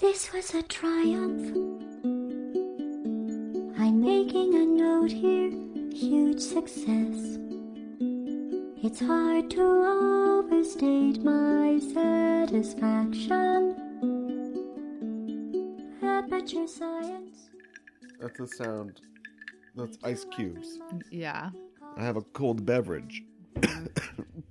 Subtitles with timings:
[0.00, 1.54] This was a triumph.
[3.78, 5.52] I'm making a note here,
[5.92, 7.38] huge success.
[8.82, 13.76] It's hard to overstate my satisfaction.
[16.02, 17.50] Aperture science.
[18.20, 19.00] That's the sound.
[19.76, 20.80] That's ice cubes.
[21.12, 21.50] Yeah.
[21.96, 23.22] I have a cold beverage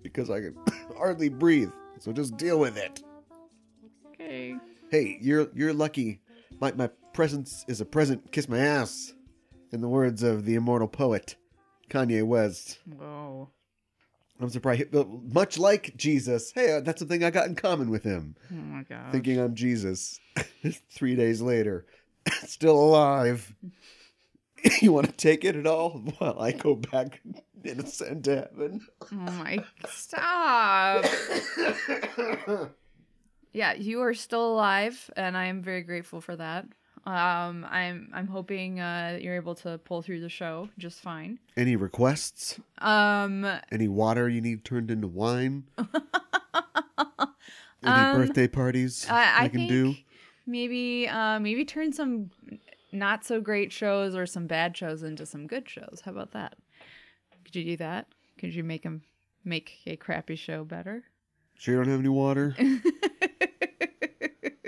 [0.03, 0.55] because I can
[0.97, 1.71] hardly breathe.
[1.99, 3.03] So just deal with it.
[4.93, 6.21] Hey, you're you're lucky.
[6.61, 8.31] My my presence is a present.
[8.31, 9.15] Kiss my ass.
[9.71, 11.35] In the words of the immortal poet
[11.89, 12.77] Kanye West.
[12.85, 13.49] Whoa.
[14.39, 14.93] I'm surprised.
[15.33, 18.35] Much like Jesus, hey, uh, that's something I got in common with him.
[18.51, 19.11] Oh my god.
[19.11, 20.19] Thinking I'm Jesus.
[20.91, 21.87] Three days later,
[22.45, 23.51] still alive.
[24.79, 27.19] you want to take it at all while I go back
[27.65, 28.85] and ascend to heaven?
[29.11, 31.03] Oh my stop.
[33.53, 36.65] Yeah, you are still alive and I am very grateful for that.
[37.05, 41.39] Um I'm I'm hoping uh that you're able to pull through the show just fine.
[41.57, 42.59] Any requests?
[42.77, 45.65] Um Any water you need turned into wine?
[45.77, 45.87] Any
[47.85, 49.95] Um, birthday parties I, I can do?
[50.45, 52.31] maybe uh maybe turn some
[52.93, 56.01] not so great shows or some bad shows into some good shows.
[56.05, 56.55] How about that?
[57.43, 58.07] Could you do that?
[58.37, 59.01] Could you make them
[59.43, 61.03] make a crappy show better?
[61.57, 62.55] Sure, you don't have any water.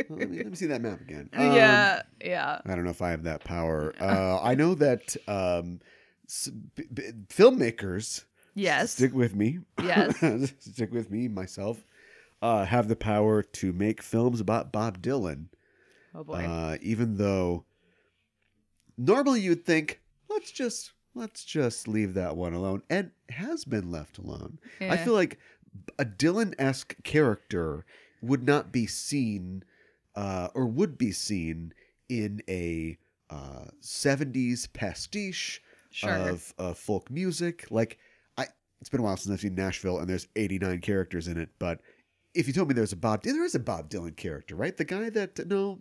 [0.07, 1.29] Well, let, me, let me see that map again.
[1.33, 2.61] Um, yeah, yeah.
[2.63, 3.91] I don't know if I have that power.
[3.99, 5.79] Uh, I know that um,
[6.27, 8.91] s- b- b- filmmakers Yes.
[8.91, 9.59] stick with me.
[9.81, 10.15] Yes.
[10.59, 11.83] stick with me, myself.
[12.39, 15.47] Uh, have the power to make films about Bob Dylan.
[16.13, 16.35] Oh boy.
[16.45, 17.65] Uh, even though
[18.97, 24.17] normally you'd think, let's just let's just leave that one alone, and has been left
[24.19, 24.59] alone.
[24.79, 25.39] I feel like
[25.99, 27.85] a Dylan esque character
[28.21, 29.63] would not be seen,
[30.15, 31.73] uh, or would be seen
[32.09, 32.97] in a
[33.29, 36.11] uh, '70s pastiche Sure.
[36.11, 37.65] of uh, folk music.
[37.71, 37.97] Like
[38.37, 38.47] I,
[38.81, 41.49] it's been a while since I've seen Nashville, and there's 89 characters in it.
[41.57, 41.79] But
[42.33, 44.75] if you told me there's a Bob, there is a Bob Dylan character, right?
[44.75, 45.79] The guy that no,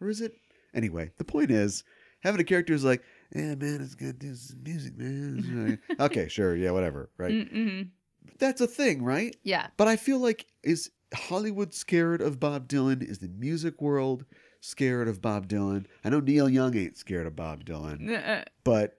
[0.00, 0.34] or is it?
[0.72, 1.82] Anyway, the point is
[2.20, 3.02] having a character who's like,
[3.34, 5.80] yeah, man, it's do some music, man.
[6.00, 7.32] Okay, sure, yeah, whatever, right?
[7.32, 7.88] Mm-hmm.
[8.38, 9.34] That's a thing, right?
[9.42, 9.68] Yeah.
[9.76, 13.02] But I feel like is Hollywood scared of Bob Dylan?
[13.02, 14.24] Is the music world
[14.60, 15.86] scared of Bob Dylan?
[16.04, 18.98] I know Neil Young ain't scared of Bob Dylan, Uh, but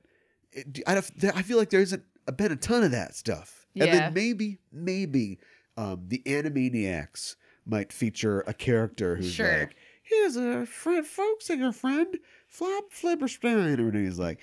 [0.52, 2.04] it, I, I feel like there isn't
[2.36, 3.66] been a ton of that stuff.
[3.76, 4.00] And Yeah.
[4.00, 5.40] then maybe, maybe
[5.78, 9.60] um, the Animaniacs might feature a character who's Sure.
[9.60, 12.18] like, here's a friend, folk singer friend,
[12.48, 14.04] Flop Flipperstein, or whatever.
[14.04, 14.40] He's like,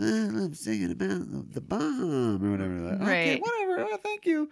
[0.00, 0.04] "Uh,
[0.44, 2.74] I'm singing about the, the bomb or whatever.
[2.74, 3.40] Like, Okay, Right.
[3.42, 3.88] whatever.
[3.92, 4.50] Oh, thank you.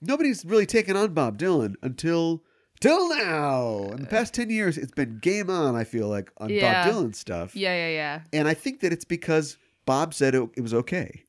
[0.00, 2.42] Nobody's really taken on Bob Dylan until
[2.80, 3.90] till now.
[3.92, 5.76] In the past ten years, it's been game on.
[5.76, 6.84] I feel like on Yeah.
[6.88, 7.54] Bob Dylan stuff.
[7.54, 8.20] yeah, yeah, yeah.
[8.32, 11.24] And I think that it's because Bob said it, it was okay.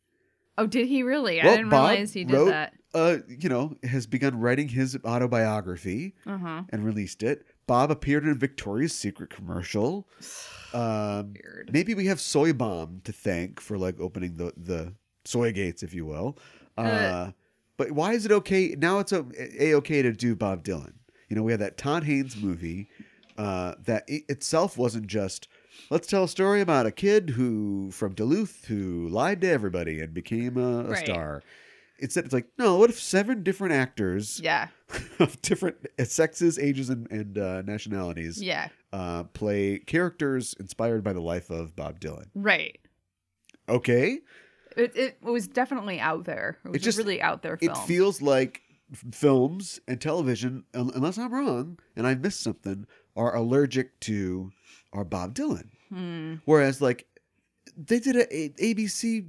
[0.58, 1.42] Oh, did he really?
[1.42, 2.74] I Well, didn't Bob realize he did wrote- that.
[2.94, 6.64] Uh, you know, has begun writing his autobiography Uh huh.
[6.70, 7.46] and released it.
[7.66, 10.08] Bob appeared in a Victoria's Secret commercial.
[10.74, 11.70] Um, Weird.
[11.74, 14.94] maybe we have Soy Bomb to thank for like opening the the
[15.26, 16.38] soy gates, if you will.
[16.78, 17.32] Uh, Uh,
[17.76, 19.00] but why is it okay now?
[19.00, 19.26] It's a,
[19.60, 20.94] a okay to do Bob Dylan.
[21.28, 22.88] You know, we had that Todd Haynes movie
[23.38, 25.50] uh, that it itself wasn't just
[25.90, 30.14] let's tell a story about a kid who from Duluth who lied to everybody and
[30.14, 31.00] became a, a Right.
[31.06, 31.44] star.
[32.02, 32.78] Instead, it's like no.
[32.78, 34.68] What if seven different actors Yeah.
[35.20, 38.70] of different sexes, ages, and, and uh, nationalities Yeah.
[38.92, 42.26] uh, play characters inspired by the life of Bob Dylan?
[42.36, 42.80] Right.
[43.70, 44.20] Okay,
[44.76, 46.58] It, it was definitely out there.
[46.66, 47.72] It was just- a really out there film.
[47.72, 48.62] it feels like
[49.14, 52.86] films and television, unless I'm wrong and I missed something,
[53.16, 54.52] are allergic to
[54.92, 55.70] our Bob Dylan.
[55.90, 56.36] Hmm.
[56.46, 57.06] Whereas, like,
[57.78, 59.26] they did a, a ABC,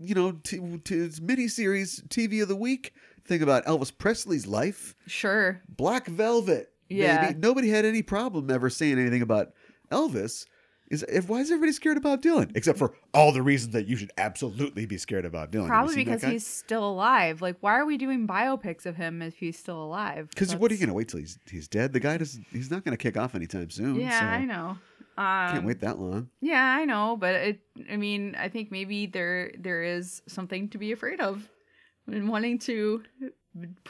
[0.00, 2.94] you know, t- t- miniseries TV of the week
[3.24, 4.94] thing about Elvis Presley's life.
[5.06, 5.60] Sure.
[5.68, 6.72] Black Velvet.
[6.88, 7.28] Yeah.
[7.28, 7.38] baby.
[7.40, 9.52] Nobody had any problem ever saying anything about
[9.90, 10.46] Elvis.
[10.90, 12.50] Is if why is everybody scared of Bob Dylan?
[12.56, 15.68] Except for all the reasons that you should absolutely be scared of Bob Dylan.
[15.68, 17.40] Probably because he's still alive.
[17.40, 20.28] Like, why are we doing biopics of him if he's still alive?
[20.30, 21.92] Because what are you gonna wait till he's he's dead?
[21.92, 22.44] The guy doesn't.
[22.50, 24.00] He's not gonna kick off anytime soon.
[24.00, 24.78] Yeah, so I know.
[25.20, 26.30] Um, Can't wait that long.
[26.40, 27.60] Yeah, I know, but it.
[27.90, 31.46] I mean, I think maybe there there is something to be afraid of,
[32.08, 33.02] in wanting to.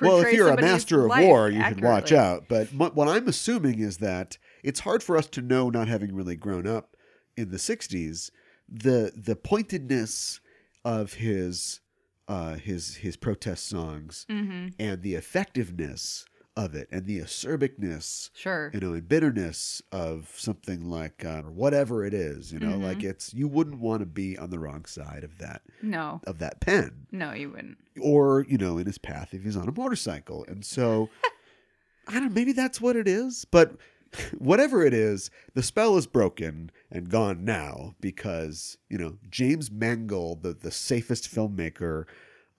[0.00, 2.44] Well, if you're a master of war, you should watch out.
[2.48, 6.14] But what, what I'm assuming is that it's hard for us to know, not having
[6.14, 6.96] really grown up
[7.36, 8.30] in the '60s,
[8.68, 10.40] the the pointedness
[10.84, 11.80] of his
[12.26, 14.68] uh, his his protest songs Mm-hmm.
[14.78, 16.24] and the effectiveness
[16.56, 18.70] of it and the acerbicness Sure.
[18.74, 22.82] you know, and bitterness of something like uh, or whatever it is, you know, Mhm.
[22.82, 26.20] like it's you wouldn't want to be on the wrong side of that No.
[26.26, 27.78] of that pen, No, you wouldn't.
[28.00, 31.08] or you know, in his path if he's on a motorcycle, and so
[32.08, 32.34] I don't.
[32.34, 33.76] Maybe that's what it is, but
[34.38, 40.42] whatever it is, the spell is broken and gone now because you know James Mangold,
[40.42, 42.06] the the safest filmmaker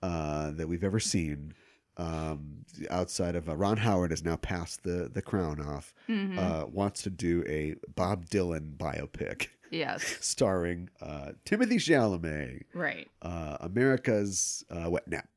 [0.01, 1.53] uh, that we've ever seen.
[1.97, 6.37] Um, outside of uh, Ron Howard has now passed the the crown off Mhm.
[6.37, 10.17] uh, wants to do a Bob Dylan biopic yes.
[10.21, 13.09] starring uh, Timothy Chalamet, Right.
[13.21, 15.27] uh, America's uh, wet nap.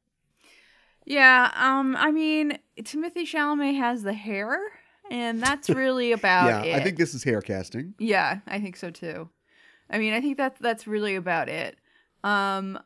[1.05, 1.51] Yeah.
[1.55, 1.97] Um.
[1.97, 4.59] I mean, Timothy Chalamet has the hair,
[5.11, 6.81] and that's really about yeah, it.
[6.81, 7.95] I think this is hair casting.
[7.99, 9.29] Yeah, I think so too.
[9.91, 11.77] I mean, I think that that's really about it.
[12.23, 12.79] Um,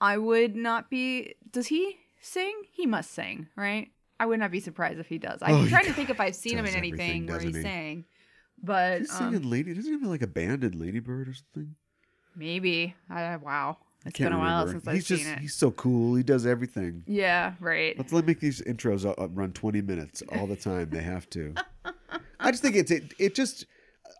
[0.00, 1.34] I would not be.
[1.50, 2.62] Does he sing?
[2.72, 3.88] He must sing, right?
[4.18, 5.38] I would not be surprised if he does.
[5.42, 7.62] I'm Oh, trying to think if I've seen him in anything where he he?
[7.62, 8.04] sang,
[8.62, 9.72] but He's um, singing Lady.
[9.74, 11.74] Doesn't he have like a band in Ladybird or something?
[12.36, 12.94] maybe.
[13.08, 14.72] I, wow, it's Can't been a while remember.
[14.80, 15.38] since I've he's seen just it.
[15.40, 16.14] he's so cool.
[16.14, 17.02] He does everything.
[17.06, 17.96] Yeah, right.
[17.98, 20.90] Let's let make these intros uh, uh, run twenty minutes all the time.
[20.90, 21.54] They have to.
[22.40, 23.12] I just think it's it.
[23.18, 23.66] It just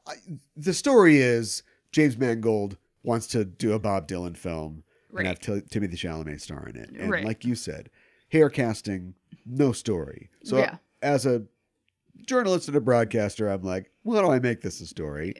[0.06, 0.14] I,
[0.56, 1.62] the story is
[1.92, 4.82] James Mangold wants to do a Bob Dylan film
[5.16, 5.62] and have Right.
[5.62, 7.24] T- Timothy Chalamet star in it, and Right.
[7.24, 7.90] like you said,
[8.30, 9.14] hair casting,
[9.46, 10.30] no story.
[10.44, 10.76] So Yeah.
[11.02, 11.44] as a
[12.26, 15.34] journalist and a broadcaster, I'm like, why do I make this a story?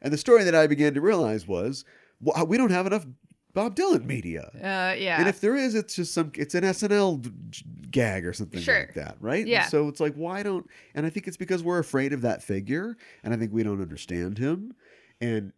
[0.00, 1.84] And the story that I began to realize was,
[2.20, 3.06] well, we don't have enough
[3.54, 4.50] Bob Dylan media.
[4.54, 5.20] Uh, yeah.
[5.20, 7.20] And if there is, it's just some, it's an SNL
[7.90, 8.78] gag or something Sure.
[8.80, 9.40] like that, right?
[9.40, 9.66] And Yeah.
[9.66, 12.96] so it's like, why don't, and I think it's because we're afraid of that figure,
[13.22, 14.74] and I think we don't understand him,
[15.20, 15.52] and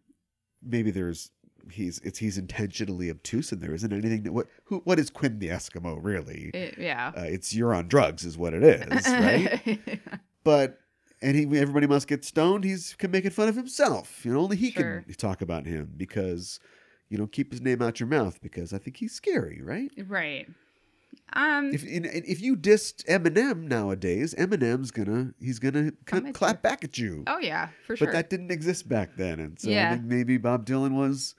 [0.61, 1.31] maybe there's,
[1.71, 5.39] he's, it's, he's intentionally obtuse, and there isn't anything that, what, who, what is Quinn
[5.39, 6.51] the Eskimo really?
[6.53, 7.11] It- yeah.
[7.15, 9.79] Uh, it's you're on drugs, is what it is, right?
[10.43, 10.79] but
[11.21, 12.63] and he everybody must get stoned.
[12.63, 14.25] He's can making fun of himself.
[14.25, 15.01] You know, only he Sure.
[15.05, 16.59] can talk about him because
[17.09, 19.89] you know keep his name out your mouth because I think he's scary, right?
[20.07, 20.47] right.
[21.33, 21.71] Um.
[21.73, 26.61] If in, if you dissed Eminem nowadays, Eminem's gonna he's gonna clap you.
[26.61, 27.23] back at you.
[27.27, 28.07] oh yeah, for sure.
[28.07, 29.91] but that didn't exist back then, and so I Yeah.
[29.93, 31.33] think maybe Bob Dylan was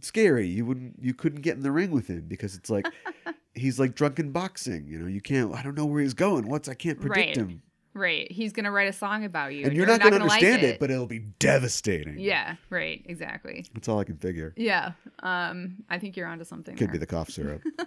[0.00, 0.46] scary.
[0.46, 2.86] You wouldn't you couldn't get in the ring with him because it's like
[3.54, 4.86] he's like drunken boxing.
[4.86, 5.54] You know, you can't.
[5.54, 6.48] I don't know where he's going.
[6.48, 7.36] What's I can't predict Right.
[7.36, 7.62] him.
[7.94, 8.30] right.
[8.30, 10.80] He's gonna write a song about you, and you're, not, going to like understand it.
[10.80, 12.18] but it'll be devastating.
[12.18, 12.56] yeah.
[12.70, 13.02] Right.
[13.06, 13.66] Exactly.
[13.74, 14.54] that's all I can figure.
[14.56, 14.92] Yeah.
[15.22, 15.76] Um.
[15.90, 16.76] I think you're onto something.
[16.76, 16.92] Could there.
[16.92, 17.62] be the cough syrup.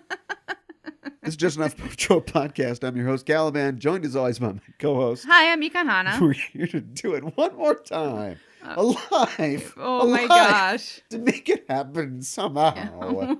[1.21, 2.85] this is just enough Patrol podcast.
[2.85, 5.25] I'm your host Caliban, joined as always by my co-host.
[5.29, 6.17] Hi, I'm Mika Hana.
[6.21, 9.73] We're here to do it one more time, alive.
[9.77, 11.01] Oh my gosh.
[11.09, 13.37] To make it happen somehow.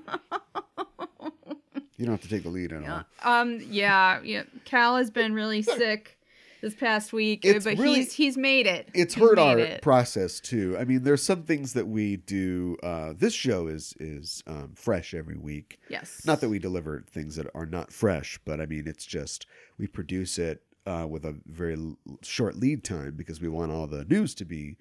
[1.96, 3.02] you don't have to take the lead at all.
[3.22, 3.60] Um.
[3.70, 4.20] Yeah.
[4.22, 4.42] Yeah.
[4.64, 6.18] Cal has been really sick
[6.60, 8.88] this past week, It's but really- he's he's made it.
[8.94, 9.82] it's He's hurt our it.
[9.82, 10.76] process too.
[10.78, 12.76] I mean, there's some things that we do.
[12.82, 15.80] Uh, this show is is um, fresh every week.
[15.88, 16.22] yes.
[16.24, 19.46] Not that we deliver things that are not fresh, but I mean, it's just
[19.78, 23.86] we produce it uh, with a very l- short lead time because we want all
[23.88, 24.76] the news to be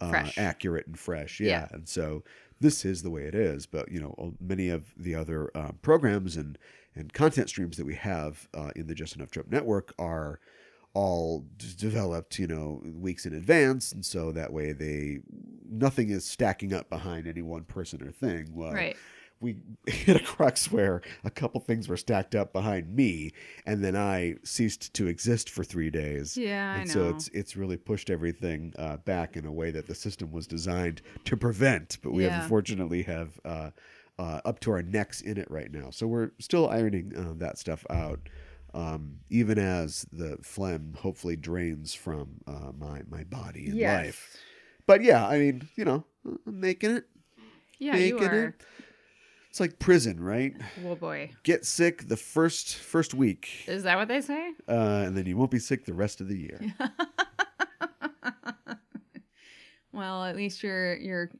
[0.00, 1.40] uh, accurate and fresh.
[1.40, 1.48] Yeah.
[1.48, 1.68] Yeah.
[1.72, 2.22] and so
[2.60, 3.66] this is the way it is.
[3.66, 6.58] But you know, many of the other uh, programs and
[6.96, 10.38] and content streams that we have uh, in the Just Enough Trope Network are
[10.92, 15.20] all developed, you know, weeks in advance, and so that way they
[15.68, 18.50] nothing is stacking up behind any one person or thing.
[18.54, 18.96] Well, Right.
[19.40, 23.32] We hit a crux where a couple things were stacked up behind me,
[23.66, 26.36] and then I ceased to exist for three days.
[26.36, 26.92] Yeah, I and know.
[26.94, 30.46] so it's it's really pushed everything uh, back in a way that the system was
[30.46, 31.98] designed to prevent.
[32.02, 33.70] But we have unfortunately have uh,
[34.18, 35.90] uh, up to our necks in it right now.
[35.90, 38.20] So we're still ironing uh, that stuff out.
[38.72, 44.06] Um, even as the phlegm hopefully drains from uh, my my body and Yes.
[44.06, 44.36] life,
[44.86, 47.04] but yeah, I mean, you know, I'm making it,
[47.78, 48.44] Yeah, you are.
[48.46, 48.54] it.
[49.54, 50.52] It's like prison, right?
[50.84, 51.30] Oh boy.
[51.44, 54.50] Get sick the first first week, Is that what they say?
[54.68, 56.58] uh, and then you won't be sick the rest of the year.
[59.92, 61.30] Well, at least you're you're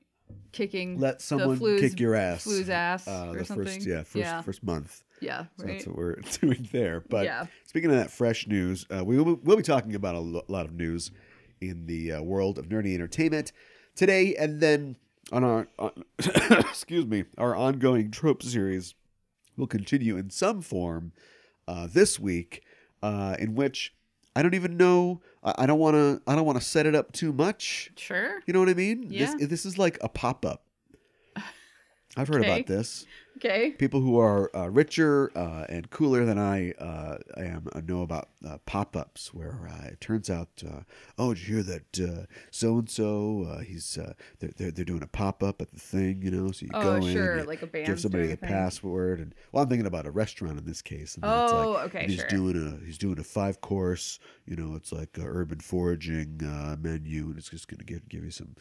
[0.52, 2.44] kicking Let someone flu's- kick your ass.
[2.44, 3.64] flu's ass uh, or the something.
[3.66, 4.42] first yeah first yeah.
[4.42, 5.02] first month.
[5.20, 5.72] yeah, So right.
[5.72, 7.00] that's what we're doing there.
[7.10, 7.46] But Yeah.
[7.66, 10.66] speaking of that fresh news, uh, we will we'll be talking about a lo- lot
[10.66, 11.10] of news
[11.60, 13.50] in the uh, world of nerdy entertainment
[13.96, 14.94] today, and then
[15.32, 18.94] on our on, excuse me our ongoing trope series
[19.56, 21.12] will continue in some form
[21.66, 22.62] uh, this week,
[23.02, 23.94] uh, in which
[24.36, 25.20] I don't even know.
[25.42, 26.20] I, I don't want to.
[26.26, 27.90] I don't want to set it up too much.
[27.96, 28.40] Sure.
[28.46, 29.06] You know what I mean?
[29.08, 29.34] Yeah.
[29.38, 30.63] This, this is like a pop up.
[32.16, 32.48] I've heard Okay.
[32.48, 33.06] about this.
[33.38, 33.70] Okay.
[33.72, 38.28] People who are uh, richer uh, and cooler than I uh, am uh, know about
[38.46, 40.82] uh, pop-ups, where uh, it turns out, uh,
[41.18, 43.58] oh, did you hear that so and so?
[43.66, 46.52] He's uh, they're, they're they're doing a pop-up at the thing, you know.
[46.52, 48.48] So you Oh, go in, sure, you like a band give somebody the thing.
[48.48, 51.16] password, and well, I'm thinking about a restaurant in this case.
[51.16, 52.26] And Oh, like, okay, he's sure.
[52.28, 56.76] doing a he's doing a five course, you know, it's like a urban foraging uh,
[56.80, 58.54] menu, and it's just gonna give give you some,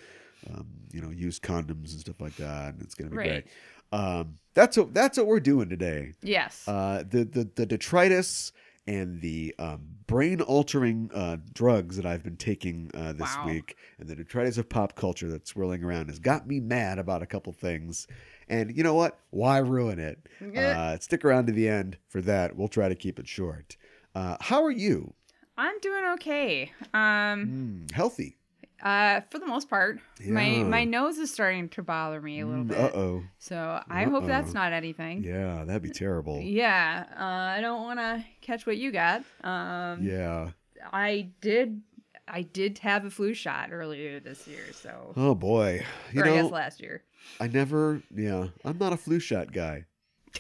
[0.50, 3.30] um, you know, use condoms and stuff like that, and it's gonna be Right.
[3.30, 3.46] great.
[3.92, 6.14] Um, that's what that's what we're doing today.
[6.22, 6.68] Yes.
[6.68, 8.52] Uh, the the the detritus
[8.86, 13.46] and the um, brain altering uh, drugs that I've been taking uh, this Wow.
[13.48, 17.22] week, and the detritus of pop culture that's swirling around has got me mad about
[17.22, 18.08] a couple things.
[18.50, 19.20] And you know what?
[19.30, 20.28] Why ruin it?
[20.54, 20.82] Yeah.
[20.96, 22.58] Uh, stick around to the end for that.
[22.58, 23.78] We'll try to keep it short.
[24.14, 25.14] Uh, how are you?
[25.58, 26.72] I'm doing okay.
[26.94, 28.38] Um, Mm, healthy.
[28.84, 30.64] Uh, for the most part, my Yeah.
[30.64, 32.78] my nose is starting to bother me a little bit.
[32.78, 33.24] Uh oh.
[33.40, 35.24] So I hope that's not anything.
[35.24, 36.40] Yeah, that'd be terrible.
[36.42, 39.24] Yeah, uh, I don't want to catch what you got.
[39.44, 40.50] Um, Yeah.
[40.92, 41.82] I did,
[42.28, 45.86] I did have a flu shot earlier this year, so Oh boy.
[46.12, 47.04] You or I guess know, last year.
[47.40, 48.02] I never.
[48.14, 49.86] Yeah, I'm not a flu shot guy.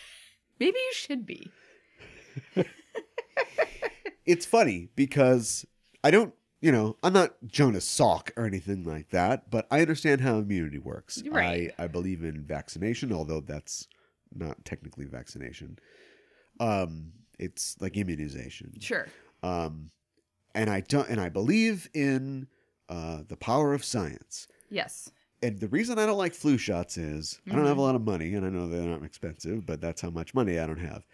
[0.59, 1.50] Maybe you should be.
[4.25, 5.65] it's funny because
[6.03, 6.33] I don't,
[6.63, 10.77] you know, I'm not Jonas Salk or anything like that, but I understand how immunity
[10.77, 11.22] works.
[11.29, 11.74] Right.
[11.77, 13.89] I, I believe in vaccination, although that's
[14.34, 15.77] not technically vaccination.
[16.62, 18.75] Um, it's like immunization.
[18.79, 19.08] Sure.
[19.43, 19.91] Um,
[20.55, 22.48] and I don't, and I believe in
[22.88, 24.48] uh, the power of science.
[24.70, 25.12] Yes.
[25.41, 28.05] And the reason I don't like flu shots is I don't have a lot of
[28.05, 31.05] money, and I know they're not expensive, but that's how much money I don't have.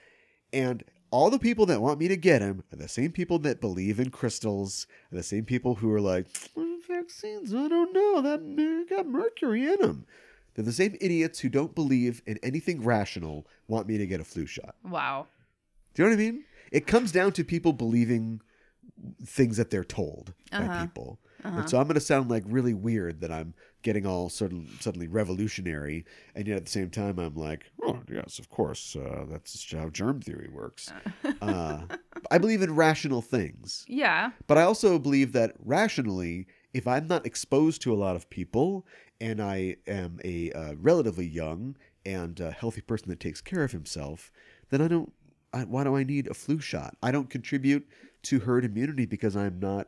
[0.53, 3.59] And all the people that want me to get them are the same people that
[3.61, 8.21] believe in crystals, are the same people who are like, "Mm, vaccines, I don't know,
[8.21, 10.05] that got mercury in them.
[10.53, 14.23] They're the same idiots who don't believe in anything rational want me to get a
[14.25, 14.75] flu shot.
[14.83, 15.27] Wow.
[15.93, 16.43] Do you know what I mean?
[16.71, 18.41] It comes down to people believing
[19.23, 20.81] things that they're told by Uh-huh.
[20.81, 21.19] people.
[21.43, 24.59] And so I'm going to sound like really weird that I'm getting all sort of
[24.81, 26.05] suddenly revolutionary,
[26.35, 29.71] and yet at the same time I'm like, oh yes, of course, uh, that's just
[29.73, 30.91] how germ theory works.
[31.41, 31.81] uh,
[32.31, 34.31] I believe in rational things, Yeah.
[34.47, 38.85] but I also believe that rationally, if I'm not exposed to a lot of people
[39.21, 43.71] and I am a uh, relatively young and uh, healthy person that takes care of
[43.71, 44.31] himself,
[44.69, 45.11] then I don't.
[45.51, 46.95] I, why do I need a flu shot?
[47.01, 47.87] I don't contribute
[48.23, 49.87] to herd immunity because I'm not.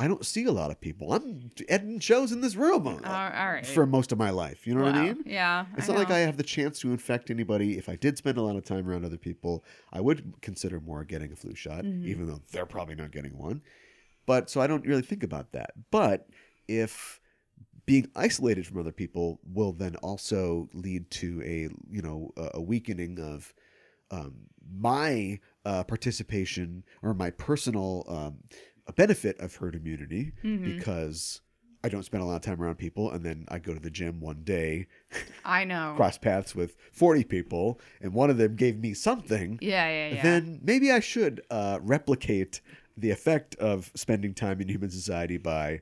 [0.00, 1.12] I don't see a lot of people.
[1.12, 3.66] I'm editing shows in this room uh, All, all right.
[3.66, 4.66] for most of my life.
[4.66, 5.22] You know what I mean?
[5.26, 5.66] Yeah.
[5.76, 6.10] It's I not like.
[6.10, 7.76] I have the chance to infect anybody.
[7.76, 11.04] If I did spend a lot of time around other people, I would consider more
[11.04, 12.08] getting a flu shot, Mm-hmm.
[12.08, 13.62] even though they're probably not getting one.
[14.26, 15.72] But so I don't really think about that.
[15.90, 16.26] But
[16.66, 17.20] if
[17.86, 23.18] being isolated from other people will then also lead to a you know a weakening
[23.20, 23.52] of
[24.12, 24.34] um,
[24.72, 28.38] my uh, participation or my personal um,
[28.92, 30.64] benefit of herd immunity Mm-hmm.
[30.76, 31.40] because
[31.82, 33.90] I don't spend a lot of time around people, and then I go to the
[33.90, 34.86] gym one day
[35.44, 35.94] I know.
[35.96, 40.22] cross paths with 40 people and one of them gave me something, Yeah, yeah, yeah.
[40.22, 42.60] then maybe I should uh, replicate
[42.98, 45.80] the effect of spending time in human society by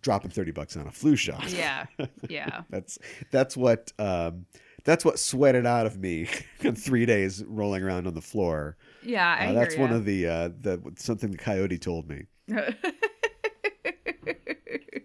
[0.00, 1.50] dropping 30 bucks on a flu shot.
[1.50, 1.86] yeah.
[2.28, 2.62] Yeah.
[2.70, 2.98] that's
[3.32, 4.46] that's what um,
[4.84, 6.28] that's what sweated out of me
[6.60, 8.76] in three days rolling around on the floor.
[9.04, 9.36] Yeah.
[9.40, 12.26] I Uh, that's one of the uh, the something the coyote told me.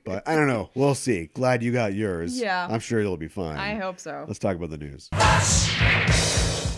[0.07, 0.69] But I don't know.
[0.73, 1.25] We'll see.
[1.33, 2.39] Glad you got yours.
[2.39, 2.65] Yeah.
[2.69, 3.57] I'm sure it'll be fine.
[3.57, 4.23] I hope so.
[4.25, 5.09] Let's talk about the news.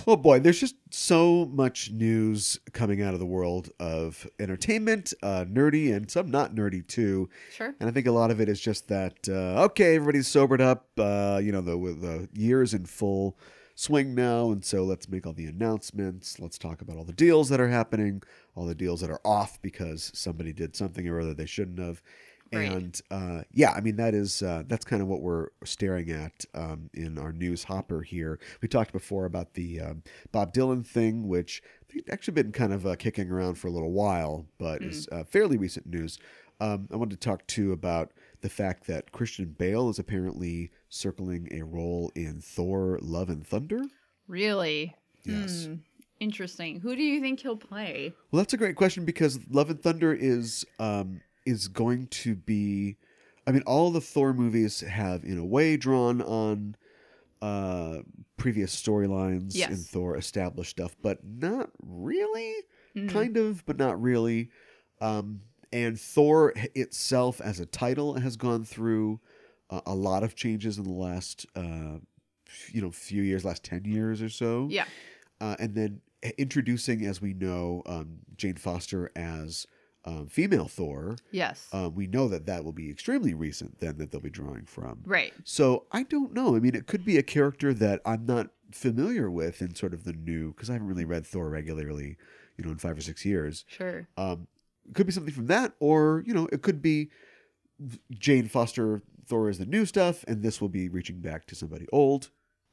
[0.07, 5.45] Oh boy, there's just so much news coming out of the world of entertainment, uh,
[5.47, 7.29] nerdy and some not nerdy too.
[7.51, 7.75] Sure.
[7.79, 10.87] And I think a lot of it is just that uh, okay, everybody's sobered up.
[10.97, 13.37] Uh, you know, the the year is in full
[13.79, 16.39] swing now, and so let's make all the announcements.
[16.39, 18.21] Let's talk about all the deals that are happening,
[18.55, 22.01] all the deals that are off because somebody did something or other they shouldn't have.
[22.51, 22.71] Right.
[22.71, 26.45] And uh, yeah, I mean that is uh, that's kind of what we're staring at
[26.53, 28.39] um, in our news hopper here.
[28.62, 31.62] We talked before about the um, Bob Dylan thing, which
[31.95, 35.24] I actually been kind of uh, kicking around for a little while, but is uh,
[35.24, 36.17] fairly recent news.
[36.59, 41.48] Um, I wanted to talk too about the fact that Christian Bale is apparently circling
[41.51, 43.81] a role in Thor: Love and Thunder.
[44.27, 44.96] Really?
[45.24, 45.65] Yes.
[45.65, 45.75] Hmm.
[46.19, 46.79] Interesting.
[46.81, 48.13] Who do you think he'll play?
[48.31, 52.98] Well, that's a great question because Love and Thunder is um, is going to be.
[53.48, 56.75] I mean, all the Thor movies have, in a way, drawn on
[57.41, 58.00] uh,
[58.38, 59.69] previous storylines Yes.
[59.72, 62.53] in Thor, established stuff, but not really.
[62.96, 63.10] Mhm.
[63.10, 64.50] Kind of, but not really.
[65.01, 69.19] Um, and Thor itself, as a title, has gone through
[69.69, 71.97] uh, a lot of changes in the last uh,
[72.71, 74.67] you know few years, last ten years or so.
[74.69, 74.85] Yeah.
[75.41, 76.01] uh, and then
[76.38, 79.67] introducing, as we know, um, Jane Foster as
[80.05, 81.15] um, female Thor.
[81.31, 81.67] Yes.
[81.71, 85.01] Um, we know that that will be extremely recent then that they'll be drawing from.
[85.05, 85.33] right.
[85.43, 86.55] So I don't know.
[86.55, 90.03] I mean, it could be a character that I'm not familiar with in sort of
[90.03, 92.17] the new because I haven't really read Thor regularly,
[92.57, 93.65] you know, in five or six years.
[93.67, 94.07] Sure.
[94.17, 94.47] Um,
[94.89, 97.10] it could be something from that, or you know, it could be
[98.12, 101.86] Jane Foster Thor is the new stuff, and this will be reaching back to somebody
[101.91, 102.31] old.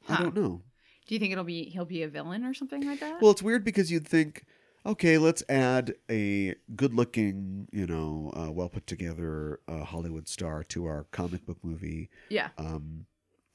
[0.09, 0.63] I don't know.
[1.07, 3.21] Do you think it'll be he'll be a villain or something like that?
[3.21, 4.45] Well, it's weird because you'd think,
[4.85, 10.85] okay, let's add a good-looking, you know, uh, well put together uh, Hollywood star to
[10.85, 12.09] our comic book movie.
[12.29, 12.49] yeah.
[12.57, 13.05] Um,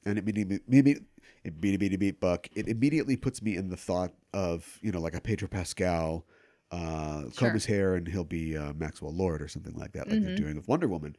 [0.05, 0.97] and it maybe maybe
[1.43, 2.47] it beat beat beat buck.
[2.55, 6.25] It immediately puts me in the thought of you know like a Pedro Pascal,
[6.73, 7.51] uh, comb Sure.
[7.53, 10.37] his hair and he'll be uh, Maxwell Lord or something like that, like they're Mhm.
[10.37, 11.15] doing with Wonder Woman.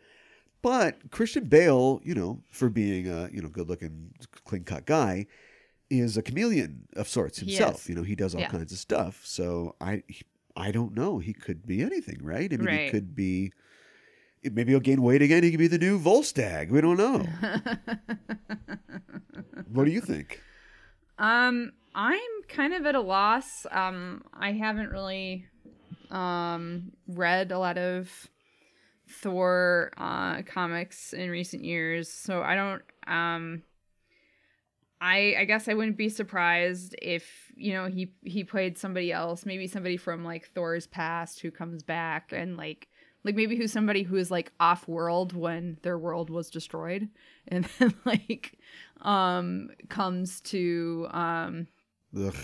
[0.63, 5.27] But Christian Bale, you know, for being a you know good looking, clean cut guy,
[5.91, 7.89] is a chameleon of sorts himself.
[7.89, 8.51] You know, he does all Yeah.
[8.51, 9.25] kinds of stuff.
[9.27, 10.03] So I
[10.57, 11.19] I don't know.
[11.19, 12.51] He could be anything, right?
[12.53, 13.53] I mean, he could be.
[14.43, 15.43] Maybe he'll gain weight again.
[15.43, 16.69] He could be the new Volstagg.
[16.71, 17.21] We don't know.
[19.73, 20.41] what do you think?
[21.19, 23.67] Um, I'm kind of at a loss.
[23.71, 25.47] Um, I haven't really
[26.11, 28.29] um read a lot of
[29.09, 33.63] Thor uh comics in recent years, so I don't um
[35.01, 39.47] I I guess I wouldn't be surprised if, you know, he he played somebody else,
[39.47, 42.89] maybe somebody from like Thor's past who comes back and like
[43.23, 47.09] like maybe who's somebody who is like off world when their world was destroyed
[47.49, 48.59] and then like
[49.03, 51.67] um comes to um
[52.17, 52.35] Ugh.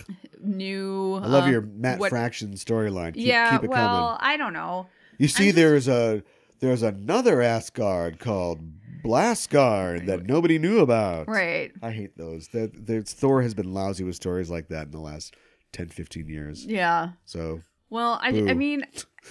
[0.41, 3.15] new I love um, your Matt what- Fraction storyline.
[3.15, 4.33] Keep, yeah keep it well coming.
[4.33, 4.87] i don't know
[5.19, 6.23] You see, just- there's a
[6.61, 8.61] there's another Asgard called
[9.03, 11.27] Blastgard that nobody knew about.
[11.29, 12.49] right I hate those.
[12.49, 15.35] That there's Thor has been lousy with stories like that in the last
[15.73, 16.65] 10, 15 years.
[16.67, 18.85] yeah So well i, I mean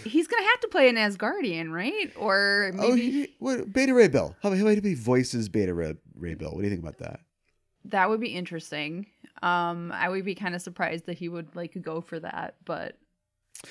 [0.03, 4.07] he's gonna have to play an asgardian right or maybe oh, he, what Beta Ray
[4.07, 4.35] Bill?
[4.41, 6.51] How about how about he voices Beta Ray, Ray Bill?
[6.51, 7.19] What do you think about that?
[7.89, 9.05] That would be interesting
[9.43, 12.97] um i would be kind of surprised that he would like go for that but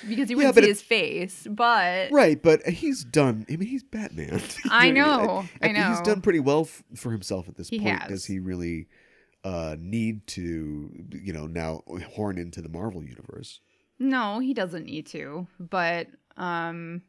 [0.07, 3.45] because he wouldn't but see his face but Right, but he's done.
[3.49, 4.39] I mean, he's Batman.
[4.69, 5.89] I know, I He's know.
[5.89, 7.99] He's done pretty well f- for himself at this He point.
[8.03, 8.09] has.
[8.09, 8.87] Does he really
[9.43, 13.61] uh, need to, you know, now horn into the Marvel universe?
[13.97, 15.47] No, he doesn't need to.
[15.59, 17.01] But um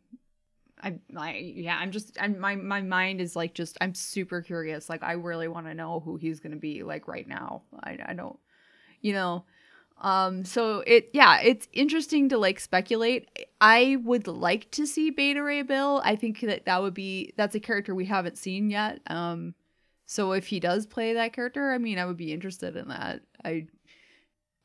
[0.83, 4.89] I I yeah, I'm just I'm my my mind is like just I'm super curious.
[4.89, 7.63] Like I really want to know who he's to be like right now.
[7.83, 8.39] I I don't
[9.01, 9.45] you know
[10.01, 13.29] um so it yeah, it's interesting to like speculate.
[13.61, 16.01] I would like to see Beta Ray Bill.
[16.05, 19.01] I think that that would be that's a character we haven't seen yet.
[19.07, 19.55] Um
[20.07, 23.21] so if he does play that character, I mean, I would be interested in that.
[23.45, 23.67] I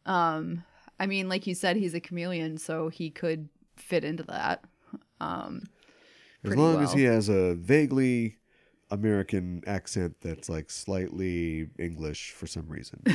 [0.05, 0.63] um
[0.99, 4.63] I mean, like you said, he's a chameleon, so he could fit into that.
[5.19, 5.63] Um,
[6.47, 8.37] As long as he has a vaguely
[8.91, 13.01] American accent that's like slightly English for some reason.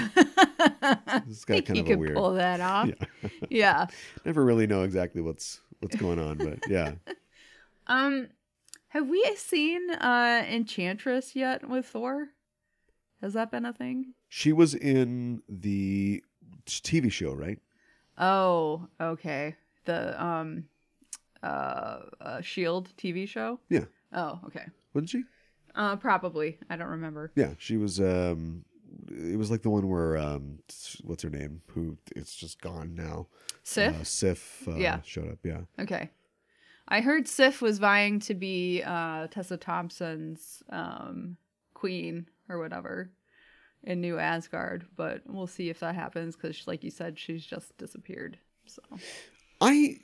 [1.29, 2.16] It's got kind he of a could weird.
[2.16, 2.88] pull that off.
[2.88, 3.29] Yeah.
[3.51, 3.87] Yeah.
[4.25, 6.93] Never really know exactly what's what's going on, but yeah.
[7.87, 8.29] Um,
[8.88, 12.29] have we seen uh Enchantress yet with Thor?
[13.23, 14.14] Has that been a thing?
[14.29, 16.23] She was in the
[16.66, 17.59] TV show, right?
[18.19, 19.57] Oh, okay.
[19.87, 20.64] The um,
[21.42, 23.61] uh, uh Shield TV show.
[23.68, 23.85] Yeah.
[24.12, 24.64] Oh, okay.
[24.94, 25.22] Wasn't she?
[25.74, 26.59] Uh, probably.
[26.68, 27.33] I don't remember.
[27.37, 28.00] Yeah, she was.
[28.00, 28.64] um
[29.09, 30.59] It was like the one where um,
[31.05, 31.62] what's her name?
[31.68, 33.29] Who it's just gone now.
[33.62, 33.94] Sif.
[33.94, 34.68] Uh, Sif.
[34.68, 35.00] Uh, Yeah.
[35.03, 35.38] showed up.
[35.44, 35.61] Yeah.
[35.79, 36.11] Okay.
[36.88, 41.37] I heard Sif was vying to be uh, Tessa Thompson's um,
[41.72, 43.11] queen or whatever
[43.85, 47.76] in New Asgard, but we'll see if that happens because, like you said, she's just
[47.79, 48.38] disappeared.
[48.66, 48.83] So
[49.61, 50.00] I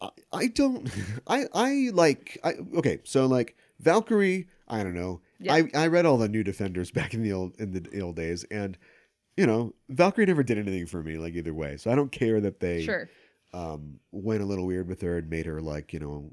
[0.00, 0.90] I- I don't
[1.26, 5.54] I I like I okay so like Valkyrie I don't know Yeah.
[5.54, 8.44] I I read all the new Defenders back in the old in the old days
[8.50, 8.76] and
[9.36, 12.40] you know Valkyrie never did anything for me like either way so I don't care
[12.40, 13.08] that they sure,
[13.52, 16.32] um went a little weird with her and made her like you know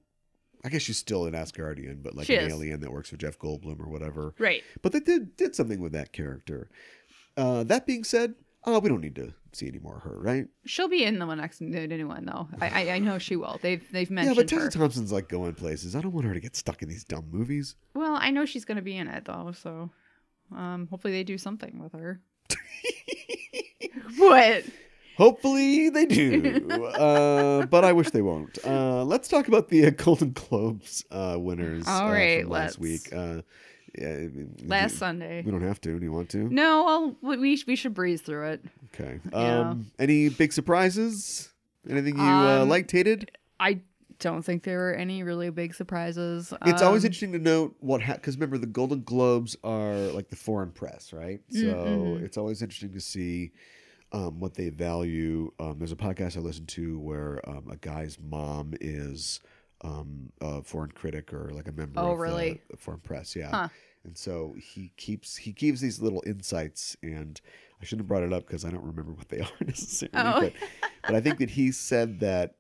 [0.66, 2.54] I guess she's still an Asgardian but like She an is.
[2.54, 4.64] alien that works for Jeff Goldblum or whatever right?
[4.82, 6.70] but they did did something with that character
[7.38, 8.36] uh that being said
[8.68, 11.26] oh we don't need to see any more of her right She'll be in the
[11.26, 12.48] one next new one though.
[12.62, 13.58] I I, I know she will.
[13.62, 14.36] They've they've mentioned.
[14.36, 14.70] yeah but Tessa her.
[14.70, 17.76] Thompson's like going places I don't want her to get stuck in these dumb movies.
[17.96, 19.90] well, I know she's gonna be in it though, so
[20.56, 22.22] um, hopefully they do something with her.
[24.18, 24.64] what?
[25.18, 28.60] Hopefully they do, uh, but I wish they won't.
[28.64, 32.80] Uh, let's talk about the uh, Golden Globes uh, winners All uh, right, from last
[32.80, 32.80] let's.
[32.80, 33.44] week.
[34.00, 35.42] Uh, Yeah, I mean, Last we- Sunday.
[35.44, 35.98] We don't have to.
[36.00, 36.50] Do you want to?
[36.50, 38.66] No, well, we we should breeze through it.
[38.94, 39.20] Okay.
[39.32, 39.70] Yeah.
[39.70, 41.50] Um, any big surprises?
[41.90, 43.32] Anything you uh, Um, liked, hated?
[43.60, 43.80] I
[44.20, 46.52] don't think there were any really big surprises.
[46.66, 50.36] It's always Um, interesting to note what because remember the Golden Globes are like the
[50.36, 51.40] foreign press, right?
[51.50, 52.24] So mhm.
[52.24, 53.52] it's always interesting to see
[54.12, 55.52] um, what they value.
[55.60, 59.40] Um, there's a podcast I listen to where um, a guy's mom is
[59.82, 62.62] um, a foreign critic or like a member Oh, of really?
[62.72, 63.50] the foreign press, yeah.
[63.52, 63.68] Huh.
[64.08, 67.40] And so he keeps he gives these little insights, and
[67.82, 70.18] I shouldn't have brought it up because I don't remember what they are necessarily.
[70.18, 70.42] Oh.
[70.42, 70.54] But
[71.04, 72.56] but I think that he said that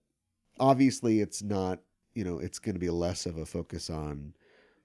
[0.59, 1.79] obviously it's not
[2.13, 4.33] you know it's going to be less of a focus on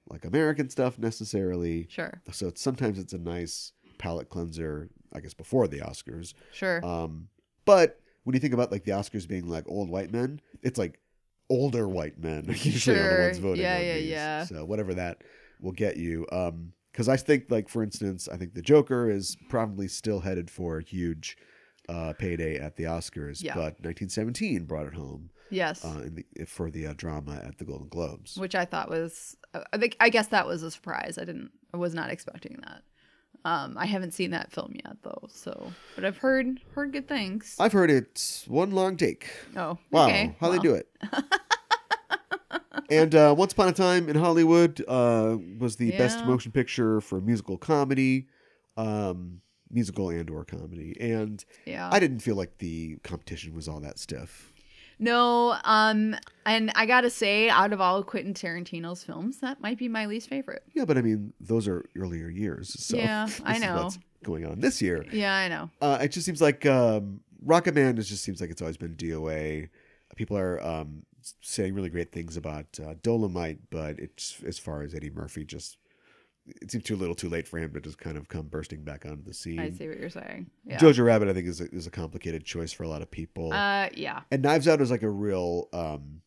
[0.09, 1.87] like American stuff necessarily.
[1.90, 6.35] Sure, So it's sometimes it's a nice palate cleanser, I guess, before the Oscars.
[6.53, 6.85] sure.
[6.85, 7.29] Um,
[7.64, 10.98] but when you think about like the Oscars being like old white men, it's like
[11.48, 13.62] older white men usually are the ones voting.
[13.62, 14.11] Yeah, on yeah, these.
[14.11, 14.44] yeah.
[14.44, 15.22] So whatever that
[15.62, 16.27] will get you.
[16.33, 20.51] Um, because I think like for instance, I think the Joker is probably still headed
[20.51, 21.38] for a huge
[21.88, 23.55] uh, payday at the Oscars, Yeah.
[23.55, 27.64] but 1917 brought it home yes, uh, in the, for the uh, drama at the
[27.64, 28.37] Golden Globes.
[28.37, 29.37] which I thought was.
[29.72, 31.16] I think I guess that was a surprise.
[31.18, 31.51] I didn't.
[31.72, 32.83] I was not expecting that.
[33.44, 37.57] Um, I haven't seen that film yet though, so but I've heard heard good things.
[37.59, 39.29] I've heard it's one long take.
[39.57, 40.37] oh, Wow, okay.
[40.40, 40.88] how they do it.
[42.92, 46.26] and uh, Once Upon a Time in Hollywood uh, was the best Yeah.
[46.26, 48.26] motion picture for musical comedy,
[48.76, 50.96] um, musical and or comedy.
[51.00, 51.88] And Yeah.
[51.92, 54.52] I didn't feel like the competition was all that stiff.
[54.98, 56.14] No, um,
[56.46, 60.07] and I gotta say, out of all of Quentin Tarantino's films, that might be my
[60.07, 60.62] least favorite.
[60.74, 62.76] Yeah, but I mean, those are earlier years.
[62.78, 63.76] So Yeah, this I is know.
[63.83, 65.05] what's going on this year.
[65.11, 65.70] Yeah, I know.
[65.81, 67.98] Uh, it just seems like um, Rocket Man.
[67.98, 69.70] It just seems like it's always been DOA.
[70.14, 71.02] People are um,
[71.40, 75.78] saying really great things about uh, Dolomite, but it's as far as Eddie Murphy, just
[76.46, 79.06] it seems too little, too late for him to just kind of come bursting back
[79.06, 79.61] onto the scene.
[79.61, 80.50] I see what you're saying.
[80.64, 80.78] Yeah.
[80.78, 83.52] Jojo Rabbit, I think, is a, is a complicated choice for a lot of people.
[83.52, 84.22] uh, yeah.
[84.30, 86.22] and Knives Out is like a real, um,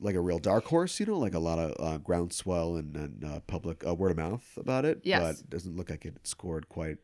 [0.00, 3.24] like a real dark horse, you know, like a lot of uh, groundswell and, and
[3.24, 5.00] uh, public uh, word of mouth about it.
[5.04, 5.20] Yes.
[5.20, 6.98] but it doesn't look like it scored quite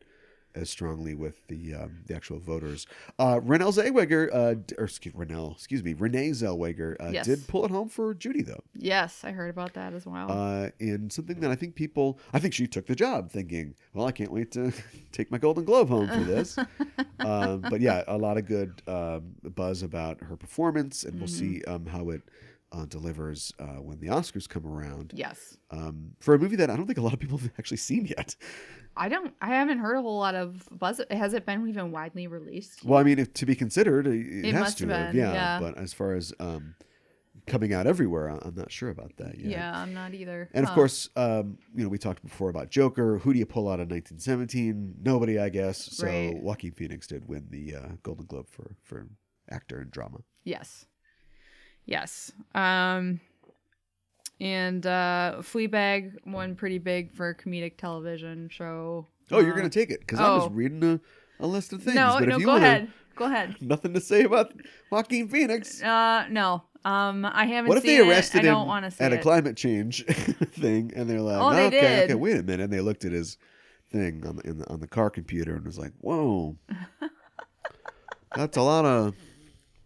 [0.55, 2.87] as strongly with the um, the actual voters.
[3.17, 7.25] Uh, Renee Zellweger, uh, or excuse Renelle, excuse me, Renee Zellweger uh, Yes.
[7.25, 10.31] did pull it home for Judy though, Yes, I heard about that as well.
[10.31, 14.05] uh, in something that I think people, I think she took the job, thinking, well,
[14.07, 14.71] I can't wait to
[15.11, 16.57] take my Golden Globe home for this.
[17.19, 21.61] um, but yeah, a lot of good um, buzz about her performance, and we'll see
[21.65, 22.21] um, how it
[22.71, 25.13] uh, delivers uh, when the Oscars come around.
[25.15, 25.57] yes.
[25.71, 28.05] Um, for a movie that I don't think a lot of people have actually seen
[28.05, 28.35] yet.
[28.95, 29.33] I don't.
[29.41, 30.99] I haven't heard a whole lot of buzz.
[31.09, 32.83] Has it been even widely released?
[32.83, 35.59] Well, I mean, if, to be considered, it, it has to have yeah, yeah.
[35.59, 36.75] But as far as um,
[37.47, 39.51] coming out everywhere, I'm not sure about that yet.
[39.51, 40.49] Yeah, I'm not either.
[40.53, 43.19] And of course, um, you know, we talked before about Joker.
[43.19, 44.95] Who do you pull out of 1917?
[45.01, 45.77] Nobody, I guess.
[45.77, 46.35] So Right.
[46.35, 49.07] Joaquin Phoenix did win the uh, Golden Globe for for
[49.49, 50.19] actor in drama.
[50.43, 50.85] Yes.
[51.89, 52.31] Yes.
[52.53, 53.19] Um
[54.39, 59.07] and uh Fleabag won pretty big for comedic television show.
[59.31, 60.49] Oh, you're Uh, gonna take it because I was oh.
[60.49, 60.99] reading a,
[61.43, 61.95] a list of things.
[61.95, 62.91] No, but no, if you go wanna- ahead.
[63.15, 63.55] Go ahead.
[63.61, 64.53] Nothing to say about
[64.91, 65.81] Joaquin Phoenix.
[65.81, 66.63] Uh no.
[66.85, 68.47] Um I haven't What if seen they arrested it.
[68.47, 69.21] I don't him want to see at a it.
[69.23, 72.03] climate change thing, and they're like, Oh, they "Okay, did.
[72.05, 73.37] okay, wait a minute," and they looked at his
[73.91, 76.55] thing on the, in the on the car computer and was like, "Whoa,
[78.35, 79.15] that's a lot of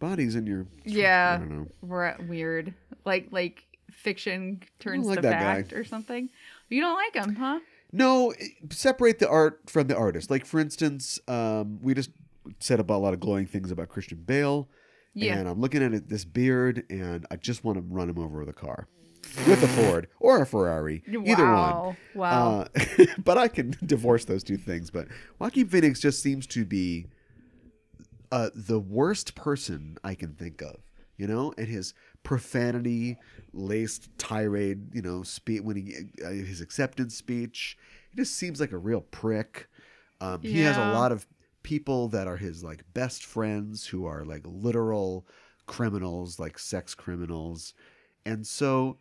[0.08, 1.38] bodies in your." I yeah.
[1.38, 1.66] don't know.
[1.82, 2.74] We're weird.
[3.04, 5.40] Like like fiction turns like to that guy.
[5.40, 6.28] fact or something.
[6.68, 7.60] You don't like him, huh?
[7.92, 8.34] No,
[8.70, 10.30] separate the art from the artist.
[10.30, 12.10] Like for instance, um, we just
[12.58, 14.68] said about a lot of glowing things about Christian Bale.
[15.14, 15.36] Yeah.
[15.36, 18.40] And I'm looking at it, this beard, and I just want to run him over
[18.40, 18.88] with a car,
[19.46, 21.54] with a Ford or a Ferrari, either one.
[21.54, 21.96] wow.
[22.14, 22.66] Wow.
[22.76, 24.90] Uh, but I can divorce those two things.
[24.90, 25.06] But
[25.38, 27.06] Joaquin Phoenix just seems to be
[28.36, 30.76] uh, the worst person I can think of.
[31.16, 31.94] You know, and his
[32.24, 33.16] profanity
[33.52, 34.94] laced tirade.
[34.94, 35.94] You know, speech when he
[36.24, 37.78] uh, his acceptance speech.
[38.10, 39.68] He just seems like a real prick.
[40.20, 41.26] Um, He has a lot of
[41.62, 45.26] people that are his like best friends who are like literal
[45.66, 47.74] criminals, like sex criminals,
[48.26, 48.98] and so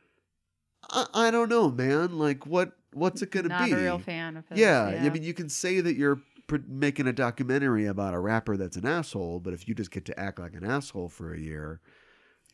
[0.89, 2.19] I, I don't know, man.
[2.19, 3.71] Like, what what's it gonna Not be?
[3.73, 4.59] a real fan of his.
[4.59, 6.21] yeah, I mean, you can say that you're
[6.67, 10.19] making a documentary about a rapper that's an asshole, but if you just get to
[10.19, 11.79] act like an asshole for a year,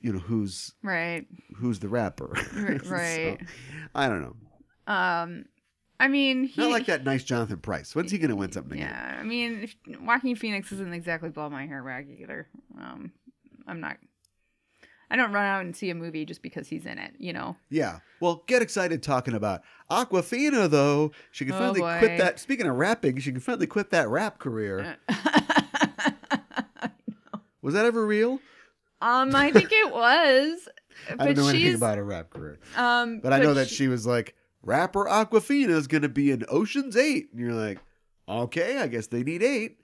[0.01, 1.25] you know who's right.
[1.57, 2.31] who's the rapper?
[2.57, 3.39] R- So, right.
[3.95, 4.35] I don't know.
[4.93, 5.45] Um,
[5.99, 7.93] I mean, he, Not like that nice Jonathan Pryce.
[7.93, 8.89] When's he gonna win something again?
[8.89, 12.47] Yeah, I mean, if, Joaquin Phoenix isn't exactly blow my hair back either.
[12.79, 13.12] Um,
[13.67, 13.97] I'm not.
[15.12, 17.13] I don't run out and see a movie just because he's in it.
[17.17, 17.56] You know.
[17.69, 18.00] Yeah.
[18.19, 21.12] Well, get excited talking about Awkwafina, though.
[21.32, 21.98] She can Oh, finally boy.
[22.00, 22.39] quit that.
[22.39, 24.98] Speaking of rapping, she can finally quit that rap career.
[27.62, 28.39] Was that ever real?
[29.02, 30.67] um, I think it was.
[31.19, 32.60] I don't know anything about her rap career.
[32.76, 36.45] um, But I know that she was like, rapper Awkwafina is going to be in
[36.50, 37.30] Ocean's 8.
[37.32, 37.80] And you're like,
[38.28, 39.79] okay, I guess they need eight.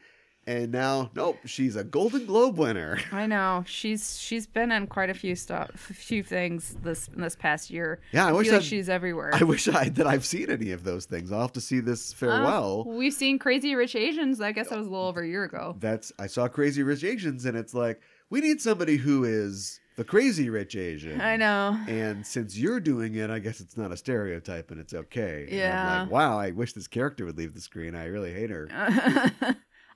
[0.47, 2.99] And now, nope, she's a Golden Globe winner.
[3.11, 7.35] I know she's she's been in quite a few stuff, a few things this this
[7.35, 7.99] past year.
[8.11, 9.31] Yeah, I wish feel like she's everywhere.
[9.33, 11.31] I wish I that I've seen any of those things.
[11.31, 12.85] I'll have to see this Uh, farewell.
[12.87, 14.39] we've seen Crazy Rich Asians.
[14.39, 15.75] I guess that was a little over a year ago.
[15.79, 20.03] That's I saw Crazy Rich Asians, and it's like we need somebody who is the
[20.03, 21.21] crazy rich Asian.
[21.21, 21.79] I know.
[21.87, 25.47] And since you're doing it, I guess it's not a stereotype, and it's okay.
[25.49, 26.01] And I'm Yeah.
[26.03, 27.95] like, wow, I wish this character would leave the screen.
[27.95, 28.67] I really hate her.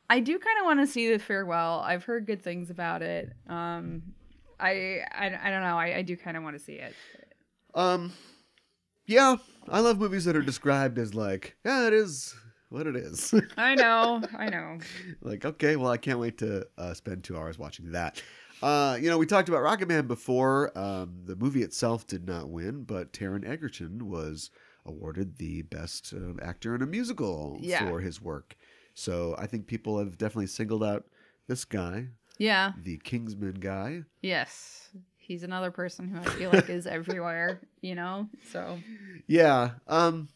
[0.10, 1.80] I do kind of want to see the farewell.
[1.86, 3.32] I've heard good things about it.
[3.48, 4.02] Um,
[4.60, 5.78] I I, I don't know.
[5.78, 6.94] I, I do kind of want to see it.
[7.76, 8.12] Um,
[9.06, 9.36] yeah,
[9.68, 12.36] I love movies that are described as like, yeah, it is
[12.70, 13.34] what it is.
[13.58, 14.22] I know.
[14.38, 14.80] I know.
[15.22, 18.22] like, okay, well, I can't wait to uh, spend two hours watching that.
[18.62, 20.78] Uh, you know, we talked about Rocket Man before.
[20.78, 24.50] Um, the movie itself did not win, but Taron Egerton was
[24.86, 27.88] awarded the best uh, actor in a musical Yeah.
[27.88, 28.56] for his work.
[29.00, 31.06] So I think people have definitely singled out
[31.48, 32.08] this guy,
[32.38, 32.74] Yeah.
[32.84, 34.04] the Kingsman guy.
[34.22, 34.90] Yes.
[35.18, 37.62] He's another person who I feel like is everywhere.
[37.82, 38.28] You know.
[38.52, 38.78] So
[39.28, 39.72] Yeah.
[39.88, 40.28] Um.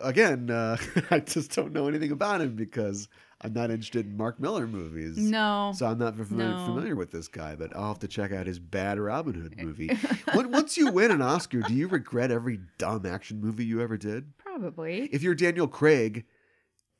[0.00, 0.76] Again, uh,
[1.10, 3.08] I just don't know anything about him because
[3.40, 5.18] I'm not interested in Mark Millar movies.
[5.18, 5.72] no.
[5.74, 6.66] So I'm not familiar, No.
[6.66, 9.90] familiar with this guy, but I'll have to check out his bad Robin Hood movie.
[10.34, 13.96] When- Once you win an Oscar, do you regret every dumb action movie you ever
[13.96, 14.38] did?
[14.38, 15.08] Probably.
[15.10, 16.24] If you're Daniel Craig,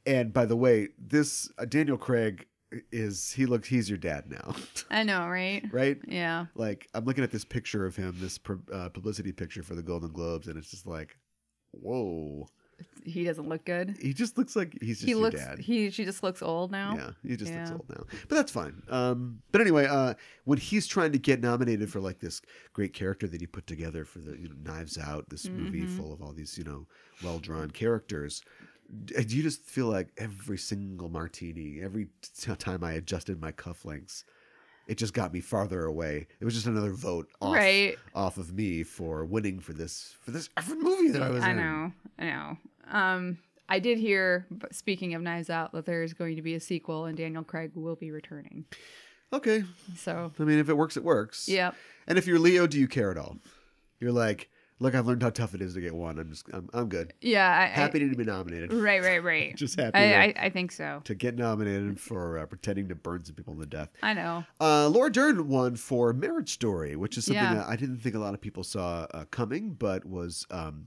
[0.09, 2.47] and by the way, this uh, Daniel Craig
[2.93, 4.55] is he looks he's your dad now,
[4.91, 5.65] I know, right?
[5.73, 5.99] right?
[6.07, 6.47] Yeah.
[6.55, 8.39] Like I'm looking at this picture of him, this
[8.73, 11.17] uh, publicity picture for the Golden Globes, and it's just like,
[11.73, 12.47] whoa,
[13.05, 13.97] He doesn't look good.
[14.01, 15.41] he just looks like he's just He your looks.
[15.41, 15.59] dad.
[15.59, 15.91] He.
[15.91, 16.95] She just looks old now.
[16.97, 18.83] Yeah, he just looks old now, but that's fine.
[18.91, 22.41] Um, but anyway, uh, when he's trying to get nominated for like this
[22.75, 25.97] great character that he put together for the you know, Knives Out, this movie Mhm.
[25.97, 26.87] full of all these you know
[27.25, 28.43] well drawn characters,
[28.89, 32.09] you just feel like every single martini, every
[32.59, 34.25] time I adjusted my cufflinks,
[34.87, 36.27] it just got me farther away.
[36.41, 37.97] It was just another vote off Right.
[38.15, 41.51] off of me for winning for this for this effing movie that I was I
[41.51, 41.57] in.
[41.59, 41.93] know.
[42.19, 42.57] I know.
[42.91, 46.61] Um, I did hear, speaking of Knives Out, that there is going to be a
[46.61, 48.65] sequel and Daniel Craig will be returning.
[49.31, 51.47] Okay, So, I mean, if it works, it works.
[51.51, 51.75] yep.
[52.07, 53.37] And if you're Leo, do you care at all?
[54.01, 54.49] You're like,
[54.81, 56.19] look, I've learned how tough it is to get one.
[56.19, 57.13] I'm just, I'm, I'm good.
[57.21, 57.49] Yeah.
[57.49, 58.73] I, Happy to be nominated.
[58.73, 59.57] Right, right, right.
[59.57, 61.01] Just happy I, to, I, I think so.
[61.05, 63.91] to get nominated for uh, pretending to burn some people to death.
[64.03, 64.45] I know.
[64.61, 67.55] Uh, Laura Dern won for Marriage Story, which is something Yeah.
[67.55, 70.87] that I didn't think a lot of people saw uh, coming, but was um,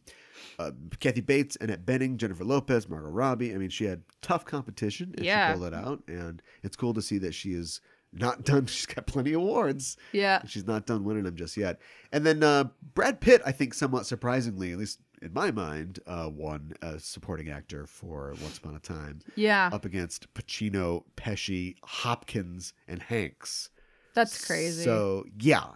[0.59, 3.53] uh, Kathy Bates, Annette Bening, Jennifer Lopez, Margot Robbie.
[3.53, 5.51] I mean, she had tough competition and Yeah.
[5.53, 6.01] she pulled it out.
[6.07, 7.81] And it's cool to see that she is
[8.13, 8.65] not done.
[8.67, 9.97] She's got plenty of awards.
[10.11, 10.41] Yeah.
[10.45, 11.79] She's not done winning them just yet.
[12.11, 16.29] And then uh, Brad Pitt, I think, somewhat surprisingly, at least in my mind, uh,
[16.33, 19.69] won a supporting actor for Once Upon a Time Yeah.
[19.71, 23.69] up against Pacino, Pesci, Hopkins, and Hanks.
[24.13, 24.83] That's crazy.
[24.83, 25.67] So yeah,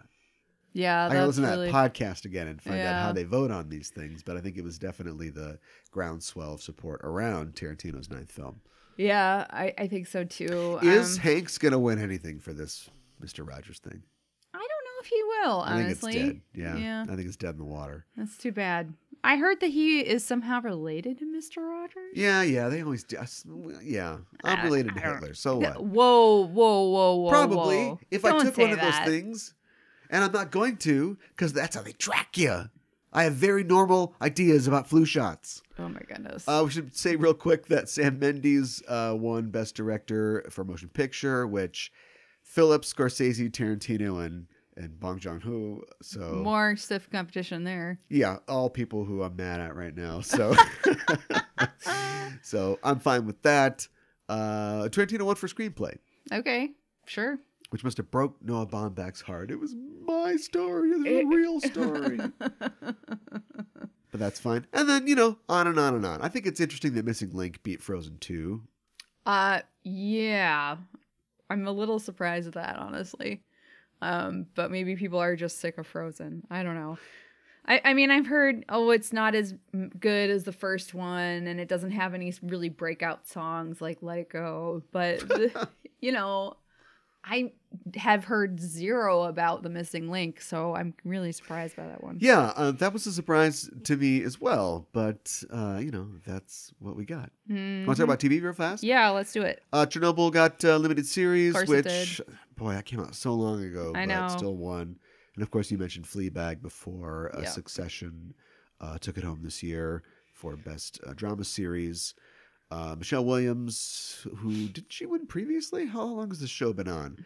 [0.74, 1.06] yeah.
[1.06, 1.68] I gotta listen really.
[1.68, 4.24] to that podcast again and find out how they vote on these things.
[4.24, 5.60] But I think it was definitely the
[5.92, 8.60] groundswell of support around Tarantino's ninth film.
[8.98, 10.80] Yeah, I, I think so too.
[10.82, 14.02] Is Um, Hanks gonna win anything for this Mister Rogers thing?
[14.54, 16.14] I don't know if he will, I think honestly.
[16.18, 16.42] it's dead.
[16.54, 17.04] Yeah, Yeah.
[17.10, 18.06] I think it's dead in the water.
[18.18, 18.94] That's too bad.
[19.24, 21.58] I heard that he is somehow related to Mr.
[21.58, 22.12] Rogers.
[22.14, 23.18] Yeah, yeah, they always do.
[23.82, 25.34] Yeah, I'm related to I Hitler.
[25.34, 25.84] So what?
[25.84, 27.30] Whoa, whoa, whoa, whoa.
[27.32, 27.78] Probably.
[27.86, 28.00] whoa.
[28.12, 29.56] If I Don't took one of those things,
[30.12, 32.70] and I'm not going to, because that's how they track you.
[33.16, 35.64] I have very normal ideas about flu shots.
[35.80, 36.48] Oh my goodness.
[36.48, 40.90] Uh, we should say real quick that Sam Mendes uh, won Best Director for Motion
[40.90, 41.92] Picture, which
[42.44, 44.48] Phillips, Scorsese, Tarantino, and
[44.78, 45.82] and Bong Joon Ho.
[46.02, 47.98] So More stiff competition there.
[48.10, 50.20] yeah, all people who I'm mad at right now.
[50.20, 50.54] So
[52.42, 53.88] so I'm fine with that.
[54.28, 55.98] Uh, Tarantino won for screenplay.
[56.32, 56.72] Okay,
[57.06, 57.38] sure.
[57.70, 59.52] Which must have broke Noah Baumbach's heart.
[59.52, 60.92] It was my story.
[60.92, 62.20] It was a real story.
[62.80, 64.66] but that's fine.
[64.74, 66.22] And then, you know, on and on and on.
[66.22, 68.62] I think it's interesting that Missing Link beat Frozen 2.
[69.26, 70.78] Uh, yeah.
[71.50, 73.44] I'm a little surprised at that, honestly.
[74.02, 76.44] Um, but maybe people are just sick of Frozen.
[76.50, 76.98] I don't know.
[77.68, 79.56] I, I mean, I've heard, oh, it's not as
[80.00, 84.20] good as the first one, and it doesn't have any really breakout songs like Let
[84.20, 84.84] It Go.
[84.92, 85.24] But,
[86.00, 86.58] you know,
[87.28, 87.52] I
[87.96, 92.18] have heard zero about the missing link, so I'm really surprised by that one.
[92.22, 94.88] Yeah, uh, that was a surprise to me as well.
[94.94, 97.32] But uh, you know, that's what we got.
[97.50, 97.86] Mhm.
[97.88, 98.84] Want to talk about TV real fast?
[98.84, 99.64] Yeah, let's do it.
[99.74, 102.22] Uh, Chernobyl got uh, limited series, which
[102.58, 104.28] boy, that came out so long ago, I but know.
[104.30, 104.98] still won.
[105.36, 107.32] And of course, you mentioned Fleabag before.
[107.36, 107.50] Uh, Yeah.
[107.50, 108.34] Succession
[108.80, 112.14] uh, took it home this year for best uh, drama series.
[112.72, 115.86] Uh, Michelle Williams, who did she win previously?
[115.86, 117.24] How long has the show been on?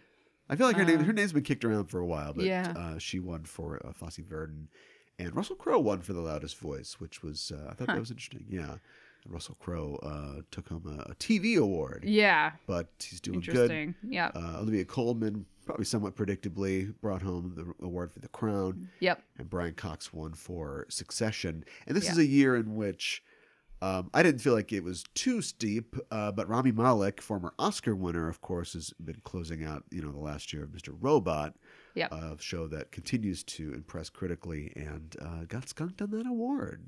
[0.49, 2.45] I feel like her name Uh, her name's been kicked around for a while, but
[2.45, 2.73] Yeah.
[2.75, 4.67] uh, she won for uh, Fosse Verdon,
[5.17, 7.93] and Russell Crowe won for the loudest voice, which was uh, I thought Huh.
[7.95, 8.45] that was interesting.
[8.49, 8.71] Yeah,
[9.23, 13.93] and Russell Crowe uh, took home a, a TV award, Yeah, but he's doing good.
[14.03, 14.31] Yeah.
[14.35, 19.23] Uh, Olivia Colman, probably somewhat predictably, brought home the award for The Crown, Yep.
[19.37, 21.63] and Brian Cox won for Succession.
[21.87, 22.11] And this Yeah.
[22.13, 23.23] is a year in which
[23.81, 27.95] um, I didn't feel like it was too steep, uh, but Rami Malek, former Oscar
[27.95, 30.95] winner, of course, has been closing out you know the last year of Mr.
[30.99, 31.53] Robot,
[31.95, 32.11] Yep.
[32.11, 36.83] a show that continues to impress critically and uh, got skunked on that award.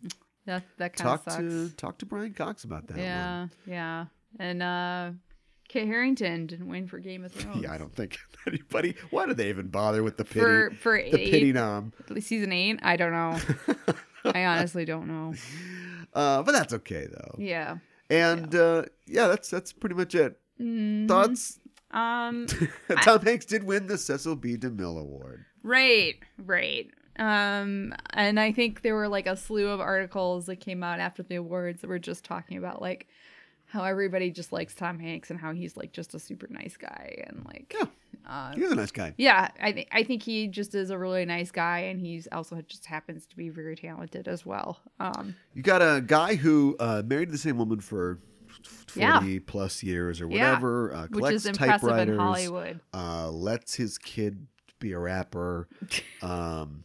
[0.46, 1.38] That that kind of Talk sucks.
[1.38, 2.98] to talk to Brian Cox about that.
[2.98, 3.52] yeah, one.
[3.68, 4.06] yeah.
[4.40, 5.12] And uh
[5.68, 7.62] Kit Harington didn't win for Game of Thrones.
[7.64, 8.96] Yeah, I don't think anybody.
[9.10, 10.40] Why do they even bother with the pity?
[10.40, 11.94] for for the eight, pity nom.
[12.20, 12.80] season eight.
[12.84, 13.40] I don't know.
[14.26, 15.34] I honestly don't know.
[16.14, 17.36] Uh, but that's okay though.
[17.38, 17.78] Yeah.
[18.10, 20.40] And uh, yeah, that's that's pretty much it.
[20.60, 21.08] Mhm.
[21.08, 21.60] Thoughts?
[21.92, 22.48] Um.
[23.02, 24.58] Tom Hanks did win the Cecil B.
[24.58, 25.46] DeMille Award.
[25.64, 26.16] Right.
[26.38, 26.90] Right.
[27.18, 27.94] Um.
[28.14, 31.36] And I think there were like a slew of articles that came out after the
[31.36, 33.08] awards that were just talking about like
[33.66, 37.24] how everybody just likes Tom Hanks and how he's like just a super nice guy
[37.28, 37.74] and like.
[37.78, 37.86] Yeah,
[38.26, 39.14] Uh, he's a nice guy.
[39.18, 42.62] yeah, I think I think he just is a really nice guy, and he's also
[42.62, 44.80] just happens to be very talented as well.
[45.00, 48.20] Um, You got a guy who uh, married the same woman for
[48.96, 49.22] Yeah.
[49.48, 50.50] plus years or Yeah.
[50.50, 50.94] whatever.
[50.94, 52.18] Uh, which is impressive in.
[52.18, 52.80] Hollywood.
[52.94, 54.48] Uh, lets his kid
[54.80, 55.68] be a rapper.
[56.22, 56.84] Um,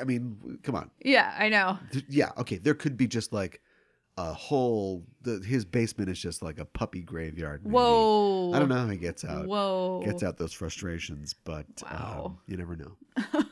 [0.00, 0.90] I mean, come on.
[1.02, 1.78] Yeah, I know.
[1.90, 2.58] Th- yeah, okay.
[2.58, 3.60] There could be just like
[4.18, 5.04] a whole.
[5.22, 7.62] The, his basement is just like a puppy graveyard.
[7.64, 7.74] maybe.
[7.74, 8.52] Whoa.
[8.54, 9.46] I don't know how he gets out.
[9.46, 10.02] Whoa.
[10.04, 12.22] Gets out those frustrations, but Wow.
[12.26, 12.92] um, you never know.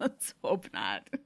[0.00, 1.08] Let's hope not.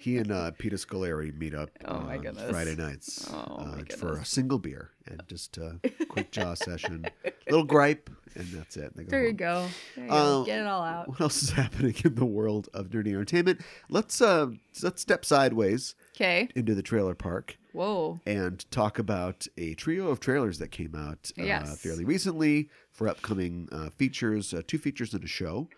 [0.00, 2.18] He and uh, Peter Scolari meet up Oh my.
[2.50, 7.04] Friday nights Oh uh, for a single beer and just a quick jaw session,
[7.50, 8.96] little gripe, and that's it.
[8.96, 9.36] Go There you home.
[9.36, 9.68] go.
[9.96, 10.44] There you Uh, go.
[10.44, 11.08] Get it all out.
[11.08, 13.60] What else is happening in the world of nerdy entertainment?
[13.90, 14.48] Let's uh,
[14.82, 16.48] let's step sideways Okay.
[16.56, 18.18] into the trailer park Whoa.
[18.26, 21.80] and talk about a trio of trailers that came out uh, Yes.
[21.80, 25.68] fairly recently for upcoming uh, features, uh, two features and a show.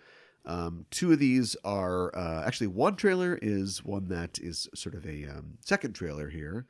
[0.47, 5.05] Um, two of these are uh, actually one trailer is one that is sort of
[5.05, 6.65] a um, second trailer here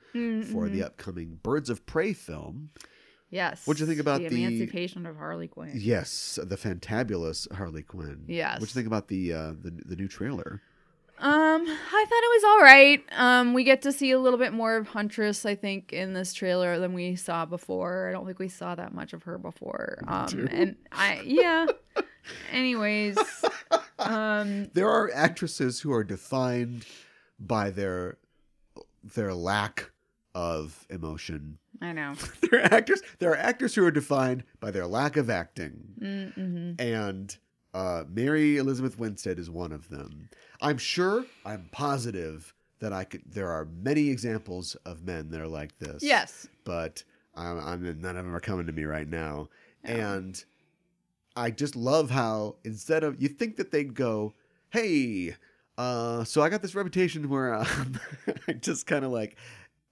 [0.51, 2.71] for the upcoming Birds of Prey film.
[3.31, 3.65] Yes.
[3.65, 5.71] What'd you think about the the- emancipation of Harley Quinn?
[5.77, 8.25] Yes, the fantabulous Harley Quinn.
[8.27, 8.55] Yes.
[8.59, 10.61] What do you think about the uh, the the new trailer?
[11.21, 13.05] Um, I thought it was all right.
[13.13, 16.33] Um, we get to see a little bit more of Huntress, I think, in this
[16.33, 18.09] trailer than we saw before.
[18.09, 19.99] I don't think we saw that much of her before.
[20.09, 21.67] Um, and I, yeah.
[22.53, 23.19] Anyways,
[23.99, 26.87] um, There are actresses who are defined
[27.39, 28.19] by their
[29.15, 29.91] their lack
[30.35, 31.59] of emotion.
[31.83, 32.15] I know.
[32.51, 33.03] there are actors.
[33.19, 36.73] There are actors who are defined by their lack of acting, Mm-hmm.
[36.81, 37.37] and
[37.75, 40.29] uh, Mary Elizabeth Winstead is one of them.
[40.61, 41.25] I'm sure.
[41.45, 43.23] I'm positive that I could.
[43.27, 46.03] There are many examples of men that are like this.
[46.03, 46.49] Yes.
[46.65, 47.03] but
[47.37, 49.49] I'm, I'm none of them are coming to me right now.
[49.85, 49.95] No.
[49.95, 50.45] And
[51.37, 54.35] I just love how instead of you think that they'd go,
[54.71, 55.35] hey,
[55.79, 58.01] uh, so I got this reputation where um,
[58.49, 59.37] I just kind of like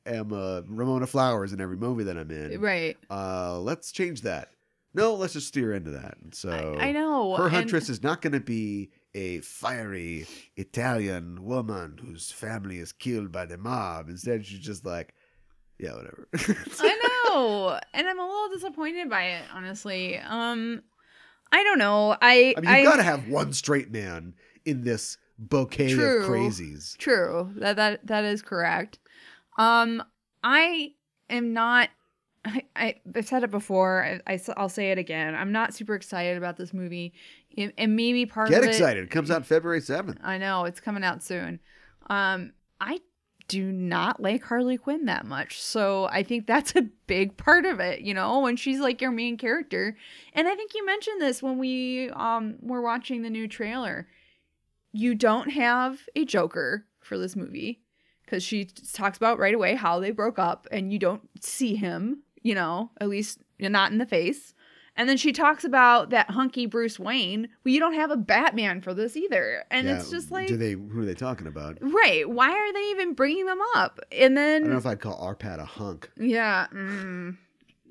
[0.04, 2.60] am uh, Ramona Flowers in every movie that I'm in.
[2.60, 2.96] Right.
[3.10, 4.50] Uh, let's change that.
[4.98, 6.16] No, let's just steer into that.
[6.22, 7.36] And so I, I know.
[7.36, 12.92] her and- huntress is not going to be a fiery Italian woman whose family is
[12.92, 14.08] killed by the mob.
[14.08, 15.14] Instead, she's just like,
[15.78, 16.28] yeah, whatever.
[16.80, 20.18] I know, and I'm a little disappointed by it, honestly.
[20.18, 20.82] Um,
[21.52, 22.16] I don't know.
[22.20, 24.34] I I mean, you've got to have one straight man
[24.64, 26.24] in this bouquet True.
[26.24, 26.96] of crazies.
[26.98, 27.52] True.
[27.56, 28.98] That that that is correct.
[29.56, 30.02] Um,
[30.42, 30.92] I
[31.30, 31.88] am not.
[32.44, 34.20] I, I I've said it before.
[34.26, 35.34] I, I will say it again.
[35.34, 37.12] I'm not super excited about this movie,
[37.56, 38.70] and, and maybe part Get of it.
[38.70, 39.04] excited.
[39.04, 40.18] It comes out February 7th.
[40.22, 41.60] I know it's coming out soon.
[42.08, 43.00] Um, I
[43.48, 47.80] do not like Harley Quinn that much, so I think that's a big part of
[47.80, 48.00] it.
[48.00, 49.96] You know, when she's like your main character,
[50.34, 54.08] and I think you mentioned this when we um were watching the new trailer.
[54.90, 57.82] You don't have a Joker for this movie
[58.24, 62.22] because she talks about right away how they broke up, and you don't see him.
[62.42, 64.54] You know, at least not in the face.
[64.96, 67.48] And then she talks about that hunky Bruce Wayne.
[67.64, 69.62] Well, you don't have a Batman for this either.
[69.70, 70.72] And Yeah, it's just like, do they?
[70.72, 71.78] Who are they talking about?
[71.80, 72.28] right?
[72.28, 74.00] Why are they even bringing them up?
[74.10, 76.10] And then I don't know if I'd call Arpad a hunk.
[76.16, 77.36] yeah, mm,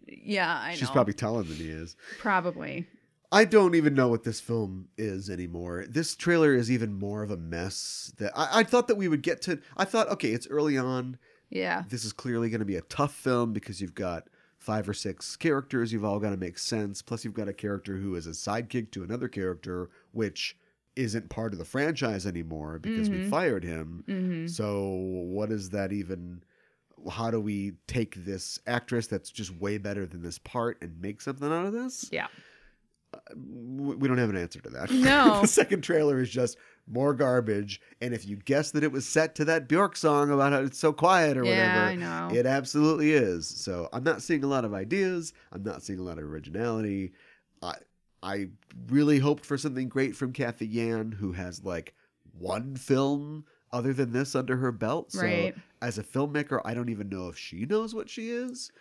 [0.07, 0.75] yeah, I know.
[0.77, 1.95] She's probably taller than he is.
[2.19, 2.87] probably.
[3.29, 5.85] I don't even know what this film is anymore.
[5.89, 8.13] This trailer is even more of a mess.
[8.19, 9.59] That I, I thought that we would get to.
[9.75, 11.17] I thought, okay, it's early on.
[11.49, 14.27] Yeah, This is clearly going to be a tough film because you've got
[14.60, 15.93] five or six characters.
[15.93, 17.01] You've all got to make sense.
[17.01, 20.58] Plus, you've got a character who is a sidekick to another character, which
[20.95, 23.30] isn't part of the franchise anymore because we Mhm.
[23.30, 24.03] fired him.
[24.08, 26.43] hmm So, what is that even?
[27.12, 31.22] How do we take this actress that's just way better than this part and make
[31.22, 32.10] something out of this?
[32.12, 32.28] yeah.
[33.36, 34.91] we we don't have an answer to that.
[34.91, 35.39] No.
[35.41, 36.58] the second trailer is just
[36.89, 37.81] more garbage.
[38.01, 40.79] And if you guess that it was set to that Bjork song about how it's
[40.79, 42.35] so quiet or Yeah, I whatever, know.
[42.39, 43.47] it absolutely is.
[43.47, 45.33] So I'm not seeing a lot of ideas.
[45.51, 47.11] I'm not seeing a lot of originality.
[47.61, 47.73] I
[48.23, 48.49] I
[48.89, 51.93] really hoped for something great from Cathy Yan, who has like
[52.39, 55.11] one film other than this under her belt.
[55.11, 55.55] So Right.
[55.81, 58.71] as a filmmaker, I don't even know if she knows what she is.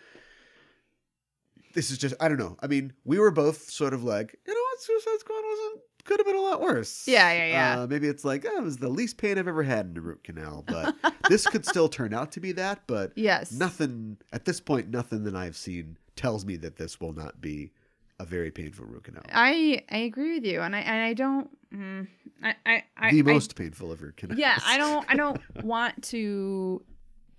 [1.73, 2.57] This is just I don't know.
[2.61, 6.19] I mean, we were both sort of like, you know what, Suicide Squad wasn't could
[6.19, 7.07] have been a lot worse.
[7.07, 7.81] Yeah, yeah, yeah.
[7.81, 10.01] Uh, maybe it's like, oh, it was the least pain I've ever had in a
[10.01, 10.95] root canal, but
[11.29, 12.81] this could still turn out to be that.
[12.87, 13.51] But Yes.
[13.51, 17.71] nothing at this point, nothing that I've seen tells me that this will not be
[18.19, 19.21] a very painful root canal.
[19.31, 21.49] I I agree with you, and I and I don't.
[21.71, 22.07] Mm,
[22.41, 24.39] I I I the I- most painful of root canals.
[24.39, 26.81] yeah i don't i don't want to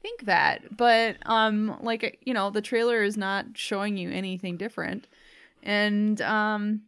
[0.03, 5.09] think that but um like you know the trailer is not showing you anything different
[5.63, 6.83] and um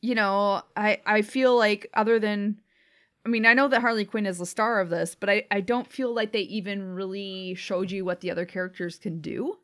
[0.00, 2.60] you know i i feel like other than
[3.26, 5.60] i mean i know that harley quinn is the star of this but i i
[5.60, 9.56] don't feel like they even really showed you what the other characters can do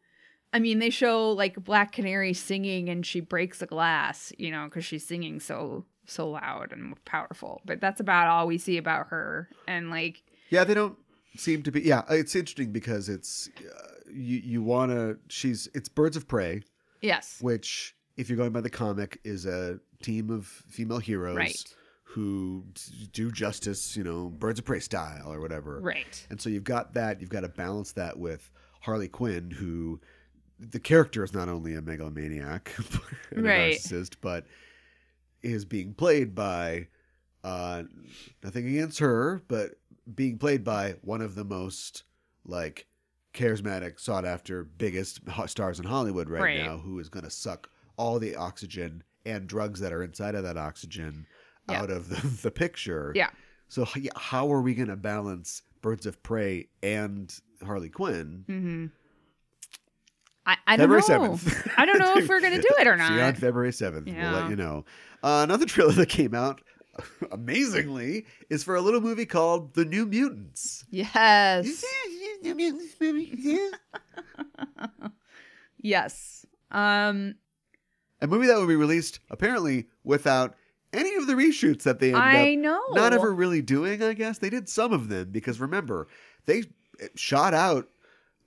[0.54, 4.66] I mean, they show like Black Canary singing and she breaks a glass, you know,
[4.66, 7.60] because she's singing so so loud and powerful.
[7.64, 9.48] But that's about all we see about her.
[9.66, 10.96] And like, Yeah, they don't
[11.36, 11.80] seem to be.
[11.80, 14.38] Yeah, it's interesting because it's uh, you.
[14.38, 15.18] You want to.
[15.28, 15.68] She's.
[15.74, 16.62] It's Birds of Prey,
[17.02, 21.74] yes, which, if you're going by the comic, is a team of female heroes Right.
[22.04, 22.64] who
[23.12, 23.96] do justice.
[23.96, 25.80] You know, Birds of Prey style or whatever.
[25.80, 27.20] right, And so you've got that.
[27.20, 28.50] You've got to balance that with
[28.82, 30.00] Harley Quinn, who
[30.60, 32.72] the character is not only a megalomaniac
[33.32, 33.74] and Right.
[33.74, 34.46] a narcissist, but
[35.42, 36.86] is being played by
[37.42, 37.82] uh,
[38.42, 39.72] nothing against her, but
[40.14, 42.04] being played by one of the most
[42.46, 42.86] like
[43.34, 46.58] charismatic, sought after, biggest stars in Hollywood right, Right.
[46.64, 50.42] now, who is going to suck all the oxygen and drugs that are inside of
[50.44, 51.26] that oxygen
[51.68, 51.80] Yeah.
[51.82, 53.12] out of the, the picture.
[53.14, 53.30] Yeah.
[53.68, 58.44] So how are we going to balance Birds of Prey and Harley Quinn?
[58.48, 58.86] mm-hmm.
[60.46, 61.36] I I don't February know.
[61.36, 61.72] 7th.
[61.78, 63.36] I don't know if we're gonna do it or See you on not.
[63.38, 64.04] February 7th.
[64.14, 64.84] We'll let you know.
[65.22, 66.60] Uh, another trailer that came out,
[67.32, 70.84] amazingly, is for a little movie called The New Mutants.
[70.90, 71.82] Yes,
[72.42, 73.30] New Mutants movie.
[73.38, 73.70] Yeah.
[75.80, 76.44] yes.
[76.70, 77.36] Um,
[78.24, 80.54] A movie that would be released apparently without
[80.94, 82.82] any of the reshoots that they ended I up know.
[82.92, 84.38] not ever really doing, I guess.
[84.38, 86.08] They did some of them because remember,
[86.46, 86.64] they
[87.00, 87.88] eh, shot out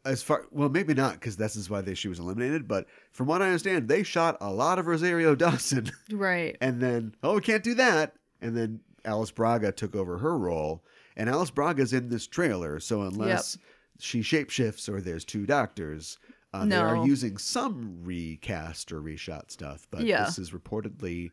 [0.04, 3.28] as far well, maybe not because this is why they, she was eliminated, but from
[3.28, 6.58] what I understand, they shot a lot of Rosario Dawson Right.
[6.60, 8.16] and then, oh, we can't do that.
[8.42, 10.84] And then Alice Braga took over her role.
[11.16, 13.60] And Alice Braga's in this trailer, so unless
[14.00, 16.18] she shapeshifts or there's two doctors,
[16.62, 19.88] uh, they are using some recast or reshot stuff.
[19.92, 20.26] But Yeah.
[20.26, 21.32] this is reportedly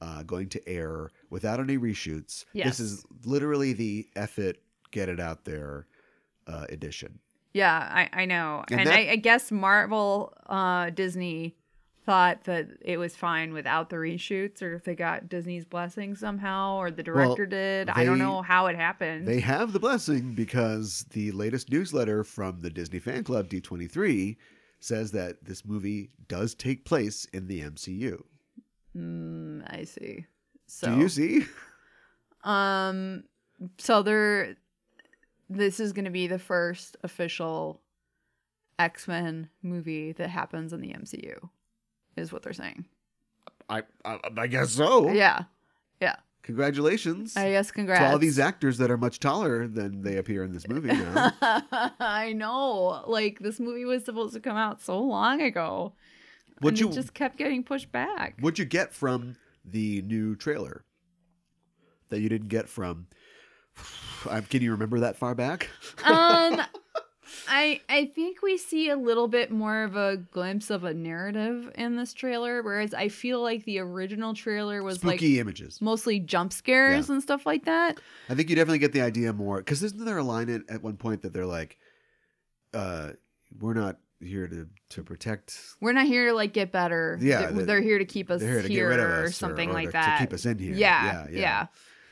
[0.00, 2.44] uh, going to air without any reshoots.
[2.52, 2.66] Yes.
[2.66, 5.86] This is literally the F it, get it out there
[6.46, 7.18] uh, edition.
[7.54, 8.64] Yeah, I, I know.
[8.70, 11.56] And And, that- I, I guess Marvel, uh, Disney
[12.04, 16.76] thought that it was fine without the reshoots or if they got Disney's blessing somehow
[16.76, 17.88] or the director did.
[17.90, 19.26] I don't know how it happened.
[19.26, 24.36] They have the blessing because the latest newsletter from the Disney fan club D23
[24.80, 28.22] says that this movie does take place in the MCU.
[28.96, 30.26] Mm, I see.
[30.66, 31.44] So Do you see?
[32.44, 33.24] Um,
[33.78, 34.56] so they're
[35.48, 37.80] this is going to be the first official
[38.78, 41.48] X Men movie that happens in the MCU,
[42.16, 42.84] is what they're saying.
[43.68, 45.10] I I, I guess so.
[45.10, 45.44] Yeah.
[46.00, 46.16] Yeah,
[46.46, 47.72] Congratulations I guess.
[47.72, 50.88] Congrats to all these actors that are much taller than they appear in this movie
[50.88, 51.32] now.
[51.98, 53.02] I know.
[53.08, 55.94] Like this movie was supposed to come out so long ago.
[56.62, 58.36] And you it just kept getting pushed back.
[58.38, 59.34] What'd you get from
[59.64, 60.84] the new trailer
[62.10, 63.08] that you didn't get from?
[64.28, 65.68] Um, can you remember that far back?
[66.04, 66.60] um
[67.48, 71.70] I I think we see a little bit more of a glimpse of a narrative
[71.76, 75.80] in this trailer, whereas I feel like the original trailer was Spooky like images.
[75.80, 78.00] mostly jump scares and stuff like that.
[78.28, 80.82] I think you definitely get the idea more because isn't there a line at, at
[80.82, 81.78] one point that they're like,
[82.74, 83.12] uh,
[83.58, 87.18] "We're not here to to protect." We're not here to like get better.
[87.20, 89.74] Yeah, they're, they're here to keep us here here get rid of or something or
[89.74, 90.18] like to, that.
[90.18, 90.74] to keep us in here.
[90.74, 91.66] Yeah, yeah.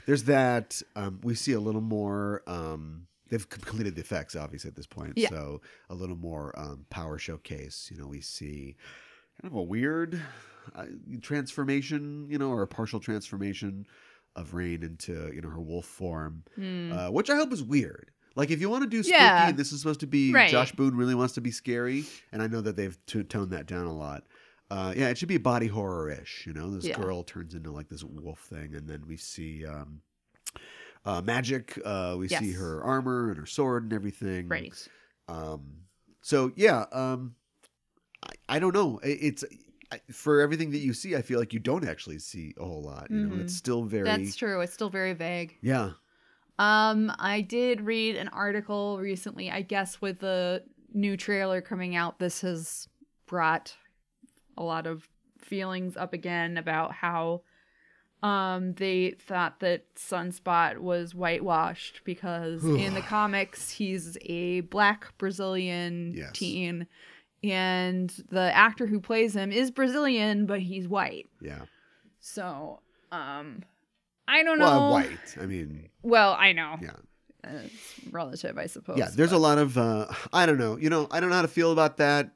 [0.06, 0.82] There's that.
[0.94, 2.42] Um, we see a little more.
[2.46, 5.14] Um, they've completed the effects, obviously, at this point.
[5.16, 5.28] Yeah.
[5.30, 5.60] So
[5.90, 7.88] a little more um, power showcase.
[7.92, 8.76] You know, we see
[9.42, 10.20] kind of a weird
[10.76, 10.84] uh,
[11.20, 13.86] transformation, you know, or a partial transformation
[14.36, 16.92] of Rain into you know her wolf form, Hmm.
[16.92, 18.10] uh, which I hope is weird.
[18.36, 19.52] Like if you want to do spooky, Yeah.
[19.52, 20.50] this is supposed to be Right.
[20.50, 23.66] Josh Boone really wants to be scary, and I know that they've t- toned that
[23.66, 24.24] down a lot.
[24.70, 26.44] Uh, yeah, it should be body horror ish.
[26.46, 26.96] You know, this Yeah.
[27.00, 30.00] girl turns into like this wolf thing, and then we see um,
[31.04, 31.78] uh, magic.
[31.84, 34.48] Uh, we see her armor and her sword and everything.
[34.48, 34.88] right.
[35.28, 35.62] Um,
[36.22, 37.34] so yeah, um,
[38.22, 38.98] I, I don't know.
[39.02, 39.44] It- It's
[39.92, 42.82] I, for everything that you see, I feel like you don't actually see a whole
[42.82, 43.10] lot.
[43.10, 43.40] You know, Mhm.
[43.42, 44.60] it's still very That's true.
[44.60, 45.56] It's still very vague.
[45.62, 45.92] yeah.
[46.58, 49.50] Um, I did read an article recently.
[49.50, 52.88] I guess with the new trailer coming out, this has
[53.26, 53.76] brought
[54.56, 57.42] a lot of feelings up again about how
[58.24, 66.14] um they thought that Sunspot was whitewashed because in the comics he's a black Brazilian
[66.16, 66.30] Yes.
[66.32, 66.86] teen
[67.42, 71.26] and the actor who plays him is Brazilian but he's white.
[71.40, 71.62] Yeah.
[72.20, 72.80] So,
[73.12, 73.62] um
[74.26, 74.64] I don't know.
[74.64, 75.36] Well, white.
[75.38, 76.76] I mean, Well, I know.
[76.80, 76.92] yeah.
[77.46, 78.96] It's relative, I suppose.
[78.96, 80.78] Yeah, there's a lot of uh I don't know.
[80.78, 82.30] You know, I don't know how to feel about that.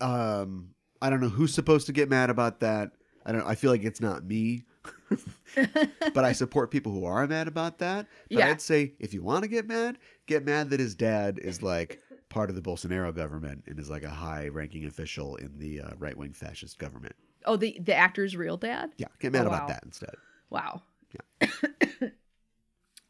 [0.00, 0.70] Um
[1.00, 2.90] I don't know who's supposed to get mad about that.
[3.24, 4.64] I don't I feel like it's not me.
[6.14, 8.06] but I support people who are mad about that.
[8.30, 8.48] But Yeah.
[8.48, 12.00] I'd say if you want to get mad, get mad that his dad is like
[12.28, 15.90] part of the Bolsonaro government and is like a high ranking official in the uh,
[15.98, 17.16] right wing fascist government.
[17.46, 18.92] Oh, the the actor's real dad.
[18.98, 19.68] Yeah, get mad Oh, about wow.
[19.68, 20.14] that instead.
[20.50, 20.82] Wow.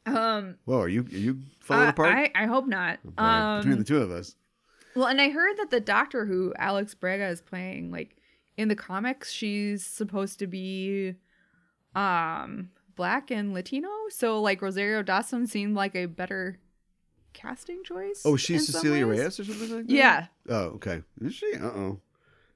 [0.07, 2.15] um, Whoa, are you are you falling I, apart?
[2.15, 2.99] I I hope not.
[3.07, 4.37] Oh, boy, between the Um, two of us.
[4.95, 8.17] well, and I heard that the doctor who Alex Braga is playing, like
[8.57, 11.15] in the comics, she's supposed to be,
[11.95, 13.89] um, black and Latino.
[14.11, 16.59] So like Rosario Dawson seemed like a better
[17.33, 18.23] casting choice.
[18.25, 19.07] Oh, she's Cecilia.
[19.07, 19.93] Reyes or something like that?
[19.93, 20.27] Yeah.
[20.49, 21.03] Oh, okay.
[21.23, 21.55] Is she?
[21.55, 22.01] Uh oh.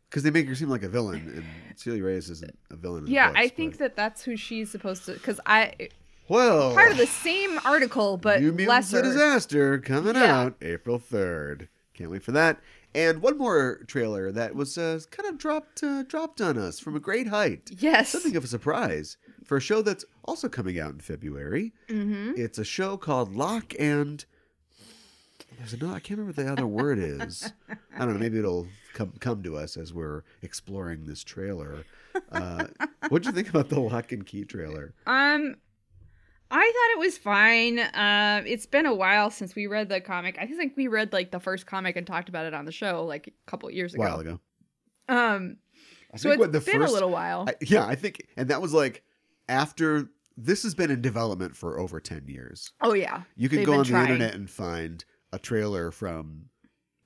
[0.08, 1.44] Because they make her seem like a villain, and
[1.78, 2.98] Celia Reyes isn't a villain.
[3.00, 5.14] In the Yeah, books, I think but- that that's who she's supposed to.
[5.14, 5.72] Because I
[6.28, 9.02] Well, part of the same article, but New Mutants: lesser.
[9.02, 10.38] Disaster coming Yeah.
[10.40, 11.68] out April third.
[11.94, 12.60] Can't wait for that.
[12.94, 16.94] And one more trailer that was uh, kind of dropped uh, dropped on us from
[16.94, 17.70] a great height.
[17.78, 18.10] Yes.
[18.10, 21.72] Something of a surprise for a show that's also coming out in February.
[21.88, 22.32] Mm-hmm.
[22.36, 24.24] It's a show called Locke and.
[25.58, 25.96] There's another.
[25.96, 27.52] I can't remember what the other word is.
[27.68, 28.18] I don't know.
[28.18, 31.84] Maybe it'll come come to us as we're exploring this trailer.
[32.30, 32.66] Uh,
[33.08, 34.94] what'd you think about the Locke and Key trailer?
[35.06, 35.56] Um,
[36.50, 37.78] I thought it was fine.
[37.78, 40.36] Uh, it's been a while since we read the comic.
[40.40, 43.04] I think we read like the first comic and talked about it on the show
[43.04, 44.02] like a couple years ago.
[44.02, 44.40] A while ago.
[45.08, 45.56] Um,
[46.12, 47.46] I so it's what the been first a little while.
[47.48, 49.02] I, yeah, I think, and that was like
[49.48, 52.72] after this has been in development for over ten years.
[52.80, 54.06] oh yeah, You can They've go on trying.
[54.08, 56.46] the internet and find a trailer from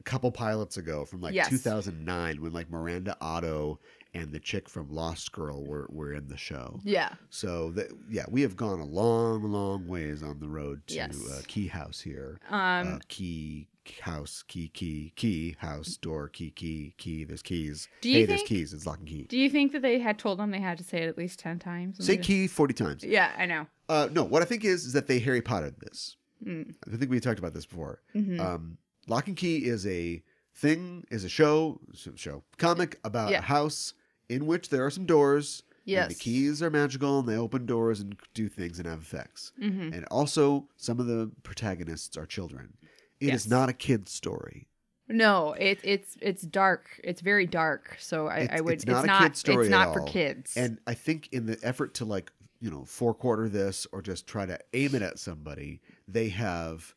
[0.01, 1.49] a couple pilots ago, from like Yes.
[1.49, 3.81] 2009, when like Miranda Otto
[4.15, 6.81] and the chick from Lost Girl were were in the show.
[6.85, 10.95] yeah, So that yeah, we have gone a long, long ways on the road to
[10.95, 11.17] Yes.
[11.31, 12.39] uh, Key House here.
[12.51, 13.69] um, uh, key
[14.03, 17.25] house, key, key, key, house, door, key, key, key.
[17.25, 17.89] There's keys.
[18.01, 18.73] Do you hey, there's think- keys.
[18.73, 19.25] It's lock and key.
[19.29, 21.39] do you think that they had told them they had to say it at least
[21.39, 22.05] ten times?
[22.05, 23.05] Say key 40 times.
[23.05, 23.67] Yeah, I know.
[23.89, 26.17] Uh, no, what I think is is that they Harry Pottered this.
[26.45, 26.75] Mm.
[26.93, 28.01] I think we talked about this before.
[28.15, 28.39] Mhm.
[28.41, 28.79] Um,
[29.09, 30.23] Locke and Key is a
[30.55, 31.81] thing, is a show,
[32.17, 33.39] show comic about Yeah.
[33.39, 33.95] a house
[34.29, 35.63] in which there are some doors.
[35.85, 36.07] Yes.
[36.07, 39.53] And the keys are magical and they open doors and do things and have effects.
[39.63, 39.95] Mhm.
[39.95, 42.73] And also, some of the protagonists are children.
[43.21, 43.47] It is Yes.
[43.49, 44.69] not a kid's story.
[45.09, 47.01] No, it, it's it's dark.
[47.05, 47.97] It's very dark.
[48.01, 48.75] So I, I would.
[48.75, 49.21] it's It's not not.
[49.21, 50.07] a kid's story it's not for all.
[50.09, 50.57] kids.
[50.57, 54.27] And I think in the effort to like, you know, four quarter this or just
[54.27, 56.95] try to aim it at somebody, they have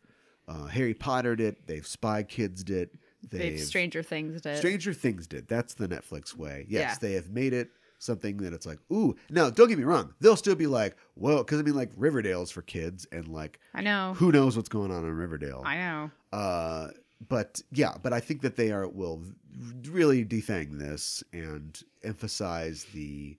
[0.47, 1.67] uh, Harry Pottered it.
[1.67, 2.95] They've Spy Kidsed it.
[3.29, 4.57] they've Stranger Things did.
[4.57, 5.47] Stranger Things did.
[5.47, 6.65] That's the Netflix way.
[6.67, 6.95] Yes, Yeah.
[7.07, 7.69] they have made it
[7.99, 9.15] something that it's like, ooh.
[9.29, 10.13] Now, don't get me wrong.
[10.19, 13.81] They'll still be like, whoa, because I mean, like Riverdale's for kids, and like, I
[13.81, 14.13] know.
[14.15, 15.61] who knows what's going on in Riverdale.
[15.65, 16.11] I know.
[16.33, 16.87] Uh,
[17.27, 19.21] but yeah, but I think that they are will
[19.89, 23.37] really defang this and emphasize the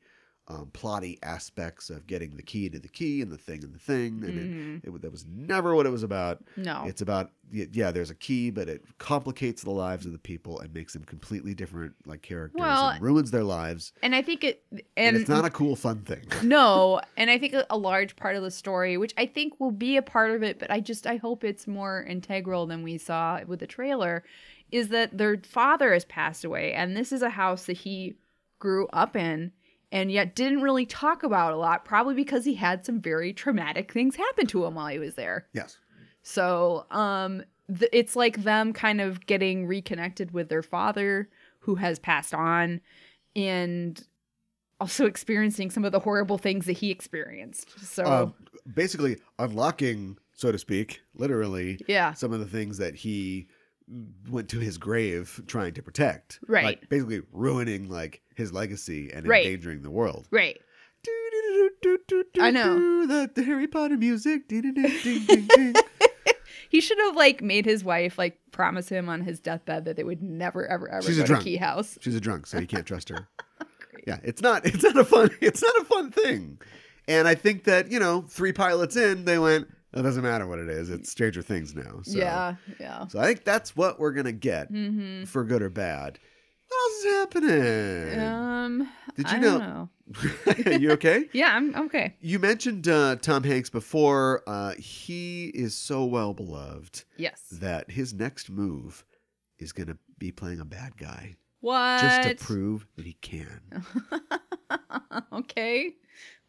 [0.50, 3.78] um, plotty aspects of getting the key to the key and the thing and the
[3.78, 6.42] thing, and it, it, that was never what it was about.
[6.56, 6.82] No.
[6.86, 10.72] It's about yeah, there's a key, but it complicates the lives of the people and
[10.72, 13.92] makes them completely different like characters Well- and ruins their lives.
[14.02, 16.24] and I think it and, And, it's not a cool, fun thing.
[16.42, 19.70] no, and I think a- a large part of the story, which I think will
[19.72, 22.98] be a part of it, but I just I hope it's more integral than we
[22.98, 24.24] saw with the trailer,
[24.72, 28.14] is that their father has passed away, and this is a house that he
[28.60, 29.52] grew up in,
[29.92, 33.92] and yet didn't really talk about a lot, probably because he had some very traumatic
[33.92, 35.46] things happen to him while he was there.
[35.52, 35.78] yes.
[36.22, 41.30] So, um, th- it's like them kind of getting reconnected with their father
[41.60, 42.80] who has passed on
[43.34, 44.02] and
[44.80, 47.78] also experiencing some of the horrible things that he experienced.
[47.80, 48.30] So, Uh,
[48.74, 52.12] basically unlocking, so to speak, literally yeah.
[52.12, 53.46] some of the things that he
[54.28, 56.38] went to his grave trying to protect.
[56.46, 56.64] Right.
[56.64, 59.44] Like basically ruining like his legacy and Right.
[59.46, 60.28] endangering the world.
[60.30, 60.58] Right.
[62.38, 63.06] I know.
[63.06, 64.42] The, the Harry Potter music.
[66.68, 70.04] He should have like made his wife like promise him on his deathbed that they
[70.04, 71.38] would never ever ever She's go a to.
[71.38, 71.98] Key House.
[72.00, 73.28] She's a drunk, so you can't trust her.
[74.06, 76.58] Yeah, it's not it's not a fun it's not a fun thing.
[77.06, 80.58] And I think that, you know, three pilots in, they went, it doesn't matter what
[80.58, 80.90] it is.
[80.90, 82.00] It's Stranger Things now.
[82.02, 82.18] So.
[82.18, 82.54] Yeah.
[82.78, 83.06] Yeah.
[83.08, 85.24] So I think that's what we're gonna get Mm-hmm.
[85.24, 86.18] for good or bad.
[86.68, 88.20] What else is happening?
[88.20, 88.88] Um.
[89.16, 89.58] Did you I know?
[89.58, 90.72] don't know.
[90.78, 91.28] you okay?
[91.32, 92.14] Yeah, I'm okay.
[92.20, 94.42] You mentioned uh, Tom Hanks before.
[94.46, 97.42] Uh, he is so well beloved Yes.
[97.52, 99.04] that his next move
[99.58, 102.00] is going to be playing a bad guy What?
[102.00, 103.60] just to prove that he can.
[105.32, 105.94] okay.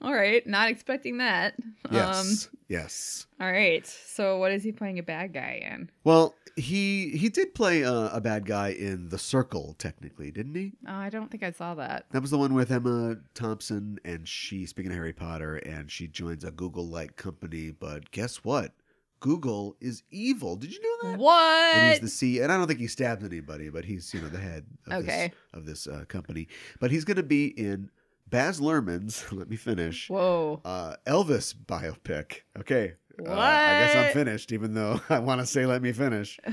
[0.01, 0.45] All right.
[0.47, 1.55] Not expecting that.
[1.91, 2.49] Yes.
[2.67, 3.27] yes.
[3.39, 3.85] Um, all right.
[3.85, 5.89] So what is he playing a bad guy in?
[6.03, 10.73] Well, he he did play uh, a bad guy in The Circle, technically, didn't he?
[10.87, 12.05] Oh, I don't think I saw that.
[12.11, 16.07] That was the one with Emma Thompson, and she, speaking of Harry Potter, and she
[16.07, 17.71] joins a Google like company.
[17.71, 18.73] But guess what?
[19.21, 20.55] Google is evil.
[20.55, 21.19] Did you know that?
[21.19, 21.75] What?
[21.75, 22.39] and he's the C.
[22.41, 25.31] And I don't think he stabbed anybody, but he's you know the head of Okay.
[25.53, 26.47] this of this uh, company.
[26.79, 27.89] But he's going to be in
[28.31, 29.23] Baz Luhrmann's.
[29.31, 30.09] Let me finish.
[30.09, 30.61] Whoa.
[30.65, 32.41] Uh, Elvis biopic.
[32.59, 32.93] Okay.
[33.23, 36.39] Uh, I guess I'm finished, even though I want to say let me finish.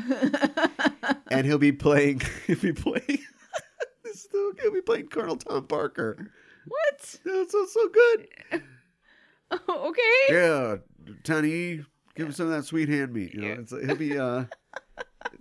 [1.30, 2.22] And he'll be playing.
[2.46, 3.02] He'll be playing.
[4.02, 6.30] this is the- he'll be playing Colonel Tom Parker.
[6.66, 7.16] what?
[7.24, 8.28] That's so so good.
[9.68, 10.00] okay.
[10.30, 10.76] Yeah,
[11.24, 11.84] Tony,
[12.16, 13.34] give him some of that sweet hand meat.
[13.34, 14.18] You know, it's, he'll be.
[14.18, 14.44] uh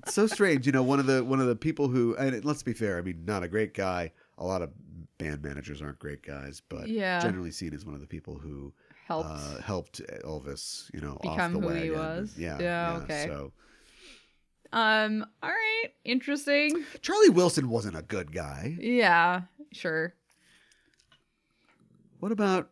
[0.03, 0.83] It's so strange, you know.
[0.83, 3.43] One of the one of the people who, and let's be fair, I mean, not
[3.43, 4.11] a great guy.
[4.37, 4.71] A lot of
[5.17, 7.19] band managers aren't great guys, but Yeah.
[7.21, 8.73] generally seen as one of the people who
[9.05, 9.29] Helped.
[9.29, 11.97] uh, helped Elvis, you know, Become off the who he wagon.
[11.97, 12.37] was?
[12.37, 13.25] Yeah, Yeah, okay.
[13.27, 13.51] So
[14.73, 15.25] um.
[15.41, 15.89] All right.
[16.03, 16.83] Interesting.
[17.01, 18.75] Charlie Wilson wasn't a good guy.
[18.79, 19.43] Yeah.
[19.71, 20.13] Sure.
[22.19, 22.69] What about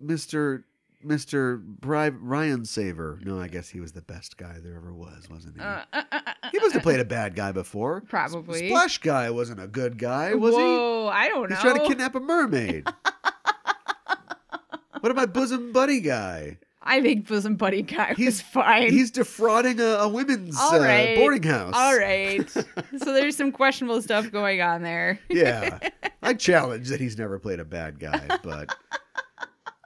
[0.00, 0.64] Mister
[1.02, 3.18] Mister Bri- Ryan Saver?
[3.22, 5.62] No, I guess he was the best guy there ever was, wasn't he?
[5.62, 8.00] Uh, uh, uh, uh, he must have played a bad guy before.
[8.02, 8.68] Probably.
[8.68, 10.60] Splash guy wasn't a good guy, was he?
[10.60, 11.56] Whoa, I don't know.
[11.56, 12.88] He's trying to kidnap a mermaid.
[15.00, 16.58] what about bosom buddy guy?
[16.82, 18.90] I think bosom buddy guy He's- was fine.
[18.90, 21.74] He's defrauding a, a women's All uh, boarding house.
[21.76, 22.48] All right.
[22.50, 25.18] so there's some questionable stuff going on there.
[25.28, 25.78] Yeah,
[26.22, 28.74] I challenge that he's never played a bad guy, but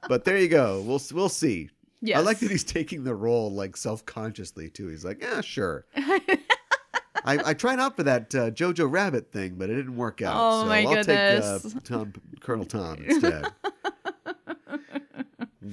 [0.09, 0.81] but there you go.
[0.83, 1.71] We'll we'll see.
[2.01, 2.19] Yes.
[2.19, 4.89] I like that he's taking the role like self consciously too.
[4.89, 5.87] He's like, yeah, sure.
[7.25, 10.35] I, I tried out for that uh, Jojo Rabbit thing, but it didn't work out.
[10.37, 11.63] Oh, so my I'll goodness.
[11.63, 13.47] take uh, Tom, Colonel Tom instead.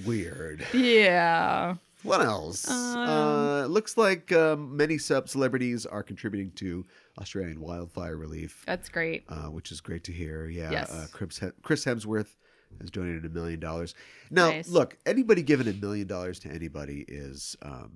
[0.05, 0.65] Weird.
[0.73, 1.75] yeah.
[2.03, 2.69] What else?
[2.69, 6.85] Um, uh, looks like um, many sub celebrities are contributing to
[7.19, 9.23] Australian wildfire relief, That's great.
[9.27, 10.47] uh, which is great to hear.
[10.47, 10.91] Yeah, Yes.
[10.91, 12.35] uh, Chris, Chris Hemsworth
[12.79, 13.95] has donated a million dollars.
[14.31, 14.69] Now, Nice.
[14.69, 17.91] look, anybody giving a million dollars to anybody is um,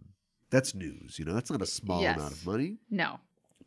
[0.50, 1.18] that's news.
[1.20, 2.18] You know, that's not a small Yes.
[2.18, 2.78] amount of money.
[2.90, 3.20] No.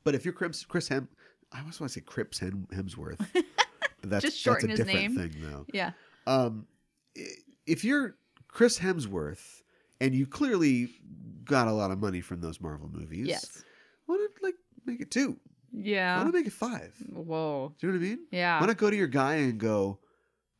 [0.04, 1.08] But if you're Chris, Chris Hem,
[1.52, 3.20] I always want to say Crips Hem, Hemsworth.
[4.02, 5.30] But that's Just shorten that's a his different name.
[5.32, 5.66] thing, though.
[5.72, 5.92] Yeah.
[6.26, 6.66] Um,
[7.66, 9.62] if you're Chris Hemsworth
[10.02, 10.90] and you clearly
[11.44, 13.64] got a lot of money from those Marvel movies, Yes.
[14.04, 14.54] why not like
[14.84, 15.38] make it two?
[15.72, 16.18] Yeah.
[16.18, 16.92] Why not make it five?
[17.10, 17.74] Whoa.
[17.78, 18.18] Do you know what I mean?
[18.30, 18.60] Yeah.
[18.60, 19.98] Why not go to your guy and go,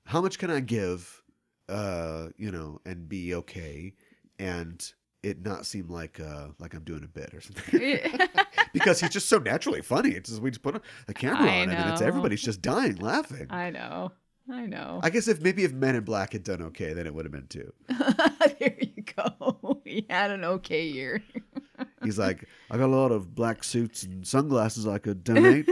[0.07, 1.23] how much can I give?
[1.69, 3.93] Uh, you know, and be okay,
[4.39, 4.93] and
[5.23, 7.99] it not seem like uh like I'm doing a bit or something.
[8.73, 10.11] because he's just so naturally funny.
[10.11, 12.97] It's just we just put a camera I on him and it's everybody's just dying
[12.97, 13.47] laughing.
[13.51, 14.13] I know.
[14.49, 15.01] I know.
[15.03, 17.33] I guess if maybe if Men in Black had done okay, then it would have
[17.33, 17.73] been two.
[17.89, 19.81] there you go.
[19.85, 21.21] he had an okay year.
[22.05, 25.69] He's like, I got a lot of black suits and sunglasses I could donate.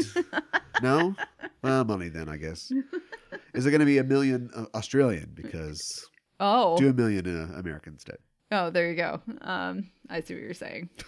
[0.82, 1.14] no?
[1.62, 2.72] Well, money then, I guess.
[3.55, 5.31] Is it going to be a million uh, Australian?
[5.35, 6.07] Because
[6.41, 8.19] Oh, do a million uh, American instead.
[8.53, 9.21] oh, there you go.
[9.41, 10.89] Um, I see what you're saying.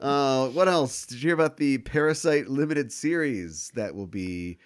[0.00, 1.06] Uh, what else?
[1.06, 4.58] Did you hear about the Parasite limited series that will be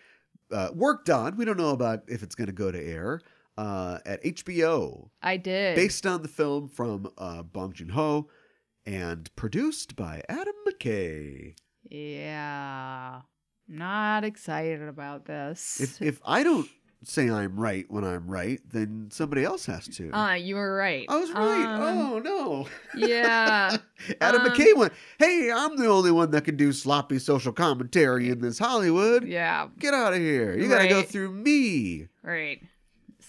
[0.51, 1.37] uh, worked on?
[1.37, 3.21] We don't know about if it's going to go to air
[3.57, 5.77] uh, at HBO, I did.
[5.77, 8.29] based on the film from uh, Bong Joon Ho
[8.85, 11.55] and produced by Adam McKay.
[11.89, 13.21] yeah,
[13.73, 15.81] not excited about this.
[15.81, 16.69] If if I don't
[17.05, 20.11] say I'm right when I'm right, then somebody else has to.
[20.13, 21.07] uh, you were right.
[21.09, 21.65] I was right.
[21.65, 22.69] Um, oh no.
[22.95, 23.77] yeah.
[24.21, 28.29] Adam um, McKay went, Hey, I'm the only one that can do sloppy social commentary
[28.29, 29.27] in this Hollywood.
[29.27, 29.69] Yeah.
[29.79, 30.57] Get out of here.
[30.57, 32.09] You gotta go through me.
[32.23, 32.63] Right.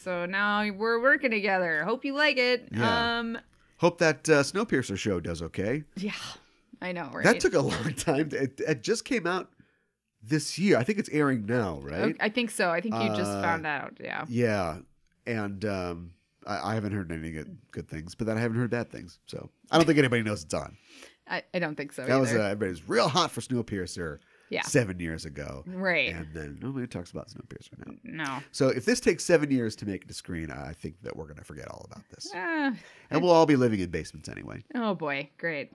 [0.03, 1.83] So now we're working together.
[1.83, 2.67] Hope you like it.
[2.71, 3.19] Yeah.
[3.19, 3.37] Um.
[3.77, 5.83] Hope that uh, Snowpiercer show does okay.
[5.97, 6.11] Yeah.
[6.81, 7.09] I know.
[7.13, 7.23] Right.
[7.23, 8.29] That took a long time.
[8.29, 9.49] To, it, it just came out
[10.25, 10.77] this year.
[10.77, 12.15] I think it's airing now, right?
[12.19, 12.69] I think so.
[12.69, 13.97] I think you just Uh, found out.
[13.99, 14.25] Yeah.
[14.29, 14.77] Yeah.
[15.25, 16.11] And um,
[16.45, 19.19] I, I haven't heard any good, good things, but then I haven't heard bad things.
[19.27, 20.77] So I don't think anybody knows it's on.
[21.27, 22.05] I, I don't think so.
[22.05, 22.43] That was uh, either.
[22.43, 24.19] everybody was real hot for Snowpiercer
[24.49, 24.61] Yeah.
[24.63, 25.63] seven years ago.
[25.65, 26.13] right.
[26.13, 27.93] And then nobody talks about Snowpiercer now.
[28.03, 28.43] no.
[28.51, 31.23] So if this takes seven years to make it to screen, I think that we're
[31.27, 32.29] going to forget all about this.
[32.35, 32.73] Ah,
[33.09, 34.63] And we'll all be living in basements anyway.
[34.75, 35.29] oh boy.
[35.37, 35.71] Great.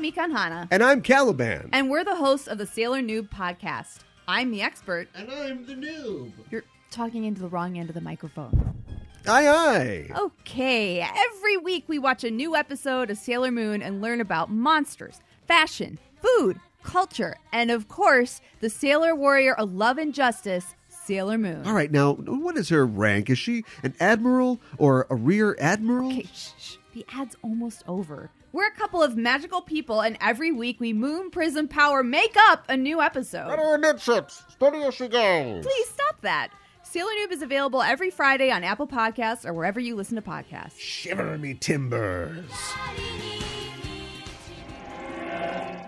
[0.00, 1.68] I'm Mikan Hana, And I'm Caliban.
[1.74, 3.98] and we're the hosts of the Sailor Noob podcast.
[4.26, 5.08] I'm the expert.
[5.14, 6.32] And I'm the noob.
[6.50, 8.82] You're talking into the wrong end of the microphone.
[9.28, 10.08] Aye, aye.
[10.18, 15.20] Okay, every week we watch a new episode of Sailor Moon and learn about monsters,
[15.46, 21.66] fashion, food, culture, and of course, the sailor warrior of love and justice, Sailor Moon.
[21.66, 23.28] All right, now, what is her rank?
[23.28, 26.08] Is she an admiral or a rear admiral?
[26.08, 26.76] Okay, shh, shh.
[26.94, 28.30] The ad's almost over.
[28.52, 32.64] We're a couple of magical people, and every week we Moon Prism Power make up
[32.68, 33.48] a new episode.
[33.48, 34.42] Better midships.
[34.48, 35.64] Steady as she goes.
[35.64, 36.48] Please stop that.
[36.82, 40.78] Sailor Noob is available every Friday on Apple Podcasts or wherever you listen to podcasts.
[40.80, 42.44] Shiver me timbers.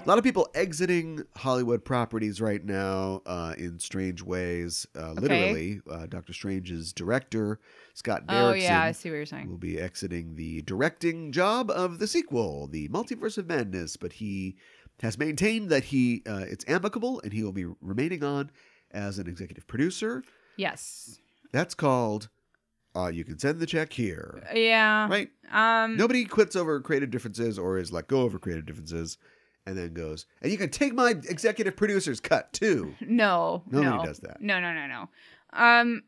[0.04, 4.84] A lot of people exiting Hollywood properties right now uh, in strange ways.
[4.98, 7.60] Uh, Literally, uh, Doctor Strange's director,
[7.94, 9.48] Scott Derrickson, Oh, yeah, I see what you're saying.
[9.48, 14.56] will be exiting the directing job of the sequel, The Multiverse of Madness, but he
[15.02, 18.50] has maintained that he uh, it's amicable and he will be remaining on
[18.90, 20.24] as an executive producer.
[20.56, 21.20] Yes.
[21.52, 22.28] That's called
[22.96, 24.42] uh, you can send the check here.
[24.52, 25.08] Yeah.
[25.08, 25.30] Right?
[25.52, 25.96] Um.
[25.96, 29.16] Nobody quits over creative differences or is let go over creative differences
[29.66, 32.94] and then goes, and you can take my executive producer's cut too.
[33.00, 34.04] No, Nobody no.
[34.04, 34.40] does that.
[34.40, 35.08] No, no, no, no.
[35.52, 36.02] Um,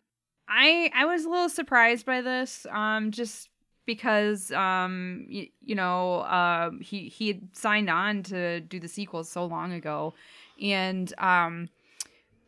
[0.49, 2.67] I I was a little surprised by this.
[2.71, 3.49] Um, just
[3.87, 9.25] because um you, you know um he he had signed on to do the sequel
[9.25, 10.15] so long ago,
[10.61, 11.69] and um.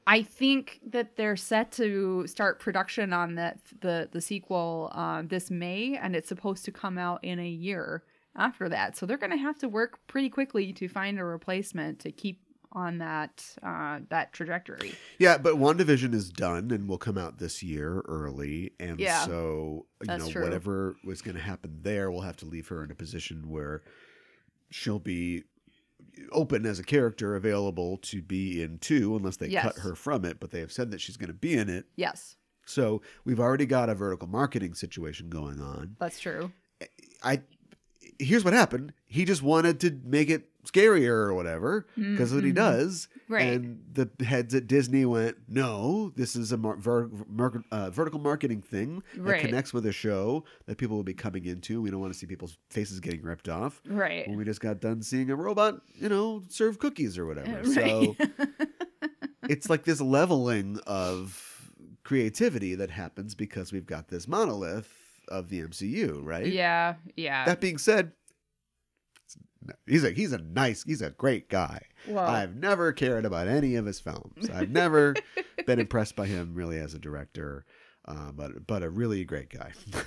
[0.09, 5.51] I think that they're set to start production on that the the sequel uh, this
[5.51, 8.05] May, and it's supposed to come out in a year
[8.37, 8.97] after that.
[8.97, 12.41] So they're going to have to work pretty quickly to find a replacement to keep
[12.73, 14.93] on that uh, that trajectory.
[15.19, 18.73] Yeah, but WandaVision is done and will come out this year early.
[18.79, 20.43] And Yeah, so, you know, true.
[20.43, 23.83] whatever was going to happen there, we'll have to leave her in a position where
[24.71, 25.45] she'll be
[26.33, 29.63] open as a character available to be in two, unless they Yes.
[29.63, 30.39] cut her from it.
[30.41, 31.87] But they have said that she's going to be in it.
[31.97, 35.97] Yes, So we've already got a vertical marketing situation going on.
[35.99, 36.53] that's true.
[37.23, 37.41] I
[38.19, 38.93] here's what happened.
[39.07, 43.07] He just wanted to make it scarier or whatever because what he does.
[43.09, 43.33] Mm-hmm.
[43.33, 43.47] Right.
[43.47, 48.19] And the heads at Disney went, "No, this is a mar- ver- mar- uh, vertical
[48.21, 49.41] marketing thing that Right.
[49.41, 51.81] connects with a show that people will be coming into.
[51.81, 54.27] We don't want to see people's faces getting ripped off." Right.
[54.29, 57.63] When we just got done seeing a robot, you know, serve cookies or whatever.
[57.63, 57.67] Right.
[57.75, 58.17] So
[59.49, 61.71] it's like this leveling of
[62.05, 64.93] creativity that happens because we've got this monolith
[65.29, 66.47] of the MCU, right?
[66.47, 67.45] yeah, yeah.
[67.45, 68.13] That being said,
[69.87, 71.81] he's a he's a nice he's a great guy.
[72.17, 74.49] I've never cared about any of his films.
[74.51, 75.15] I've never
[75.67, 77.65] been impressed by him really as a director,
[78.07, 79.73] uh, but but a really great guy.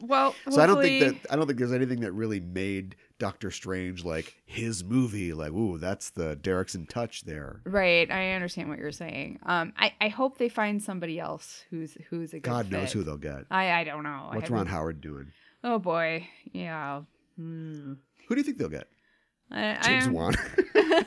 [0.00, 0.34] well.
[0.48, 4.04] so I don't think that I don't think there's anything that really made Doctor Strange
[4.04, 5.32] like his movie.
[5.32, 7.60] Like, ooh, that's the Derrickson touch there.
[7.64, 9.38] Right, I understand what you're saying.
[9.44, 12.92] Um, I, I hope they find somebody else who's who's a good God knows fit.
[12.92, 13.44] who they'll get.
[13.50, 14.30] I I don't know.
[14.32, 15.32] What's Ron Howard doing?
[15.62, 17.02] Oh boy, yeah.
[17.36, 17.94] Hmm.
[18.28, 18.88] Who do you think they'll get?
[19.50, 20.34] I, James I, Wan.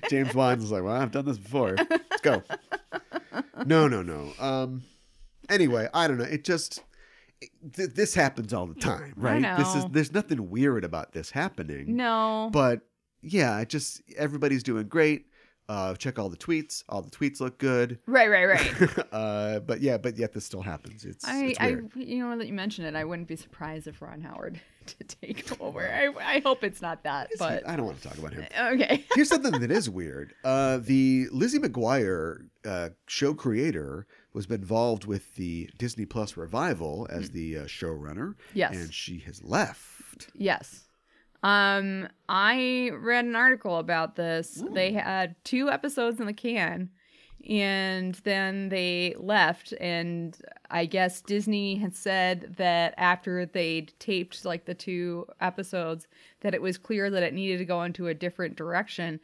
[0.10, 1.76] James Wan's like, well, I've done this before.
[1.76, 2.42] Let's go.
[3.64, 4.32] No, no, no.
[4.40, 4.82] Um.
[5.48, 6.24] Anyway, I don't know.
[6.24, 6.82] It just
[7.74, 9.56] th- this happens all the time, right?
[9.58, 12.50] This is there's nothing weird about this happening, No.
[12.52, 12.80] but
[13.22, 15.26] yeah, it just everybody's doing great.
[15.68, 16.82] Uh, check all the tweets.
[16.88, 17.98] All the tweets look good.
[18.06, 18.98] Right, right, right.
[19.12, 21.04] uh, but yeah, but yet this still happens.
[21.04, 22.96] It's, I, it's I, you know that you mentioned it.
[22.96, 25.80] I wouldn't be surprised if Ron Howard to take over.
[25.88, 28.44] I, I hope it's not that, It's- but I don't want to talk about him.
[28.74, 29.04] okay.
[29.14, 30.34] Here's something that is weird.
[30.44, 37.30] Uh, the Lizzie McGuire uh, show creator was involved with the Disney Plus revival as
[37.30, 38.74] the uh, showrunner, Yes.
[38.74, 40.28] and she has left.
[40.34, 40.84] Yes.
[41.42, 44.62] Um, I read an article about this.
[44.72, 46.90] They had two episodes in the can,
[47.48, 49.72] and then they left.
[49.80, 50.36] And
[50.70, 56.06] I guess Disney had said that after they'd taped like the two episodes,
[56.42, 59.18] that it was clear that it needed to go into a different direction.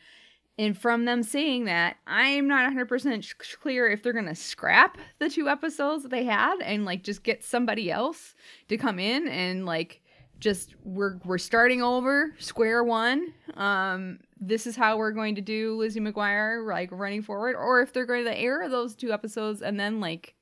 [0.58, 4.98] And from them saying that, I'm not 100% sh- clear if they're going to scrap
[5.20, 8.34] the two episodes that they had and like just get somebody else
[8.68, 10.02] to come in and like
[10.40, 15.76] just we're we're starting over square one um this is how we're going to do
[15.76, 19.80] lizzie mcguire like running forward or if they're going to air those two episodes and
[19.80, 20.36] then like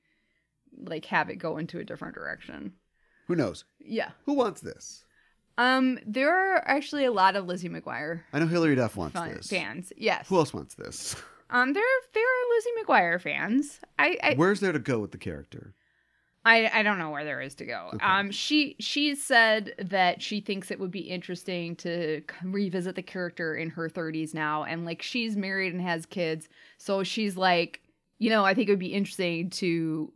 [0.85, 2.75] like have it go into a different direction
[3.27, 3.65] Who knows?
[3.81, 5.06] yeah Who wants this?
[5.59, 9.35] Um there are actually a lot of lizzie mcguire I know Hilary Duff wants fan-
[9.35, 9.49] this.
[9.49, 11.17] fans yes Who else wants this?
[11.51, 11.83] um there
[12.15, 15.75] there are lizzie mcguire fans i i Where's there to go with the character?
[16.45, 17.91] I, I don't know where there is to go.
[17.95, 18.07] Okay.
[18.07, 23.57] Um, she she said that she thinks it would be interesting to revisit the character
[23.57, 26.49] in her 30s now, and like she's married and has kids,
[26.79, 27.81] so she's like,
[28.21, 30.13] you know, I think it would be interesting to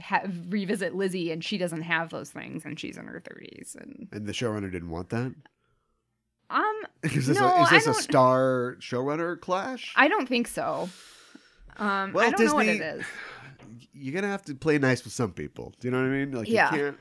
[0.00, 4.08] have revisit Lizzie, and she doesn't have those things, and she's in her 30s, and
[4.12, 5.34] And the showrunner didn't want that.
[6.50, 9.92] um, Is this, No, a, is this a star showrunner clash?
[9.96, 10.88] I don't think so.
[11.76, 13.06] Um, Well, I don't know what it Disney- is.
[13.92, 15.72] You're gonna have to play nice with some people.
[15.80, 16.32] Do you know what I mean?
[16.32, 16.70] Like Yeah.
[16.72, 16.98] you can't.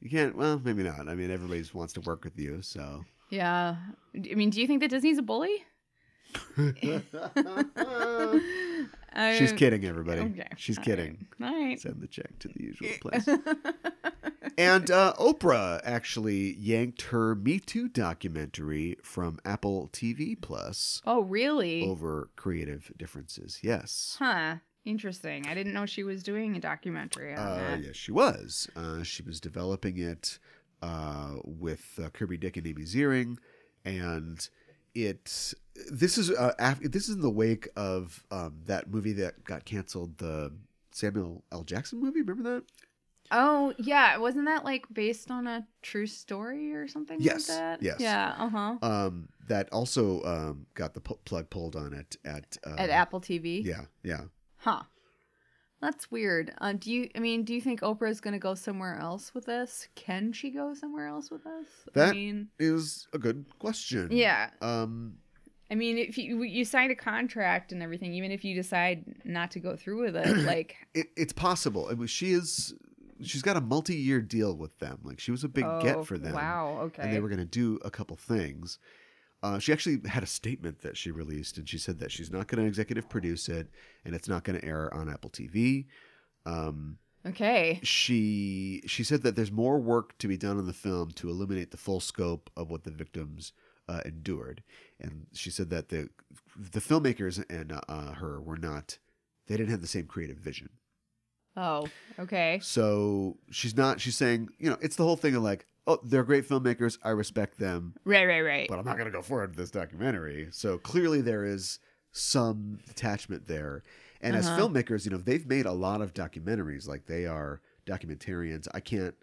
[0.00, 0.36] You can't.
[0.36, 1.08] Well, maybe not.
[1.08, 3.04] I mean, everybody just wants to work with you, so.
[3.30, 3.76] Yeah,
[4.14, 5.64] I mean, do you think that Disney's a bully?
[9.38, 10.20] She's Um, kidding, everybody.
[10.22, 10.48] Okay.
[10.56, 11.26] She's All kidding.
[11.38, 11.48] right.
[11.52, 11.80] All right.
[11.80, 13.28] Send the check to the usual place.
[14.58, 21.84] and uh, Oprah actually yanked her Me Too documentary from Apple TV Plus oh, really?
[21.88, 23.60] over creative differences.
[23.62, 24.16] Yes.
[24.18, 24.56] Huh.
[24.84, 25.46] Interesting.
[25.46, 27.82] I didn't know she was doing a documentary on Uh, that.
[27.82, 28.68] yes, she was.
[28.76, 30.38] Uh, she was developing it
[30.82, 33.38] uh, with uh, Kirby Dick and Amy Ziering,
[33.84, 34.46] and
[34.94, 35.54] it.
[35.90, 39.64] This is uh, af- this is in the wake of um, that movie that got
[39.64, 40.52] canceled, the
[40.92, 41.64] Samuel L.
[41.64, 42.20] Jackson movie.
[42.22, 42.64] Remember that?
[43.30, 44.16] Oh, yeah.
[44.18, 47.82] Wasn't that like based on a true story or something Yes, like that?
[47.82, 47.96] yes.
[47.98, 48.34] Yeah.
[48.38, 48.76] Uh huh.
[48.82, 53.64] Um, that also um, got the plug pulled on it at uh, At Apple TV.
[53.64, 54.22] Yeah, yeah.
[54.58, 54.82] Huh.
[55.84, 56.54] That's weird.
[56.62, 57.10] Uh, do you?
[57.14, 59.86] I mean, do you think Oprah is gonna go somewhere else with this?
[59.94, 61.68] Can she go somewhere else with this?
[61.94, 64.08] I mean, Is a good question.
[64.10, 64.48] yeah.
[64.62, 65.18] Um,
[65.70, 69.50] I mean, if you you signed a contract and everything, even if you decide not
[69.50, 71.88] to go through with it, like it, it's possible.
[71.90, 72.72] I mean, she is.
[73.22, 75.00] She's got a multi-year deal with them.
[75.04, 76.32] Like she was a big oh, get for them.
[76.32, 76.78] Wow.
[76.84, 77.02] Okay.
[77.02, 78.78] and they were going to do a couple things.
[79.44, 82.48] Uh, she actually had a statement that she released, and she said that she's not
[82.48, 83.68] going to executive produce it,
[84.02, 85.84] and it's not going to air on Apple TV.
[86.46, 87.78] Um, okay.
[87.82, 91.72] she she said that there's more work to be done on the film to illuminate
[91.72, 93.52] the full scope of what the victims
[93.86, 94.62] uh, endured,
[94.98, 96.08] and she said that the
[96.56, 98.96] the filmmakers and uh, her were not
[99.46, 100.70] they didn't have the same creative vision.
[101.54, 101.86] Oh.
[102.18, 102.60] Okay.
[102.62, 104.00] So she's not.
[104.00, 106.98] She's saying, you know, it's the whole thing of like, oh, they're great filmmakers.
[107.02, 107.94] I respect them.
[108.04, 108.26] Right.
[108.26, 108.40] Right.
[108.42, 108.68] Right.
[108.68, 110.48] but I'm not going to go forward with this documentary.
[110.50, 111.78] So clearly there is
[112.12, 113.82] some detachment there.
[114.20, 114.60] And as Uh-huh.
[114.68, 116.88] filmmakers, you know, they've made a lot of documentaries.
[116.88, 118.66] Like they are documentarians.
[118.72, 119.14] I can't.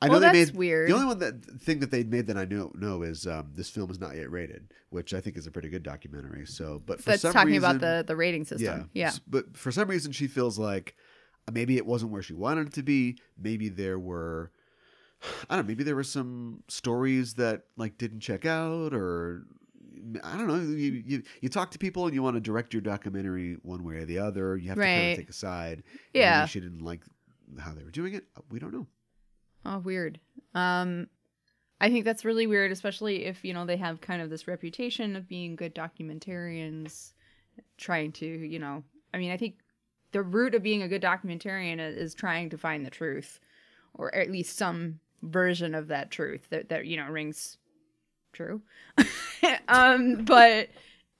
[0.00, 0.88] I know Well, they made weird.
[0.88, 3.70] The only one that thing that they made that I know know is um, this
[3.70, 6.44] film is not yet rated, which I think is a pretty good documentary.
[6.44, 8.90] So, but for That's some talking reason, about the the rating system.
[8.94, 9.08] Yeah.
[9.08, 10.96] S- But for some reason, she feels like
[11.46, 13.16] uh, maybe it wasn't where she wanted it to be.
[13.40, 14.50] Maybe there were,
[15.48, 19.44] I don't know, maybe there were some stories that like didn't check out or.
[20.24, 20.56] I don't know.
[20.56, 23.96] You, you you talk to people and you want to direct your documentary one way
[23.96, 24.56] or the other.
[24.56, 25.84] You have to kind of take a side.
[26.12, 26.40] Yeah.
[26.40, 27.02] Maybe she didn't like
[27.60, 28.24] how they were doing it.
[28.50, 28.88] We don't know.
[29.64, 30.18] Oh, weird.
[30.54, 31.06] Um,
[31.80, 35.14] I think that's really weird, especially if you know they have kind of this reputation
[35.14, 37.12] of being good documentarians,
[37.76, 38.82] trying to, you know,
[39.14, 39.56] I mean, I think
[40.12, 43.38] the root of being a good documentarian i- is trying to find the truth,
[43.94, 47.58] or at least some version of that truth that that you know rings
[48.32, 48.62] true.
[49.68, 50.68] um, but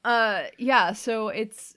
[0.05, 1.77] uh, yeah, so it's.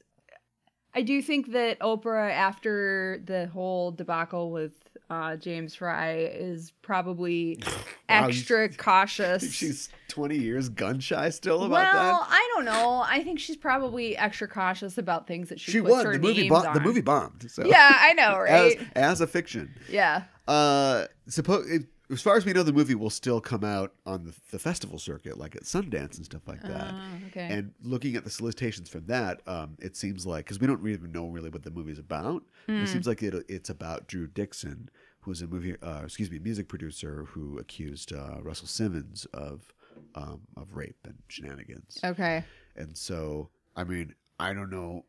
[0.94, 4.72] I do think that Oprah, after the whole debacle with
[5.10, 7.60] uh, James Frey, is probably
[8.10, 9.52] Wow, extra cautious.
[9.52, 12.28] She's twenty years gun shy still about well, that?
[12.30, 13.04] I don't know.
[13.06, 16.20] I think she's probably extra cautious about things that she, She puts won her the
[16.20, 16.48] movie.
[16.48, 17.50] the movie bombed.
[17.52, 17.66] So.
[17.66, 18.80] Yeah, I know, right?
[18.96, 19.74] As, as a fiction.
[19.90, 20.24] yeah.
[20.48, 21.68] Uh, suppose
[22.12, 25.00] as far as we know, the movie will still come out on the, the festival
[25.00, 26.94] circuit, like at Sundance and stuff like that.
[26.94, 27.48] Oh, okay.
[27.52, 31.12] And looking at the solicitations from that, um, it seems like because we don't even
[31.12, 32.44] know really what the movie's about.
[32.68, 32.84] Hmm.
[32.84, 34.90] It seems like it, it's about Drew Dixon,
[35.22, 39.74] who's a movie, uh, excuse me, music producer who accused uh, Russell Simmons of
[40.14, 42.00] um, of rape and shenanigans.
[42.04, 42.44] okay.
[42.76, 45.06] And so, I mean, I don't know.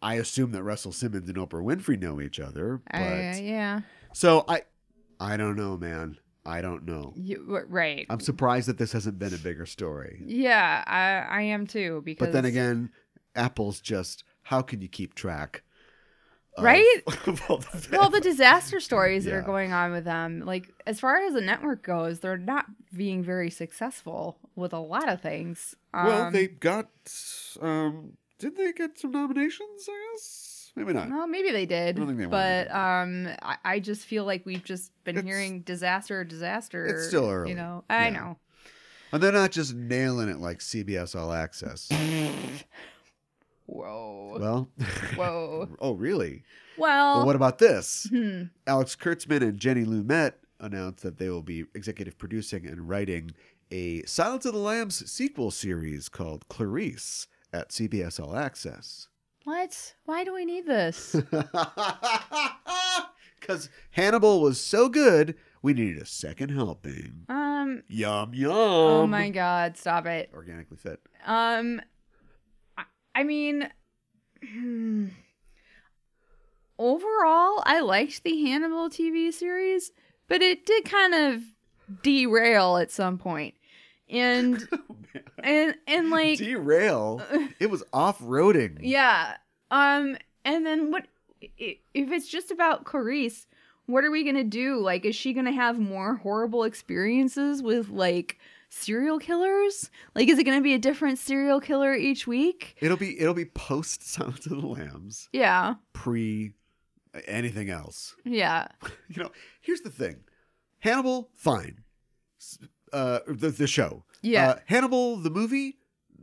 [0.00, 3.80] I assume that Russell Simmons and Oprah Winfrey know each other, but I, yeah.
[4.12, 4.62] so I,
[5.20, 6.18] I don't know, man.
[6.44, 7.12] I don't know.
[7.16, 8.06] You, right.
[8.10, 10.22] I'm surprised that this hasn't been a bigger story.
[10.26, 12.90] yeah, I I am too because But then again,
[13.36, 15.62] Apple's just how can you keep track?
[16.56, 17.02] of- Right?
[17.26, 21.00] of all the well, the disaster stories that are going on with them, like as
[21.00, 25.74] far as the network goes, they're not being very successful with a lot of things.
[25.94, 26.88] Um, well, they got.
[27.60, 29.88] Um, did they get some nominations?
[29.88, 31.08] I guess maybe not.
[31.10, 34.44] Well, maybe they did, I don't think they but um, I, I just feel like
[34.46, 36.86] we've just been It's- hearing disaster, disaster.
[36.86, 37.50] it's still early.
[37.50, 38.10] You know, I Yeah.
[38.10, 38.38] know.
[39.12, 41.90] And they're not just nailing it like CBS All Access.
[43.66, 44.68] Whoa, well,
[45.16, 45.68] whoa.
[45.80, 46.42] oh really?
[46.76, 48.06] Well, Well, what about this?
[48.10, 48.44] hmm.
[48.66, 53.32] Alex Kurtzman and Jenny Lumet announced that they will be executive producing and writing
[53.70, 59.08] a Silence of the Lambs sequel series called Clarice at CBS All Access.
[59.44, 59.94] What?
[60.04, 61.16] Why do we need this?
[63.42, 67.24] Because Hannibal was so good, we needed a second helping.
[67.28, 67.82] um.
[67.88, 68.52] Yum yum.
[68.52, 69.76] Oh my God!
[69.76, 70.30] Stop it.
[70.32, 71.00] Organically fit.
[71.26, 71.80] Um,
[72.78, 72.84] I,
[73.16, 73.68] I mean,
[74.48, 75.06] hmm.
[76.78, 79.90] overall, I liked the Hannibal TV series,
[80.28, 81.42] but it did kind of
[82.02, 83.54] derail at some point,
[84.12, 84.68] and
[85.42, 87.22] and and like Derail.
[87.58, 88.78] It was off roading.
[88.80, 89.36] yeah,
[89.70, 91.08] um, and then what
[91.40, 91.78] if
[92.12, 93.46] it's just about Clarice?
[93.86, 94.78] What are we gonna do?
[94.78, 98.38] Like, is she gonna have more horrible experiences with like?
[98.74, 102.96] serial killers like is it going to be a different serial killer each week It'll
[102.96, 106.54] be it'll be post Silence of the Lambs, yeah pre
[107.26, 108.16] anything else.
[108.24, 108.68] yeah
[109.10, 110.20] You know, here's the thing.
[110.78, 111.80] Hannibal, fine.
[112.92, 114.04] Uh, the the show.
[114.22, 114.50] Yeah.
[114.50, 115.78] Uh, Hannibal, the movie,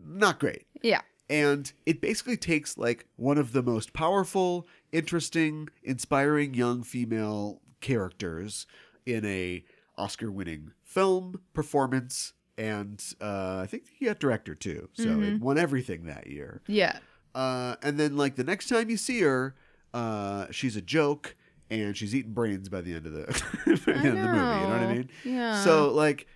[0.05, 0.65] not great.
[0.81, 7.61] yeah And it basically takes like one of the most powerful, interesting, inspiring young female
[7.81, 8.67] characters
[9.05, 9.63] in a
[9.97, 14.89] Oscar-winning film performance, and uh, I think he got director too.
[14.93, 16.61] So it won everything that year.
[16.67, 16.99] yeah
[17.35, 19.55] Uh, and then like the next time you see her,
[19.93, 21.35] uh, she's a joke
[21.69, 23.25] and she's eating brains by the end of the,
[23.67, 24.07] end of the movie.
[24.07, 25.09] You know what I mean?
[25.23, 25.63] Yeah.
[25.63, 26.27] So like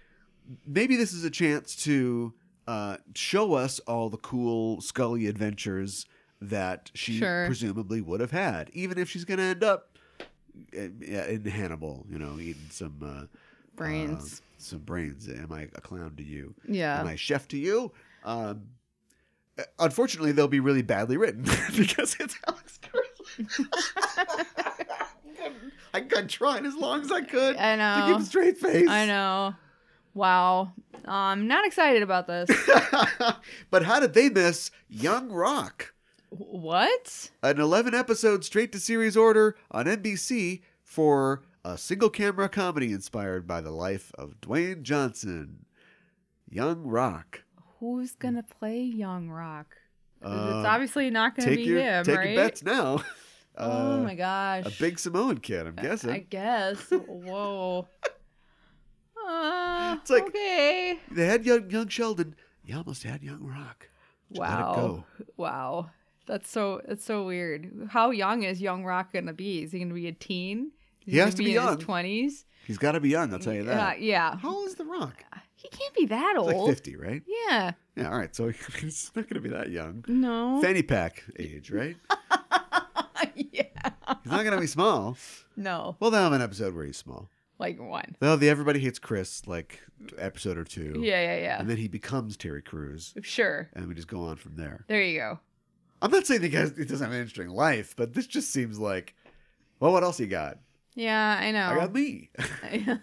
[0.66, 2.34] maybe this is a chance to
[2.68, 6.06] uh, show us all the cool Scully adventures
[6.42, 7.46] that she Sure.
[7.46, 9.98] presumably would have had, even if she's going to end up
[10.72, 12.06] in, in Hannibal.
[12.10, 13.26] You know, eating some uh,
[13.76, 15.28] brains uh, some brains.
[15.28, 16.54] Am I a clown to you?
[16.68, 17.92] yeah Am I chef to you?
[18.24, 18.64] Um,
[19.80, 21.44] unfortunately, they'll be really badly written
[21.78, 23.68] because it's Alex Kurtzman.
[25.94, 28.08] I got trying as long as I could I know.
[28.08, 28.88] to keep a straight face.
[28.90, 29.54] i know
[30.14, 30.72] wow
[31.06, 32.50] i'm not excited about this
[33.72, 35.94] but how did they miss Young Rock?
[36.30, 42.92] what An 11 episode straight to series order on NBC for a single camera comedy
[42.92, 45.66] inspired by the life of Dwayne Johnson.
[46.50, 47.44] Young Rock.
[47.80, 49.76] who's gonna play young rock
[50.24, 53.04] Uh, it's obviously not gonna be your him take right your bets now.
[53.58, 56.10] oh Uh, my gosh A big Samoan kid, I'm guessing.
[56.10, 57.88] i guess whoa
[59.18, 59.30] uh,
[59.94, 62.36] It's like- okay They had young young Sheldon.
[62.66, 63.90] You almost had young Rock.
[64.30, 65.06] Just Wow.
[65.38, 65.90] Wow.
[66.26, 67.90] That's so that's so weird.
[67.90, 69.64] How young is young Rock gonna be?
[69.64, 70.72] Is he gonna be a teen?
[71.06, 72.46] Is He has gonna to be in his twenties.
[72.66, 73.34] He's got to be young.
[73.34, 73.78] I'll tell you that.
[73.78, 74.38] Uh, yeah.
[74.38, 75.22] How old is The Rock?
[75.56, 76.48] He can't be that old.
[76.48, 77.22] like fifty, right?
[77.28, 77.72] Yeah.
[77.98, 78.10] Yeah.
[78.10, 78.34] All right.
[78.34, 78.48] So
[78.80, 80.06] he's not going to be that young.
[80.08, 80.62] No.
[80.62, 81.98] Fanny pack age, right?
[83.36, 83.64] yeah.
[84.24, 85.18] He's not going to be small.
[85.58, 85.98] No.
[86.00, 87.30] Well, they'll have an episode where he's small.
[87.60, 88.16] Like one.
[88.20, 89.80] They'll the Everybody Hates Chris like
[90.18, 90.96] episode or two.
[91.04, 91.60] Yeah, yeah, yeah.
[91.60, 93.70] And then he becomes Terry Crews, Sure.
[93.74, 94.86] and we just go on from there.
[94.88, 95.40] There you go.
[96.02, 98.80] I'm not saying the guy he doesn't have an interesting life, but this just seems
[98.80, 99.16] like,
[99.80, 100.58] well, what else you got?
[100.96, 101.68] Yeah, I know.
[101.70, 102.30] I got me.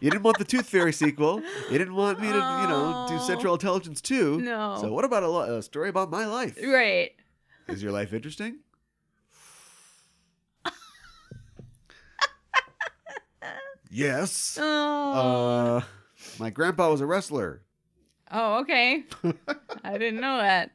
[0.00, 1.40] You didn't want the Tooth Fairy sequel.
[1.70, 3.24] You didn't want me to, you know, do Oh.
[3.24, 4.40] Central Intelligence 2.
[4.40, 4.76] No.
[4.80, 6.58] So what about a, lo- a story about my life?
[6.60, 7.12] right.
[7.68, 8.58] Is your life interesting?
[13.92, 14.58] Yes.
[14.60, 15.12] Oh.
[15.12, 15.80] Uh,
[16.38, 17.62] my grandpa was a wrestler.
[18.30, 19.04] Oh, okay.
[19.84, 20.70] I didn't know that.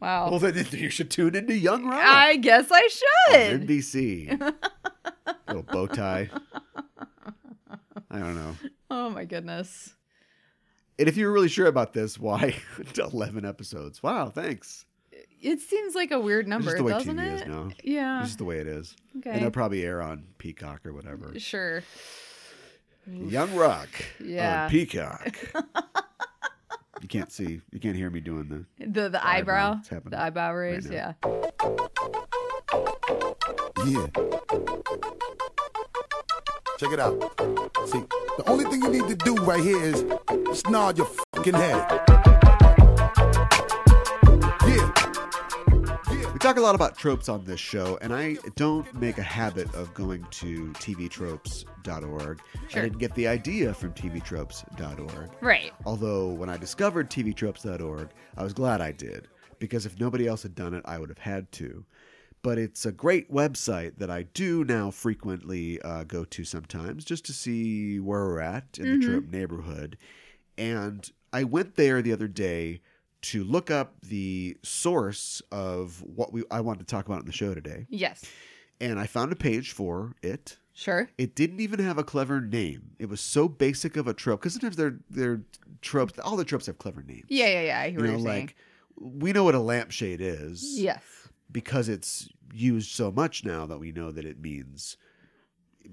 [0.00, 0.30] Wow.
[0.30, 3.68] Well, then you should tune into Young Rock I guess I on should.
[3.68, 4.54] NBC.
[5.48, 6.30] Little bow tie.
[8.10, 8.56] I don't know.
[8.90, 9.94] Oh my goodness.
[10.98, 12.56] And if you're really sure about this, why
[12.98, 14.02] 11 episodes?
[14.02, 14.84] Wow, thanks.
[15.40, 17.42] It seems like a weird It's number, just the way doesn't TV it?
[17.42, 17.68] is now.
[17.84, 18.18] Yeah.
[18.20, 18.96] It's just the way it is.
[19.18, 19.30] Okay.
[19.30, 21.38] And it'll probably air on Peacock or whatever.
[21.38, 21.82] Sure.
[23.10, 23.88] Young Rock
[24.20, 24.64] uh, Yeah.
[24.64, 25.36] on Peacock.
[27.02, 28.48] you can't see, you can't hear me doing
[28.78, 28.86] the.
[28.86, 29.80] The the eyebrow.
[29.88, 31.14] happening The eyebrow raise, now.
[31.22, 31.48] yeah.
[33.86, 34.06] Yeah.
[36.78, 37.12] Check it out.
[37.86, 38.02] See,
[38.36, 40.04] the only thing you need to do right here is
[40.60, 42.04] snarl your fucking head.
[46.38, 49.74] We talk a lot about tropes on this show, and I don't make a habit
[49.74, 52.40] of going to tvtropes.org.
[52.68, 52.80] Sure.
[52.80, 55.30] I didn't get the idea from tvtropes.org.
[55.40, 55.72] Right.
[55.84, 59.26] Although, when I discovered tvtropes.org, I was glad I did,
[59.58, 61.84] because if nobody else had done it, I would have had to.
[62.42, 67.24] But it's a great website that I do now frequently uh, go to sometimes just
[67.24, 69.98] to see where we're at in the trope neighborhood.
[70.56, 72.80] And I went there the other day
[73.20, 77.32] to look up the source of what we I wanted to talk about in the
[77.32, 77.86] show today.
[77.88, 78.24] Yes.
[78.80, 80.56] And I found a page for it.
[80.72, 81.10] Sure.
[81.18, 82.92] It didn't even have a clever name.
[83.00, 85.40] It was so basic of a trope because sometimes they're they're
[85.82, 86.18] tropes.
[86.20, 87.24] All the tropes have clever names.
[87.28, 87.80] Yeah, yeah, yeah.
[87.80, 88.46] I hear you what know, you're saying.
[88.46, 88.56] like
[89.00, 90.78] we know what a lampshade is.
[90.78, 91.02] Yes.
[91.50, 94.96] because it's used so much now that we know that it means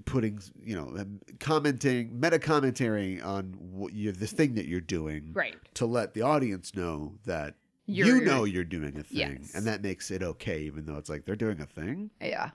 [0.04, 0.94] putting you know
[1.40, 5.56] commenting meta commentary on what you the thing that you're doing Right.
[5.74, 7.54] to let the audience know that
[7.86, 9.54] You're- you know you're doing a thing Yes.
[9.54, 12.50] and that makes it okay even though it's like they're doing a thing Yeah.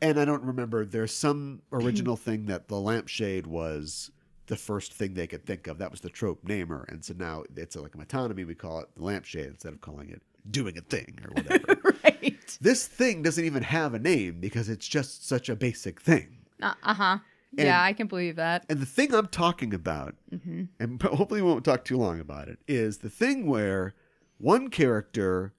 [0.00, 4.10] and i don't remember there's some original thing that the lampshade was
[4.46, 7.44] the first thing they could think of that was the trope namer and so now
[7.56, 10.80] it's like a metonymy we call it the lampshade instead of calling it doing a
[10.82, 12.58] thing or whatever right.
[12.60, 16.74] this thing doesn't even have a name because it's just such a basic thing Uh
[16.84, 17.18] huh.
[17.52, 18.64] Yeah, I can believe that.
[18.68, 20.64] and the thing i'm talking about Mm-hmm.
[20.78, 23.94] and hopefully we won't talk too long about it is the thing where
[24.38, 25.52] one character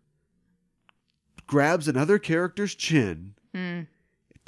[1.47, 3.88] grabs another character's chin Mm.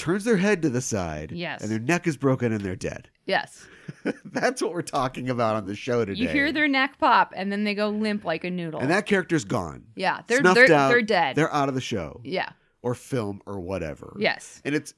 [0.04, 1.62] Turns their head to the side Yes.
[1.62, 3.66] and their neck is broken and they're dead Yes.
[4.26, 7.52] that's what we're talking about on the show today You hear their neck pop and
[7.52, 8.80] then they go limp like a noodle.
[8.82, 10.90] and that character's gone yeah, they're Snuffed they're, out.
[10.90, 11.36] they're dead.
[11.36, 12.50] they're out of the show yeah.
[12.82, 14.62] or film or whatever Yes.
[14.66, 14.94] and it's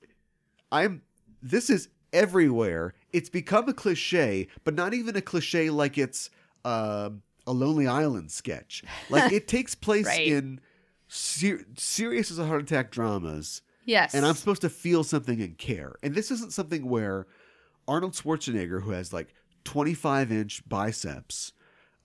[0.71, 1.01] i'm
[1.41, 6.29] this is everywhere it's become a cliche but not even a cliche like it's
[6.63, 10.27] um a lonely island sketch like it takes place Right.
[10.27, 10.59] in
[11.07, 14.13] ser- serious as a heart attack dramas Yes.
[14.13, 17.27] and i'm supposed to feel something and care and this isn't something where
[17.87, 19.33] arnold schwarzenegger who has like
[19.63, 21.53] 25 inch biceps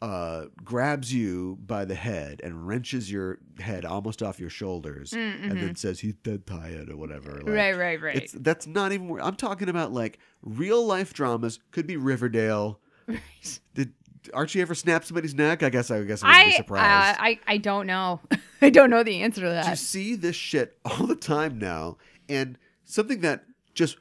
[0.03, 5.53] uh, grabs you by the head and wrenches your head almost off your shoulders and
[5.61, 7.33] then says he's dead tired or whatever.
[7.35, 8.17] Like, Right, right, right.
[8.17, 9.09] It's that's not even.
[9.09, 11.59] where- I'm talking about like real life dramas.
[11.71, 12.81] Could be Riverdale.
[13.75, 13.93] Did
[14.35, 15.63] Archie ever snap somebody's neck?
[15.63, 17.19] I guess I guess I wouldn't be I, uh, surprised.
[17.21, 18.21] I I don't know.
[18.63, 19.69] I don't know the answer to that.
[19.71, 21.97] you see this shit all the time now.
[22.29, 23.45] And something that
[23.75, 23.97] just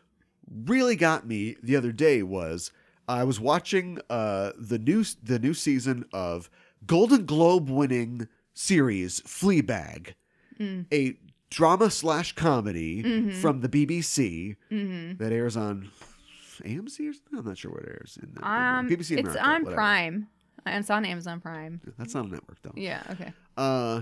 [0.65, 2.71] really got me the other day was
[3.07, 6.49] I was watching uh, the new the new season of
[6.85, 10.13] Golden Globe winning series Fleabag,
[10.59, 10.85] Mm.
[10.93, 11.17] a
[11.49, 13.39] drama slash comedy Mm-hmm.
[13.41, 14.57] from the BBC
[15.17, 15.89] that airs on
[16.63, 17.39] AMC or something.
[17.39, 19.17] I'm not sure what it airs in the, Um, BBC.
[19.17, 19.75] it's on whatever.
[19.75, 20.27] Prime.
[20.65, 21.81] It's on Amazon Prime.
[21.97, 22.73] That's not a network though.
[22.75, 23.01] Yeah.
[23.11, 23.33] Okay.
[23.57, 24.01] uh,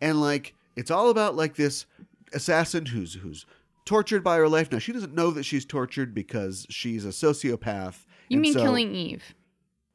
[0.00, 1.86] and like it's all about like this
[2.32, 3.46] assassin who's who's
[3.84, 4.70] tortured by her life.
[4.70, 8.04] Now she doesn't know that she's tortured because she's a sociopath.
[8.28, 9.34] You and mean so- Killing Eve?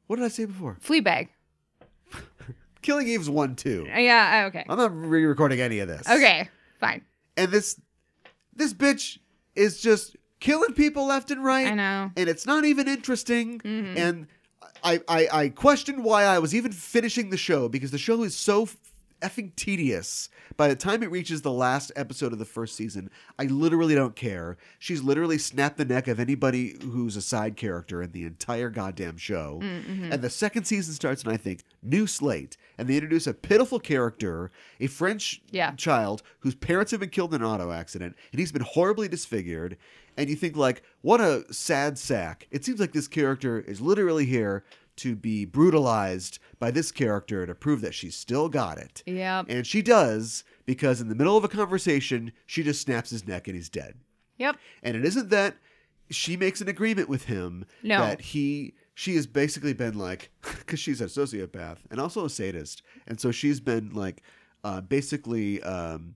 [0.06, 0.76] What did I say before?
[0.84, 1.28] Fleabag.
[2.82, 3.86] Killing Eve's one too.
[3.88, 4.46] Yeah.
[4.48, 4.64] Okay.
[4.68, 6.08] I'm not re-recording any of this.
[6.08, 6.48] Okay.
[6.80, 7.02] Fine.
[7.36, 7.80] And this
[8.54, 9.18] this bitch
[9.54, 11.66] is just killing people left and right.
[11.68, 12.10] I know.
[12.16, 13.60] and it's not even interesting.
[13.60, 13.96] Mhm.
[13.96, 14.26] And
[14.82, 18.36] I, I I questioned why I was even finishing the show because the show is
[18.36, 18.68] so
[19.20, 20.30] effing tedious.
[20.56, 24.16] By the time it reaches the last episode of the first season, I literally don't
[24.16, 24.56] care.
[24.78, 29.18] She's literally snapped the neck of anybody who's a side character in the entire goddamn
[29.18, 29.60] show.
[29.62, 30.10] Mm-hmm.
[30.12, 33.78] And the second season starts, and I think new slate, and they introduce a pitiful
[33.78, 34.50] character,
[34.80, 35.72] a French Yeah.
[35.76, 39.76] child whose parents have been killed in an auto accident, and he's been horribly disfigured.
[40.16, 42.48] And you think like, what a sad sack.
[42.50, 44.64] It seems like this character is literally here
[44.96, 49.02] to be brutalized by this character to prove that she's still got it.
[49.06, 49.46] Yep.
[49.48, 53.46] And she does because in the middle of a conversation, she just snaps his neck
[53.46, 53.94] and he's dead.
[54.38, 54.56] Yep.
[54.82, 55.56] And it isn't that
[56.10, 58.00] she makes an agreement with him No.
[58.00, 62.82] that he she has basically been like because she's a sociopath and also a sadist,
[63.06, 64.22] and so she's been like
[64.64, 66.14] uh, basically um,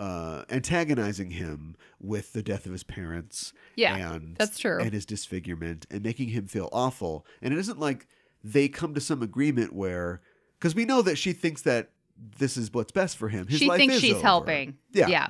[0.00, 3.52] uh, antagonizing him with the death of his parents.
[3.76, 4.80] Yeah, and that's true.
[4.80, 7.26] And his disfigurement and making him feel awful.
[7.42, 8.06] And it isn't like
[8.42, 10.20] they come to some agreement where
[10.58, 11.90] because we know that she thinks that
[12.38, 13.46] this is what's best for him.
[13.46, 14.22] His she thinks she's over.
[14.22, 14.78] helping.
[14.92, 15.08] Yeah.
[15.08, 15.28] Yeah.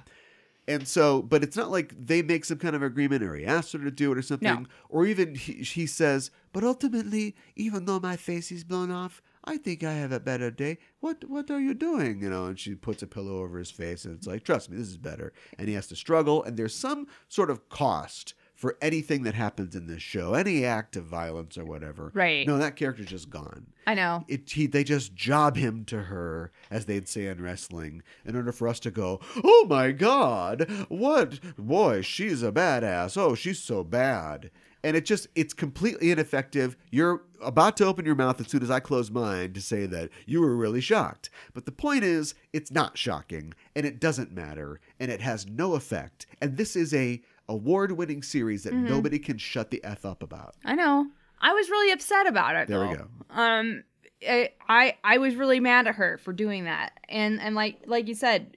[0.67, 3.73] And so, but it's not like they make some kind of agreement or he asks
[3.73, 4.63] her to do it or something.
[4.63, 4.67] No.
[4.89, 9.59] Or even he, he says, but ultimately, even though my face is blown off, I
[9.59, 10.79] think I have a better day.
[11.01, 12.23] What what are you doing?
[12.23, 14.79] You know, and she puts a pillow over his face and it's like, trust me,
[14.79, 15.35] this is better.
[15.59, 19.75] And he has to struggle, and there's some sort of cost for anything that happens
[19.75, 22.11] in this show, any act of violence or whatever.
[22.15, 22.47] Right.
[22.47, 24.25] No, that character's just gone I know.
[24.29, 28.53] it he they just job him to her as they'd say in wrestling in order
[28.53, 33.85] for us to go oh my god what boy she's a badass oh she's so
[33.85, 34.51] bad
[34.83, 38.71] and it just it's completely ineffective you're about to open your mouth as soon as
[38.71, 42.71] i close mine to say that you were really shocked but the point is it's
[42.71, 47.21] not shocking and it doesn't matter and it has no effect and this is a
[47.49, 48.89] award-winning series that Mm-hmm.
[48.89, 51.07] nobody can shut the f up about I know.
[51.41, 52.69] I was really upset about it.
[52.69, 53.85] there we go Um,
[54.27, 58.09] I, I I was really mad at her for doing that, and and like like
[58.09, 58.55] you said,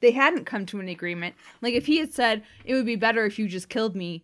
[0.00, 1.34] they hadn't come to an agreement.
[1.62, 4.22] Like if he had said it would be better if you just killed me,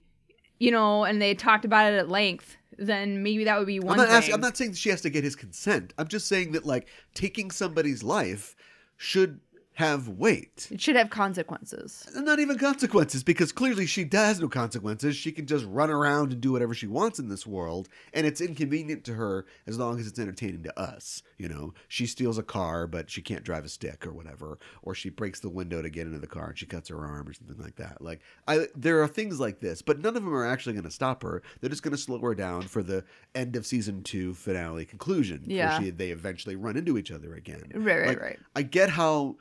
[0.60, 3.80] you know, and they had talked about it at length, then maybe that would be
[3.80, 4.16] one I'm not thing.
[4.16, 5.92] asking, I'm not saying she has to get his consent.
[5.98, 8.54] I'm just saying that like taking somebody's life
[8.96, 9.40] should
[9.74, 10.68] have weight.
[10.70, 12.06] it should have consequences.
[12.14, 15.16] Not even consequences, because clearly she has no consequences.
[15.16, 18.40] She can just run around and do whatever she wants in this world, and it's
[18.40, 21.22] inconvenient to her as long as it's entertaining to us.
[21.38, 24.94] You know, she steals a car, but she can't drive a stick or whatever, or
[24.94, 27.32] she breaks the window to get into the car and she cuts her arm or
[27.32, 28.00] something like that.
[28.02, 30.90] Like, I there are things like this, but none of them are actually going to
[30.90, 31.42] stop her.
[31.60, 33.04] They're just going to slow her down for the
[33.34, 35.42] end of season two finale conclusion.
[35.46, 35.80] where Yeah.
[35.80, 37.64] she, they eventually run into each other again.
[37.74, 38.38] Right, right, Like, right.
[38.54, 39.36] I get how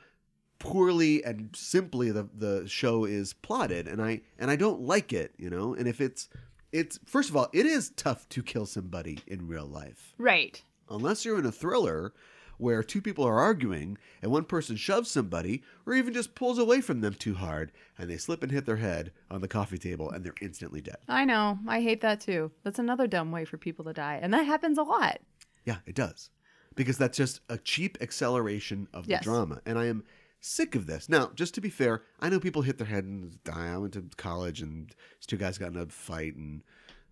[0.62, 5.34] poorly and simply the the show is plotted and I and I don't like it,
[5.36, 5.74] you know?
[5.74, 6.28] And if it's
[6.70, 10.14] it's first of all, it is tough to kill somebody in real life.
[10.18, 10.62] Right.
[10.88, 12.12] Unless you're in a thriller
[12.58, 16.80] where two people are arguing and one person shoves somebody or even just pulls away
[16.80, 20.08] from them too hard and they slip and hit their head on the coffee table
[20.12, 20.98] and they're instantly dead.
[21.08, 21.58] I know.
[21.66, 22.52] I hate that too.
[22.62, 25.18] That's another dumb way for people to die, and that happens a lot.
[25.64, 26.30] Yeah, it does.
[26.76, 29.24] Because that's just a cheap acceleration of the Yes.
[29.24, 29.60] drama.
[29.66, 30.04] And I am
[30.42, 31.08] sick of this.
[31.08, 33.72] Now, just to be fair, I know people hit their head and die.
[33.72, 34.88] I went to college and
[35.18, 36.62] these two guys got in a fight and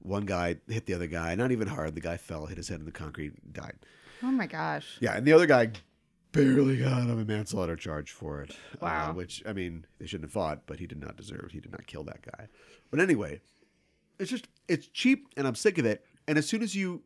[0.00, 1.94] one guy hit the other guy, not even hard.
[1.94, 3.76] The guy fell, hit his head in the concrete, died.
[4.22, 4.98] Oh my gosh.
[5.00, 5.70] Yeah, and the other guy
[6.32, 8.50] barely got on a manslaughter charge for it.
[8.74, 9.12] uh, Wow.
[9.14, 11.50] which, I mean, they shouldn't have fought, but he did not deserve.
[11.52, 12.48] He did not kill that guy.
[12.90, 13.40] But anyway,
[14.18, 16.04] it's just, it's cheap and I'm sick of it.
[16.26, 17.02] And as soon as you,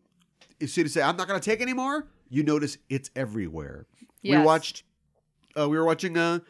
[0.60, 3.86] as soon as you say, I'm not going to take anymore, you notice it's everywhere.
[4.22, 4.84] We watched,
[5.58, 6.40] uh, we were watching uh,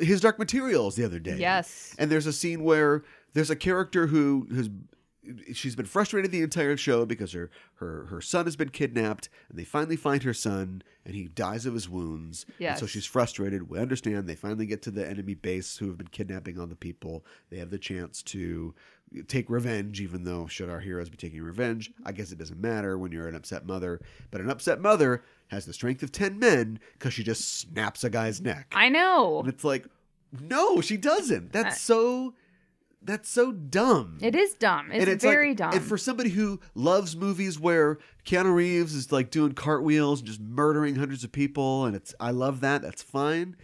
[0.00, 1.36] His Dark Materials the other day.
[1.38, 1.94] Yes.
[1.98, 4.68] And there's a scene where there's a character who who's
[5.52, 9.58] she's been frustrated the entire show because her her her son has been kidnapped and
[9.58, 12.46] they finally find her son and he dies of his wounds.
[12.70, 13.68] And so she's frustrated.
[13.68, 16.76] We understand they finally get to the enemy base who have been kidnapping all the
[16.76, 17.24] people.
[17.50, 18.74] They have the chance to
[19.28, 22.98] take revenge even though should our heroes be taking revenge, I guess it doesn't matter
[22.98, 26.80] when you're an upset mother, but an upset mother has the strength of 10 men
[26.98, 28.72] cuz she just snaps a guy's neck.
[28.74, 29.40] I know.
[29.40, 29.86] And it's like,
[30.40, 31.52] no, she doesn't.
[31.52, 32.34] That's so.
[33.04, 34.18] That's so dumb.
[34.22, 34.90] It is dumb.
[34.90, 35.74] It's, and very like, dumb.
[35.74, 40.40] And for somebody who loves movies where Keanu Reeves is like doing cartwheels and just
[40.40, 42.82] murdering hundreds of people, and it's I love that.
[42.82, 43.56] That's fine.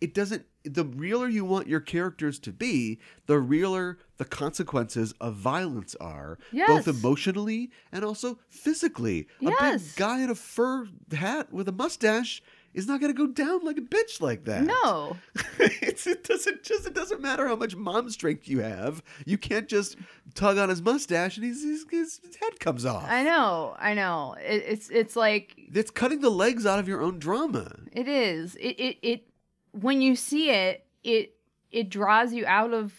[0.00, 0.46] It doesn't.
[0.64, 6.38] The realer you want your characters to be, the realer the consequences of violence are,
[6.66, 9.28] both emotionally and also physically.
[9.40, 9.60] Yes.
[9.60, 12.42] A big guy in a fur hat with a mustache
[12.76, 14.62] is not going to go down like a bitch like that.
[14.62, 15.16] no.
[15.58, 19.02] it's, it doesn't just it doesn't matter how much mom strength you have.
[19.24, 19.96] You can't just
[20.34, 23.06] tug on his mustache and he's, he's, his head comes off.
[23.08, 23.74] I know.
[23.78, 24.36] I know.
[24.38, 27.72] It, it's it's like It's cutting the legs out of your own drama.
[27.90, 28.54] it is.
[28.56, 29.28] It it it
[29.72, 31.34] when you see it, it
[31.70, 32.92] it draws you out of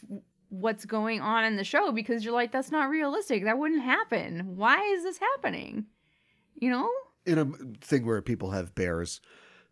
[0.49, 3.44] what's going on in the show because you're like that's not realistic.
[3.44, 4.56] That wouldn't happen.
[4.56, 5.86] Why is this happening?
[6.56, 6.90] You know?
[7.28, 7.45] In a
[7.86, 9.22] thing where people have bears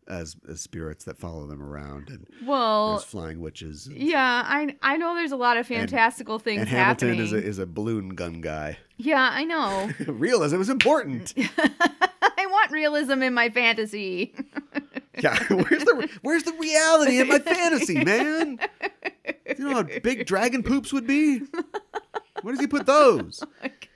[0.08, 3.88] as, as spirits that follow them around and Well, there's flying witches.
[3.88, 7.26] And, yeah, I I know there's a lot of fantastical things and Hamilton happening.
[7.26, 8.78] is a, is a balloon gun guy.
[8.98, 9.90] yeah, I know.
[10.08, 11.34] Realism is important.
[12.38, 14.34] I want realism in my fantasy.
[15.18, 18.60] Yeah, where's the where's the reality in my fantasy, man?
[19.58, 21.40] You know how big dragon poops would be?
[22.42, 23.42] Where does he put those?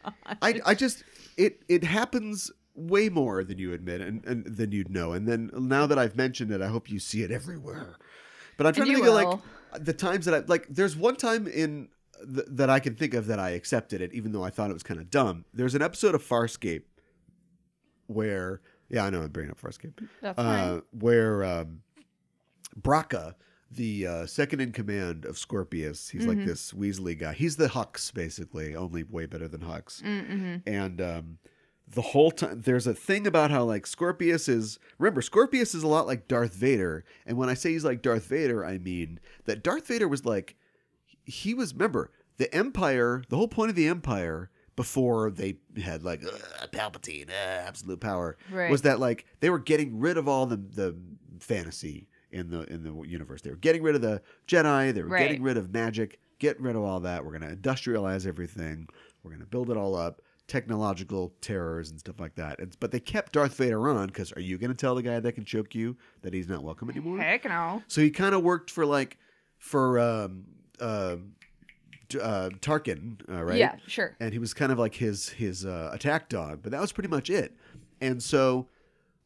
[0.06, 0.12] Oh
[0.42, 1.04] I I just
[1.36, 5.12] it it happens way more than you admit and, and than you'd know.
[5.14, 7.96] And then now that I've mentioned it, I hope you see it everywhere.
[8.58, 9.40] But I'm trying to think of like
[9.86, 10.68] the times that I like.
[10.70, 11.90] There's one time in
[12.24, 14.74] th- that I can think of that I accepted it, even though I thought it
[14.74, 15.46] was kind of dumb.
[15.54, 16.84] There's an episode of Farscape
[18.08, 20.82] where, yeah, I know I'm bringing up Farscape, That's uh, fine.
[20.92, 21.82] where um,
[22.80, 23.36] Braca,
[23.72, 26.40] the uh, second in command of Scorpius, he's Mm-hmm.
[26.40, 27.34] like this Weasley guy.
[27.34, 30.02] He's the Hux, basically, only way better than Hux.
[30.02, 30.56] Mm-hmm.
[30.68, 31.38] And um,
[31.94, 34.80] the whole time, there's a thing about how like Scorpius is.
[34.98, 37.04] Remember, Scorpius is a lot like Darth Vader.
[37.26, 40.56] And when I say he's like Darth Vader, I mean that Darth Vader was like,
[41.26, 41.74] he was.
[41.74, 43.24] Remember, the Empire.
[43.30, 48.38] The whole point of the Empire before they had like "Ugh, Palpatine, uh, absolute power,
[48.52, 48.72] Right.
[48.72, 50.96] was that like they were getting rid of all the the
[51.40, 53.42] fantasy in the in the universe.
[53.42, 54.94] They were getting rid of the Jedi.
[54.94, 55.28] They were Right.
[55.28, 56.20] getting rid of magic.
[56.40, 57.26] Get rid of all that.
[57.26, 58.88] We're gonna industrialize everything.
[59.24, 60.22] We're gonna build it all up.
[60.50, 62.60] Technological terrors and stuff like that.
[62.60, 65.32] And, but they kept Darth Vader on because are you gonna tell the guy that
[65.32, 67.20] can choke you that he's not welcome anymore?
[67.20, 67.82] Heck no.
[67.88, 69.18] So he kind of worked for like
[69.58, 70.46] for um
[70.82, 71.18] uh,
[72.20, 73.58] uh Tarkin, uh, right?
[73.58, 74.16] Yeah, sure.
[74.20, 77.10] and he was kind of like his his uh, attack dog, but that was pretty
[77.10, 77.56] much it.
[78.02, 78.68] And so,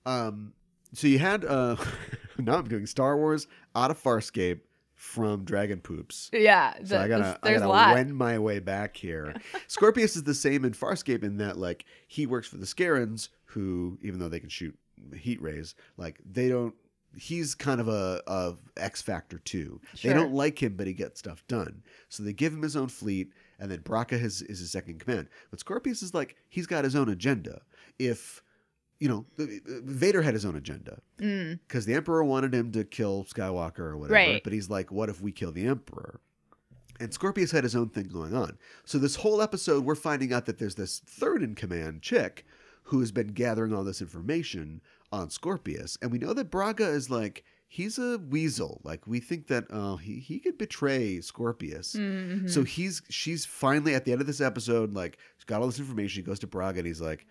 [0.06, 0.54] um,
[0.94, 1.78] so you had uh,
[2.38, 4.60] now I'm doing Star Wars out of Farscape
[4.96, 6.30] from Dragon Poops.
[6.34, 9.36] Yeah, So I gotta, I gotta wend my way back here.
[9.68, 13.98] Scorpius is the same in Farscape in that, like, he works for the Scarrans, who,
[14.02, 14.78] even though they can shoot
[15.16, 16.74] heat rays, like, they don't.
[17.16, 19.80] He's kind of a, a X Factor too.
[19.94, 20.10] Sure.
[20.12, 21.84] They don't like him, but he gets stuff done.
[22.10, 23.30] So they give him his own fleet,
[23.60, 25.28] and then Braca has, is his second command.
[25.52, 27.62] But Scorpius is like he's got his own agenda.
[28.00, 28.42] If
[29.00, 31.60] you know, Vader had his own agenda Mm.
[31.68, 34.14] because the Emperor wanted him to kill Skywalker or whatever.
[34.14, 34.44] Right.
[34.44, 36.20] But he's like, what if we kill the Emperor?
[37.00, 38.58] And Scorpius had his own thing going on.
[38.86, 42.46] So this whole episode, we're finding out that there's this third in command chick
[42.84, 44.80] who has been gathering all this information
[45.12, 48.82] on Scorpius, and we know that Braca is like he's a weasel.
[48.84, 51.94] Like we think that uh, he he could betray Scorpius.
[51.96, 52.50] Mhm.
[52.50, 55.80] So he's she's finally at the end of this episode, like she's got all this
[55.80, 56.22] information.
[56.24, 57.26] He goes to Braca and he's like,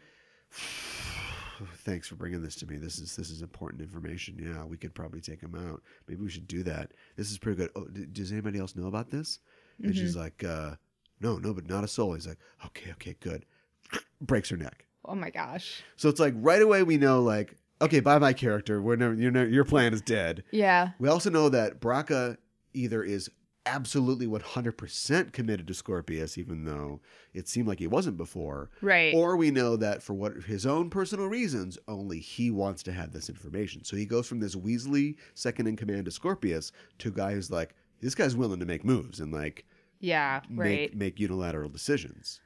[1.78, 2.76] "Thanks for bringing this to me.
[2.76, 4.38] This is this is important information.
[4.38, 5.82] Yeah, we could probably take him out.
[6.08, 6.92] Maybe we should do that.
[7.16, 7.70] This is pretty good.
[7.76, 9.38] Oh, d- does anybody else know about this?"
[9.82, 10.76] And she's like, uh,
[11.20, 13.44] "No, no, but not a soul." He's like, "Okay, okay, good."
[14.20, 14.86] Breaks her neck.
[15.04, 15.82] oh my gosh.
[15.96, 18.80] So it's like right away we know like, okay, bye bye character.
[18.80, 20.44] We're never, you're never, your plan is dead.
[20.52, 20.90] Yeah.
[21.00, 22.36] We also know that Braca
[22.72, 23.28] either is
[23.66, 27.00] absolutely 100% committed to Scorpius, even though
[27.32, 29.14] it seemed like he wasn't before, Right.
[29.14, 33.12] or we know that for what his own personal reasons, only he wants to have
[33.12, 33.84] this information.
[33.84, 37.50] So he goes from this Weasley second in command to Scorpius to a guy who's
[37.50, 39.64] like, this guy's willing to make moves and like
[40.00, 40.40] yeah.
[40.50, 40.92] Right.
[40.92, 42.40] make make unilateral decisions.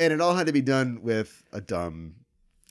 [0.00, 2.14] And it all had to be done with a dumb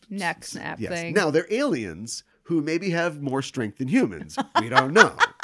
[0.09, 0.91] Neck snap yes.
[0.91, 1.13] thing.
[1.13, 4.35] Now they're aliens who maybe have more strength than humans.
[4.59, 5.15] We don't know.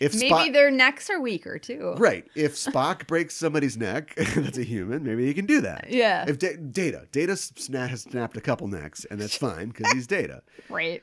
[0.00, 1.94] If Maybe Spock, their necks are weaker too.
[1.98, 5.02] right, if Spock breaks somebody's neck, that's a human.
[5.04, 5.86] Maybe he can do that.
[5.90, 6.24] Yeah.
[6.28, 10.06] If da- Data, Data sna- has snapped a couple necks, and that's fine because he's
[10.06, 10.42] Data.
[10.68, 11.02] Right.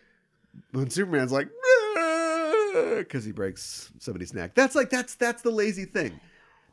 [0.71, 1.47] When Superman's like,
[2.97, 4.53] because he breaks somebody's neck.
[4.55, 6.19] That's like that's that's the lazy thing.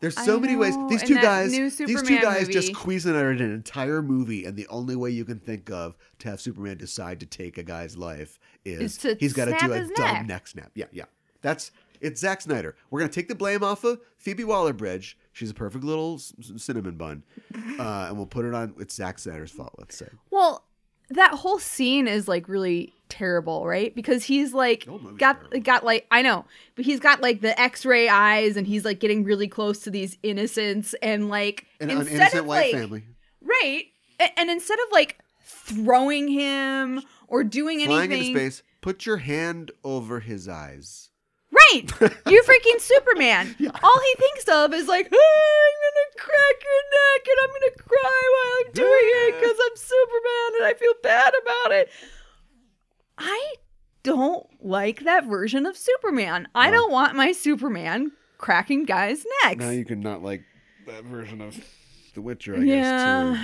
[0.01, 0.75] There's so many ways.
[0.89, 2.75] These two guys, these two guys just movie.
[2.75, 6.41] squeezing out an entire movie, and the only way you can think of to have
[6.41, 9.91] Superman decide to take a guy's life is, Is he's got to do a his
[9.91, 10.27] dumb neck.
[10.27, 10.71] neck snap.
[10.75, 11.05] Yeah, yeah.
[11.43, 11.71] That's
[12.01, 12.77] it's Zack Snyder.
[12.91, 15.17] We're gonna take the blame off of Phoebe Waller-Bridge.
[15.33, 17.23] She's a perfect little s- cinnamon bun,
[17.79, 18.75] uh, and we'll put it on.
[18.79, 19.75] It's Zack Snyder's fault.
[19.79, 20.09] Let's say.
[20.31, 20.65] Well,
[21.11, 23.93] that whole scene is like really terrible, right?
[23.95, 25.61] Because he's like The whole movie's got terrible.
[25.61, 26.45] got like I know,
[26.77, 30.17] but he's got like the X-ray eyes, and he's like getting really close to these
[30.23, 33.05] innocents, and like An, an innocent of white like family
[33.43, 33.85] right,
[34.21, 38.63] a- and instead of like throwing him or doing flying anything, into space.
[38.81, 41.10] Put your hand over his eyes.
[41.73, 42.17] Right?
[42.27, 43.55] You freaking Superman.
[43.83, 47.89] All he thinks of is like, "Ah, I'm gonna crack your neck, and I'm gonna
[47.89, 51.89] cry while I'm doing it because I'm Superman, and I feel bad about it.
[53.19, 53.55] I
[54.03, 56.49] don't like that version of Superman.
[56.55, 59.59] I don't want my Superman cracking guys' necks.
[59.61, 60.43] Now you can not like
[60.87, 61.57] that version of
[62.15, 63.35] The Witcher, I yeah.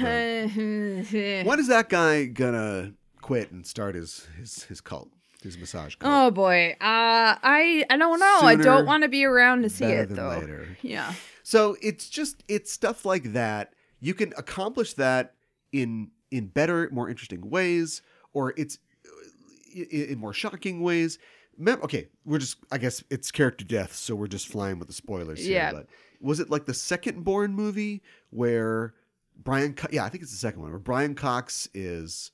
[0.47, 0.55] guess.
[0.55, 5.11] Too, but- when is that guy gonna quit and start his his his cult,
[5.59, 5.94] massage?
[6.01, 6.73] Oh boy.
[6.81, 8.40] Uh I I don't know.
[8.43, 10.28] I don't want to be around to see it though.
[10.31, 10.77] later.
[10.82, 11.12] Yeah.
[11.43, 13.73] So it's just it's stuff like that.
[14.01, 15.35] You can accomplish that
[15.73, 18.02] in in better, more interesting ways,
[18.32, 21.18] or it's uh, in, more shocking ways.
[21.66, 25.44] Okay, we're just I guess it's character death, so we're just flying with the spoilers
[25.44, 25.55] here.
[25.55, 25.73] Yeah.
[25.73, 25.86] But
[26.20, 28.94] was it like the second Bourne movie where
[29.36, 29.74] Brian?
[29.74, 32.32] Co- yeah, I think it's the second one where Brian Cox is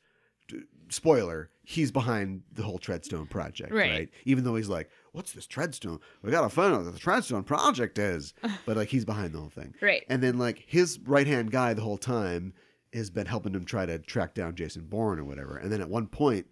[0.89, 3.91] spoiler, he's behind the whole Treadstone project, Right.
[3.91, 4.09] right?
[4.25, 6.01] Even though he's like, "What's this Treadstone?
[6.23, 8.35] We gotta find out what the Treadstone project is,"
[8.67, 10.03] but like he's behind the whole thing, Right.
[10.09, 12.53] And then like his right hand guy the whole time
[12.93, 15.57] has been helping him try to track down Jason Bourne or whatever.
[15.57, 16.47] And then at one point,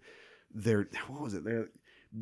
[0.53, 1.43] they're what was it?
[1.43, 1.69] They're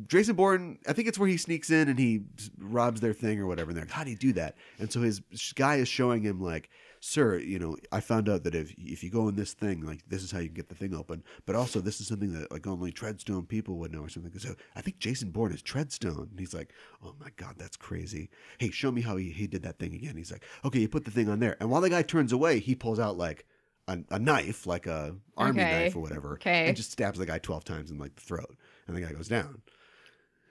[0.06, 2.20] Jason Bourne, I think it's where he sneaks in and he
[2.58, 3.70] robs their thing or whatever.
[3.70, 4.54] And they're like, how do you do that?
[4.78, 5.20] And so his
[5.56, 6.70] guy is showing him like,
[7.00, 10.00] sir, you know, I found out that if if you go in this thing, like
[10.06, 11.24] this is how you can get the thing open.
[11.46, 14.30] But also this is something that like only Treadstone people would know or something.
[14.38, 16.30] So uh, I think Jason Bourne is Treadstone.
[16.30, 16.72] And he's like,
[17.02, 18.30] oh my God, that's crazy.
[18.58, 20.16] Hey, show me how he, he did that thing again.
[20.16, 21.56] He's like, okay, you put the thing on there.
[21.58, 23.46] And while the guy turns away, he pulls out like
[23.88, 25.70] a, a knife, like a army Okay.
[25.70, 26.66] knife or whatever, Okay.
[26.66, 28.56] and just stabs the guy 12 times in like the throat.
[28.86, 29.62] And the guy goes down.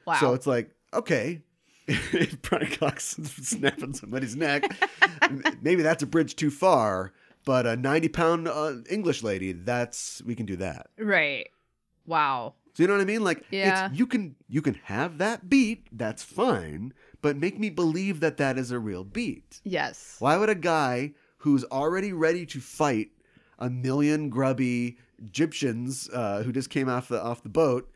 [0.06, 0.16] Wow.
[0.16, 1.42] So it's like, okay,
[1.90, 4.64] if Brian Cox snapping somebody's neck,
[5.62, 7.14] maybe that's a bridge too far.
[7.46, 10.88] But a 90 pound uh, English lady, that's, we can do that.
[10.98, 11.48] right.
[12.06, 12.56] Wow.
[12.74, 13.24] So you know what I mean?
[13.24, 13.88] Like, Yeah.
[13.90, 18.38] it's, you can you can have that beat, that's fine, but make me believe that
[18.38, 19.62] that is a real beat.
[19.64, 20.16] Yes.
[20.20, 23.10] Why would a guy who's already ready to fight
[23.60, 27.92] a million grubby Egyptians uh, who just came off the off the boat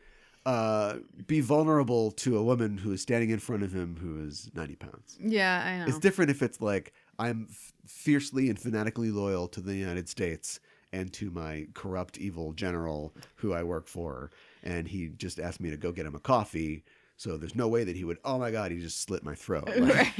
[0.46, 0.96] uh,
[1.26, 4.76] be vulnerable to a woman who is standing in front of him who is ninety
[4.76, 5.16] pounds?
[5.20, 5.86] Yeah, I know.
[5.88, 10.60] It's different if it's like I'm f- fiercely and fanatically loyal to the United States
[10.92, 14.30] and to my corrupt, evil general who I work for,
[14.62, 16.84] and he just asked me to go get him a coffee.
[17.16, 18.18] So there's no way that he would.
[18.24, 19.68] Oh my God, he just slit my throat.
[19.76, 20.12] Like, right.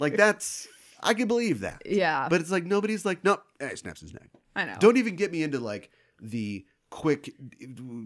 [0.00, 0.68] like that's
[1.02, 1.82] I can believe that.
[1.86, 2.28] yeah.
[2.28, 4.28] But it's like nobody's like, nope, eh, snaps his neck.
[4.56, 4.76] I know.
[4.80, 5.90] Don't even get me into like
[6.20, 7.34] the quick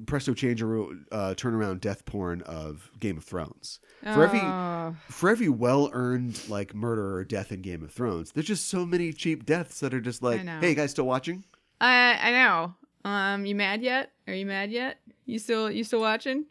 [0.06, 0.82] presto changer
[1.12, 3.78] uh, turnaround death porn of Game of Thrones.
[4.02, 4.96] For every Oh.
[5.08, 8.84] for every well earned like murder or death in Game of Thrones, there's just so
[8.84, 11.44] many cheap deaths that are just like, hey, you guys still watching?
[11.80, 12.74] I I know.
[13.04, 14.10] Um, you mad yet?
[14.28, 14.98] Are you mad yet?
[15.26, 16.46] You still you still watching?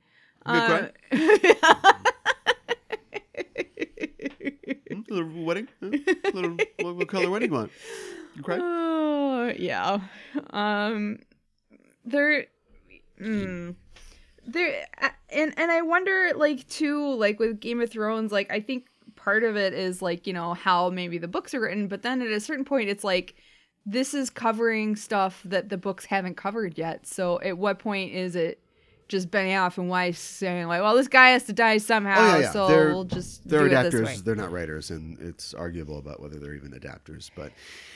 [0.45, 0.87] Uh,
[4.91, 5.01] Hmm?
[5.09, 5.67] A little wedding?
[5.81, 7.71] Little, what, what color wedding you want?
[8.35, 8.59] You cry?
[9.43, 9.99] Oh yeah.
[10.51, 11.17] Um,
[12.05, 12.45] there.
[13.19, 13.75] Mm,
[14.45, 14.85] there
[15.29, 19.43] and and I wonder like too like with Game of Thrones like I think part
[19.43, 22.29] of it is like you know how maybe the books are written but then at
[22.29, 23.35] a certain point it's like
[23.85, 28.35] this is covering stuff that the books haven't covered yet so at what point is
[28.35, 28.60] it
[29.11, 32.39] just Benioff and Weiss saying like well this guy has to die somehow Oh, yeah,
[32.39, 32.51] yeah.
[32.51, 34.01] so They're- we'll just they're do it this way.
[34.15, 37.51] adapters they're not writers and it's arguable about whether they're even adapters but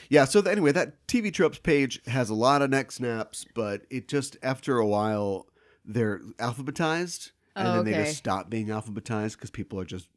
[0.10, 3.82] yeah so th- anyway that tv tropes page has a lot of neck snaps but
[3.90, 5.48] it just after a while
[5.86, 10.08] they're alphabetized and Oh, then they just stop being alphabetized because people are just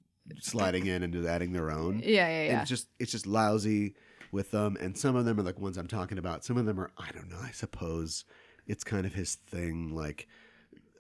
[0.41, 3.27] sliding in and just adding their own yeah yeah and yeah it's just it's just
[3.27, 3.95] lousy
[4.33, 6.79] with them and some of them are like ones i'm talking about some of them
[6.79, 8.25] are i don't know i suppose
[8.66, 10.29] it's kind of his thing like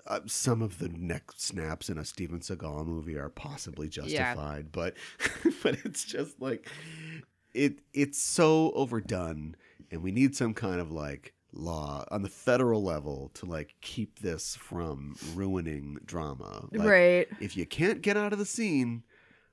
[0.08, 4.94] uh, some of the neck snaps in a Steven Seagal movie are possibly justified, but
[5.62, 6.68] but it's just like
[7.54, 9.54] it it's so overdone,
[9.90, 14.18] and we need some kind of like law on the federal level to like keep
[14.20, 16.68] this from ruining drama.
[16.72, 19.02] Like, right If you can't get out of the scene,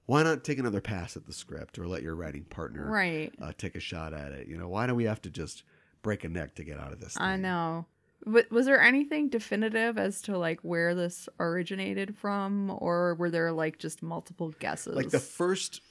[0.06, 3.52] why not take another pass at the script or let your writing partner right uh,
[3.58, 4.48] take a shot at it?
[4.48, 5.64] You know, why do we have to just
[6.02, 7.18] break a neck to get out of this?
[7.20, 7.88] I know.
[8.26, 13.78] Was there anything definitive as to like where this originated from, or were there like
[13.80, 14.96] just multiple guesses?
[14.96, 15.82] like the first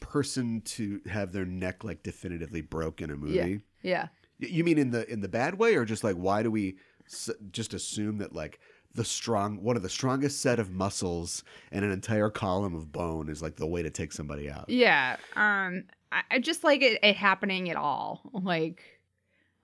[0.00, 3.62] person to have their neck like definitively broke in a movie.
[3.82, 4.08] yeah,
[4.38, 6.76] yeah, You mean in the in the bad way, or just like why do we
[7.06, 8.60] s- just assume that like
[8.94, 13.28] the strong one of the strongest set of muscles and an entire column of bone
[13.28, 14.66] is like the way to take somebody out?
[14.68, 15.16] yeah.
[15.36, 18.20] Um, I, I just like it, it happening at all.
[18.32, 18.82] Like,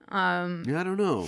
[0.09, 1.27] um, Yeah, I don't know.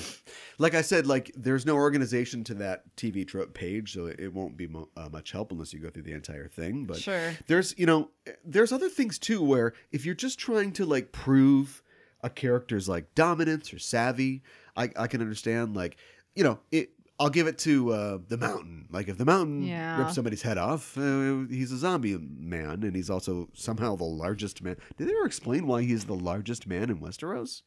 [0.57, 4.34] Like I said, like there's no organization to that TV trope page, so it, it
[4.34, 6.85] won't be mo- uh, much help unless you go through the entire thing.
[6.85, 7.34] But sure.
[7.47, 8.10] there's you know
[8.43, 11.81] there's other things too where if you're just trying to like prove
[12.22, 14.43] a character's like dominance or savvy
[14.76, 15.95] i, I can understand like
[16.35, 19.97] you know it i'll give it to uh, the mountain like if the mountain Yeah.
[19.99, 24.61] rips somebody's head off uh, he's a zombie man and he's also somehow the largest
[24.61, 27.61] man did they ever explain why he's the largest man in westeros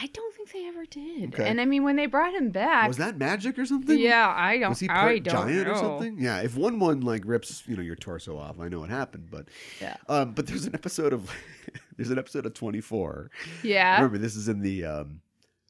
[0.00, 1.34] I don't think they ever did.
[1.34, 1.48] Okay.
[1.48, 4.58] And I mean, when they brought him back, was that magic or something yeah, I
[4.58, 4.68] don't.
[4.70, 5.72] was he part giant know.
[5.72, 6.18] or something?
[6.18, 9.28] Yeah, if one one like rips you know your torso off, I know what happened.
[9.30, 9.48] But
[9.80, 9.96] Yeah.
[10.08, 11.30] um, but there's an episode of
[11.96, 13.30] there's an episode of 24
[13.62, 13.96] Yeah.
[13.96, 15.20] Remember, this is in the um,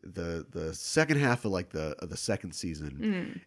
[0.02, 2.98] the the second half of like the of the second season,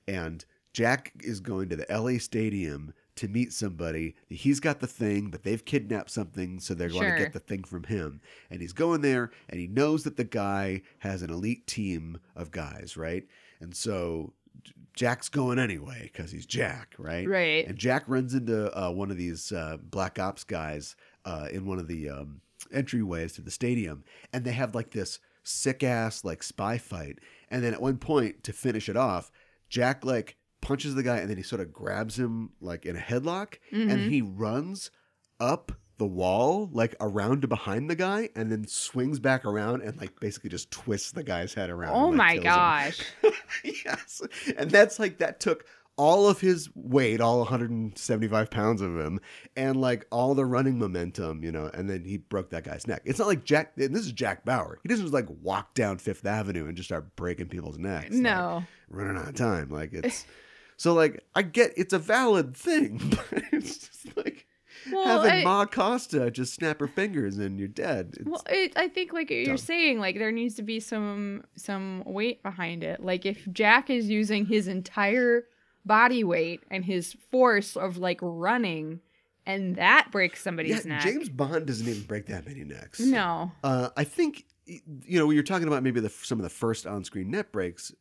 [0.08, 0.14] Mm.
[0.14, 2.18] and Jack is going to the L.A.
[2.18, 4.16] Stadium to meet somebody.
[4.30, 7.18] He's got the thing, but they've kidnapped something, so they're going Sure.
[7.18, 8.22] to get the thing from him.
[8.50, 12.52] And he's going there, and he knows that the guy has an elite team of
[12.52, 13.26] guys, right?
[13.60, 14.34] And so
[14.64, 17.28] J- Jack's going anyway because he's Jack, right?
[17.28, 17.68] Right.
[17.68, 21.80] And Jack runs into uh, one of these uh, Black Ops guys uh, in one
[21.80, 22.42] of the um,
[22.74, 27.20] entryways to the stadium, and they have like this sick ass like spy fight.
[27.50, 29.32] And then at one point, to finish it off,
[29.70, 33.00] Jack like punches the guy, and then he sort of grabs him like in a
[33.00, 34.10] headlock, and mm-hmm.
[34.10, 34.92] he runs
[35.40, 40.00] up the wall like around to behind the guy and then swings back around and
[40.02, 42.44] like basically just twists the guy's head around Oh and, my like, him.
[42.44, 43.02] gosh.
[43.64, 44.22] yes.
[44.58, 45.64] And that's like that took
[45.98, 49.20] all of his weight, all 175 pounds of him,
[49.56, 53.04] and like all the running momentum, you know, and then he broke that guy's neck.
[53.06, 54.80] It's not like Jack, and this is Jack Bauer.
[54.82, 58.10] He doesn't just like walk down Fifth Avenue and just start breaking people's necks.
[58.12, 58.64] like, No.
[58.90, 59.70] running out of time.
[59.70, 60.26] Like it's
[60.82, 62.98] so like I get it's a valid thing,
[63.32, 64.48] but it's just like
[64.92, 68.16] Well, having I- Ma Costa just snap her fingers and you're dead.
[68.20, 72.02] It's, Well, it, I think like you're saying, like there needs to be some some
[72.04, 73.00] weight behind it.
[73.00, 75.44] Like if Jack is using his entire
[75.86, 79.02] body weight and his force of like running,
[79.46, 81.04] and that breaks somebody's yeah, neck.
[81.04, 83.00] James Bond doesn't even break that many necks.
[83.00, 83.52] No.
[83.64, 86.88] Uh, I think you know when you're talking about maybe the, some of the first
[86.88, 87.94] on-screen net breaks.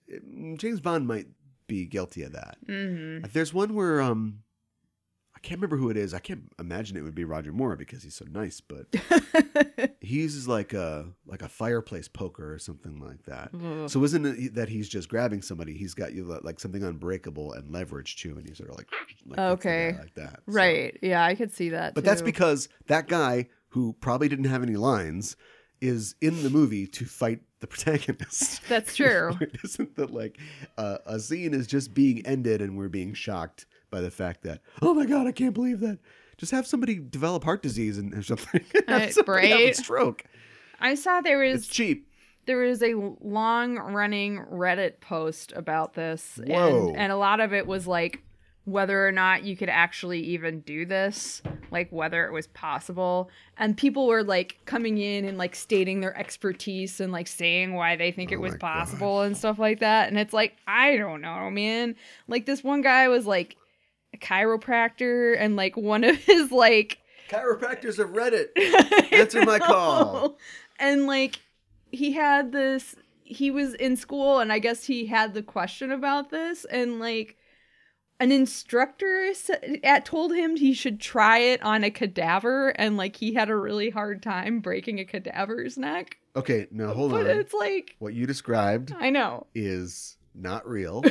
[0.57, 1.27] James Bond might
[1.71, 2.59] be guilty of that.
[2.67, 4.41] hmm There's one where um,
[5.35, 6.13] I can't remember who it is.
[6.13, 8.87] I can't imagine it would be Roger Moore because he's so nice, but
[10.01, 13.51] he uses like a like a fireplace poker or something like that.
[13.55, 13.89] Ugh.
[13.89, 15.75] So isn't it that he's just grabbing somebody?
[15.75, 19.09] He's got you like something unbreakable and leverage too, and he's sort of like, like
[19.09, 19.97] hits the guy Okay.
[19.99, 20.37] like that.
[20.47, 20.99] So- right.
[21.03, 21.95] Yeah, I could see that.
[21.95, 25.37] but that's because that guy who probably didn't have any lines
[25.81, 27.67] is in the movie to fight the
[28.01, 28.61] protagonist.
[28.69, 29.37] That's true.
[29.41, 30.39] it isn't that like
[30.79, 34.61] uh, a scene is just being ended and we're being shocked by the fact that
[34.83, 35.99] oh my god I can't believe that.
[36.39, 38.65] Just have somebody develop heart disease and or something.
[38.89, 39.77] have Uh, somebody have a right.
[39.77, 40.25] stroke.
[40.81, 42.09] I saw there It's was cheap.
[42.47, 46.89] there was a long running Reddit post about this, Whoa.
[46.89, 48.23] and and a lot of it was like
[48.65, 53.77] whether or not you could actually even do this, like whether it was possible, and
[53.77, 58.13] people were like coming in and like stating their expertise and like saying why they
[58.13, 58.73] think Oh it was my God.
[58.75, 61.97] possible and stuff like that, and it's like I don't know, man.
[62.29, 63.57] Like this one guy was like
[64.15, 68.49] a chiropractor, and like one of his like Chiropractors of Reddit.
[69.13, 70.37] Answer my call.
[70.81, 71.39] And like
[71.93, 76.31] he had this he was in school and I guess he had the question about
[76.31, 77.37] this and like
[78.21, 79.33] an instructor
[79.83, 83.49] at uh, told him he should try it on a cadaver and like he had
[83.51, 86.19] a really hard time breaking a cadaver's neck.
[86.37, 87.23] Okay, now hold on.
[87.25, 87.39] but on.
[87.39, 89.47] it's like What you described I know.
[89.55, 91.03] is not real.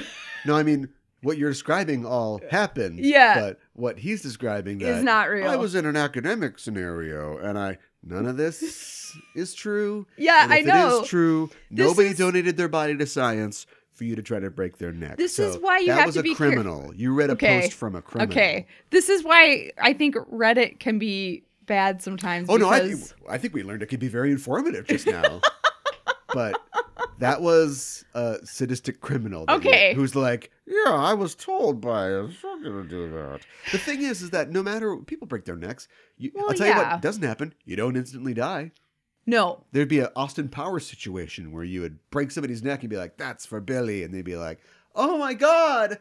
[0.45, 0.89] no, I mean
[1.21, 2.99] what you're describing all happened.
[2.99, 3.39] Yeah.
[3.41, 5.49] But what he's describing that Is not real.
[5.49, 10.07] I was in an academic scenario and I none of this is true.
[10.17, 10.99] Yeah, I know.
[10.99, 11.49] It is true.
[11.71, 13.65] This Nobody is- donated their body to science
[13.99, 15.17] for you to try to break their neck.
[15.17, 16.95] This So is why you that have was to a be criminal.
[16.95, 17.59] You read a Okay.
[17.61, 18.31] post from a criminal.
[18.31, 18.65] Okay.
[18.89, 23.29] This is why I think Reddit can be bad sometimes Oh no, I because think,
[23.29, 25.41] I think we learned it could be very informative just now.
[26.33, 26.59] but
[27.19, 29.45] that was a sadistic criminal.
[29.49, 29.93] Okay.
[29.93, 33.41] who's like, yeah, I was told by I'm not gonna do that.
[33.73, 36.67] The thing is, is that no matter people break their necks, you, Well, I'll tell
[36.67, 37.53] you what doesn't happen.
[37.65, 38.71] You don't instantly die.
[39.29, 39.63] No.
[39.71, 43.17] There'd be an Austin Powers situation where you would break somebody's neck and be like,
[43.17, 44.59] "That's for Billy," and they'd be like,
[44.95, 45.99] "Oh my god."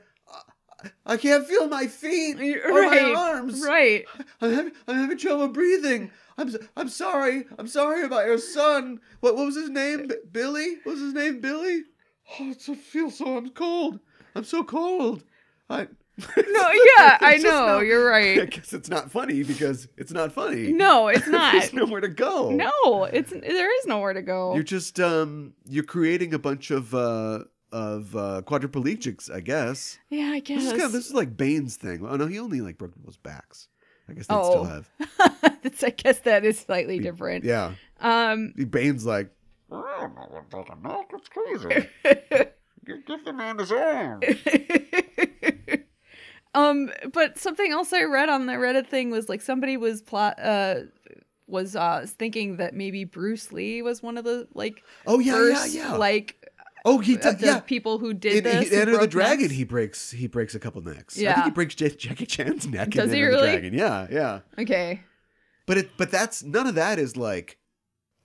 [1.05, 3.03] I- can't feel my feet or Right.
[3.03, 3.61] my arms.
[3.67, 4.05] Right.
[4.41, 6.13] I'm having, I'm having trouble breathing.
[6.37, 7.47] I'm, I'm sorry.
[7.59, 9.01] I'm sorry about your son.
[9.19, 10.09] What, what was his name?
[10.31, 10.77] Billy?
[10.85, 11.41] What was his name?
[11.41, 11.83] Billy?
[12.39, 13.99] Oh, it's, I feel so, I'm cold.
[14.37, 15.25] I'm so cold.
[15.69, 15.89] I.
[16.36, 17.51] No, yeah, I know.
[17.77, 18.40] not- You're right.
[18.40, 20.73] I guess it's not funny because it's not funny.
[20.73, 21.53] No, it's not.
[21.53, 22.51] There's nowhere to go.
[22.51, 24.55] No, it's there is nowhere to go.
[24.55, 29.99] You're just um you're creating a bunch of uh of uh quadriplegics, I guess.
[30.11, 30.62] yeah, I This guess.
[30.65, 32.05] is kind of this is like Bane's thing.
[32.05, 33.69] Oh no, he only like broke people's backs.
[34.09, 34.51] I guess they Oh.
[34.51, 34.90] still have.
[35.65, 37.45] It's- I guess that is slightly different.
[37.45, 37.74] Yeah.
[38.01, 39.31] Um, Bane's like
[39.70, 41.89] It's crazy.
[42.86, 44.20] Give give the man his arm.
[46.59, 50.39] Um, but something else I read on the Reddit thing was like somebody was plot
[50.40, 50.76] uh
[51.47, 55.74] was uh thinking that maybe Bruce Lee was one of the like Oh yeah, first
[55.74, 55.97] yeah, yeah.
[55.97, 56.51] like
[56.85, 57.60] oh, he uh, did the yeah.
[57.60, 58.68] people who did In, this.
[58.70, 59.55] in who Enter the Dragon, necks.
[59.55, 61.16] he breaks he breaks a couple necks.
[61.16, 62.90] yeah I think he breaks J- Jackie Chan's neck.
[62.90, 63.51] Does in he really?
[63.51, 63.74] Dragon.
[63.74, 64.40] Yeah, yeah.
[64.59, 65.01] Okay.
[65.66, 67.59] But it but that's none of that is like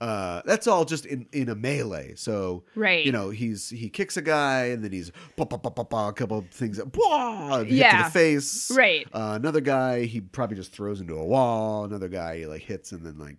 [0.03, 2.13] Uh, that's all just in, in a melee.
[2.15, 3.05] So Right.
[3.05, 6.07] you know, he's he kicks a guy and then he's pa, pa, pa, pa, pa,
[6.09, 8.03] a couple of things that blah, hit to Yeah.
[8.03, 8.69] the face.
[8.75, 9.07] Right.
[9.13, 11.85] Uh, another guy he probably just throws into a wall.
[11.85, 13.37] Another guy he like hits and then like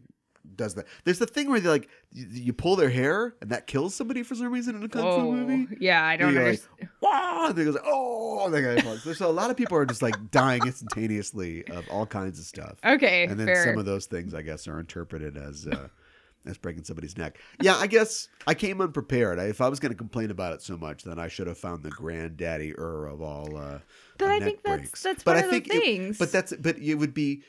[0.56, 0.86] does that.
[1.04, 4.22] There's the thing where they like you, you pull their hair and that kills somebody
[4.22, 5.76] for some reason in a kung fu Oh, movie.
[5.80, 6.62] yeah, I don't You're like,
[7.00, 7.48] Wah!
[7.48, 9.02] And they goes, oh, and that guy falls.
[9.04, 12.78] There's a lot of people are just like dying instantaneously of all kinds of stuff.
[12.86, 13.64] okay, and then fair.
[13.66, 15.88] some of those things, I guess, are interpreted as uh,
[16.46, 17.38] as breaking somebody's neck.
[17.62, 19.38] Yeah, I guess I came unprepared.
[19.38, 21.58] I, if I was going to complain about it so much, then I should have
[21.58, 23.56] found the granddaddy ur of all.
[23.56, 23.78] Uh,
[24.18, 25.02] But I think that's- breaks.
[25.02, 26.18] that's but one I of the think it- things.
[26.18, 27.42] but that's but it would be.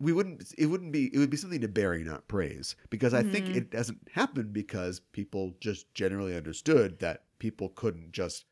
[0.00, 0.54] We wouldn't.
[0.56, 1.12] It wouldn't be.
[1.12, 3.56] It would be something to bury, not praise, because I think Mm-hmm.
[3.58, 8.44] it doesn't happen because people just generally understood that people couldn't just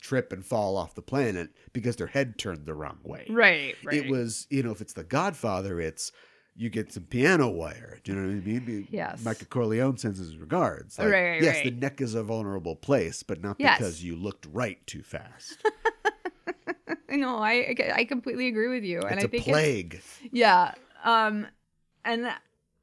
[0.00, 3.26] trip and fall off the planet because their head turned the wrong way.
[3.28, 3.96] right, right.
[3.96, 6.12] It was, you know, if it's The Godfather, it's
[6.56, 7.98] you get some piano wire.
[8.02, 8.88] Do you know what I mean?
[8.90, 9.24] Yes.
[9.24, 10.98] Michael Corleone sends his regards.
[10.98, 13.78] Like, Right, right, yes, the neck is a vulnerable place, but not Yes.
[13.78, 15.58] because you looked right too fast.
[17.10, 20.00] no, I I completely agree with you, and it's I a think plague.
[20.32, 20.72] Yeah,
[21.04, 21.46] um,
[22.04, 22.28] and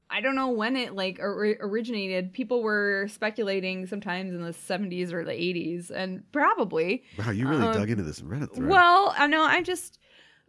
[0.10, 2.34] I don't know when it like or- originated.
[2.34, 7.66] People were speculating sometimes in the '70s or the '80s, and probably Wow, you really
[7.66, 8.70] Um, dug into this Reddit thread.
[8.70, 10.00] Well, I know I just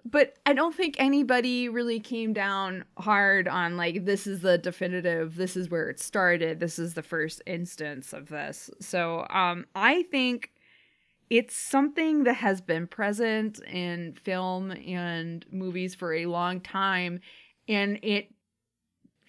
[0.05, 5.37] but I don't think anybody really came down hard on like this is the definitive,
[5.37, 8.71] this is where it started, this is the first instance of this.
[8.81, 10.51] So, um I think
[11.31, 17.21] it's something that has been present in film and movies for a long time
[17.67, 18.29] and it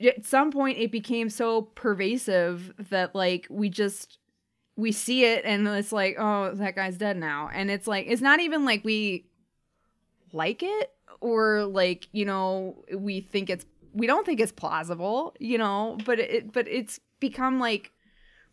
[0.02, 4.20] at some point it became so pervasive that like we just
[4.76, 8.22] we see it and it's like oh that guy's dead now and it's like it's
[8.22, 9.26] not even like we
[10.32, 10.92] like it
[11.22, 16.20] or like you know we think it's we don't think it's plausible you know but
[16.20, 17.92] it but it's become like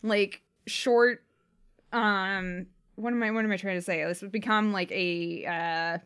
[0.03, 1.24] like short
[1.93, 2.66] um
[2.97, 5.99] what am i what am i trying to say this has become like a uh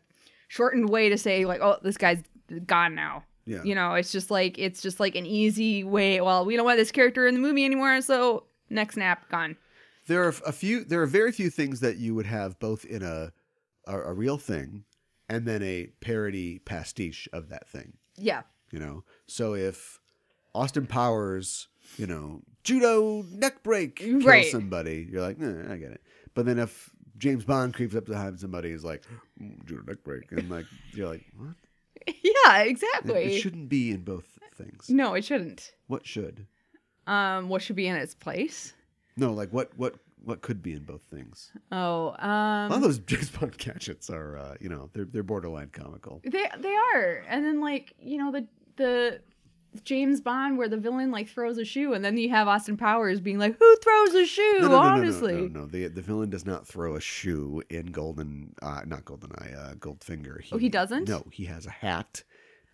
[0.48, 2.22] shortened way to say like oh this guy's
[2.66, 3.62] gone now yeah.
[3.62, 6.78] you know it's just like it's just like an easy way well we don't want
[6.78, 9.56] this character in the movie anymore so neck snap gone
[10.06, 10.84] There are a few.
[10.84, 13.32] There are very few things that you would have both in a
[13.86, 14.84] a, a real thing
[15.28, 17.94] and then a parody pastiche of that thing.
[18.16, 19.98] yeah You know, so if
[20.54, 24.50] Austin Powers, you know, judo neck break kills Right.
[24.50, 26.02] somebody, you're like, nah, I get it.
[26.34, 29.02] But then if James Bond creeps up behind somebody, is like
[29.40, 31.54] "Mm, judo neck break, and like you're like, what?
[32.22, 34.88] yeah It, exactly it shouldn't be in both things.
[34.88, 36.46] no it shouldn't What should?
[37.06, 38.74] um what should be in its place
[39.16, 39.94] No, like what what
[40.26, 41.50] what could be in both things?
[41.72, 45.22] oh A lot of um those James Bond gadgets are, uh, you know, they're they're
[45.22, 46.20] borderline comical.
[46.24, 48.46] they they are and then like you know the
[48.76, 49.20] the
[49.84, 53.20] James Bond where the villain like throws a shoe and then you have Austin Powers
[53.20, 55.88] being like who throws a shoe No, no, no, no, no, honestly no, no, The
[55.88, 60.44] the villain does not throw a shoe in Golden, uh, not Goldeneye, uh, Goldfinger.
[60.52, 61.08] Oh, he doesn't?
[61.08, 62.22] No, he has a hat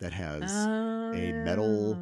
[0.00, 1.12] that has Oh.
[1.12, 2.00] a metal, b-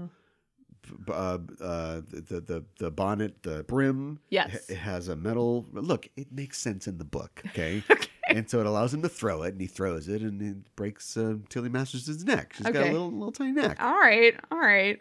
[1.09, 4.19] uh, uh, the the the bonnet, the brim.
[4.31, 4.69] Yes.
[4.69, 5.67] it has a metal.
[5.73, 7.43] Look, it makes sense in the book.
[7.51, 7.83] Okay.
[7.91, 10.77] okay And so it allows him to throw it, and he throws it, and it
[10.77, 12.53] breaks uh, Tilly Masters' his neck.
[12.57, 13.77] She's got a little little tiny neck.
[13.83, 15.01] all right all right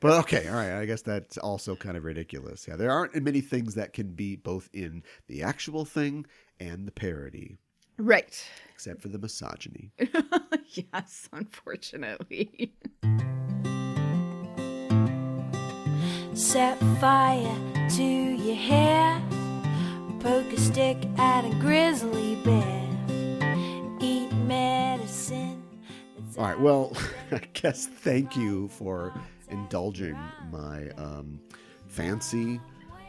[0.00, 0.78] But okay, all right.
[0.78, 2.66] I guess that's also kind of ridiculous.
[2.68, 6.26] Yeah, there aren't many things that can be both in the actual thing
[6.60, 7.56] and the parody,
[7.96, 8.44] right
[8.74, 9.92] except for the misogyny.
[10.74, 12.74] yes unfortunately
[16.34, 17.56] Set fire
[17.90, 19.22] to your hair.
[20.18, 22.88] Poke a stick at a grizzly bear.
[24.00, 25.62] Eat medicine.
[26.36, 26.58] All right.
[26.58, 26.96] Well,
[27.30, 29.14] I guess thank you for
[29.48, 30.18] indulging
[30.50, 31.38] my um,
[31.86, 32.60] fancy.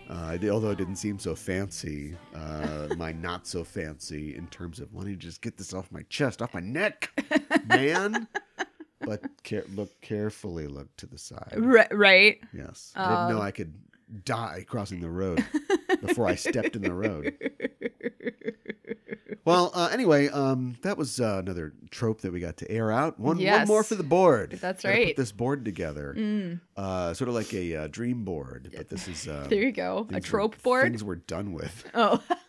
[0.08, 4.94] Uh, although it didn't seem so fancy, uh, my not so fancy in terms of
[4.94, 7.10] wanting to just get this off my chest, off my neck,
[7.66, 8.28] man.
[9.06, 11.54] But care- look carefully, look to the side.
[11.56, 12.92] Ri- right Yes.
[12.96, 13.74] I didn't Um, know I could
[14.24, 15.44] die crossing the road
[16.02, 17.36] before I stepped in the road.
[19.44, 23.20] Well, uh, anyway, um, that was uh, another trope that we got to air out.
[23.20, 24.58] One, one more for the board.
[24.60, 25.08] That's Gotta right.
[25.10, 29.08] Put this board together, Mm, uh, sort of like a uh, dream board, but this
[29.08, 31.86] is uh, there you go a trope board Things we're done with.
[31.94, 32.24] oh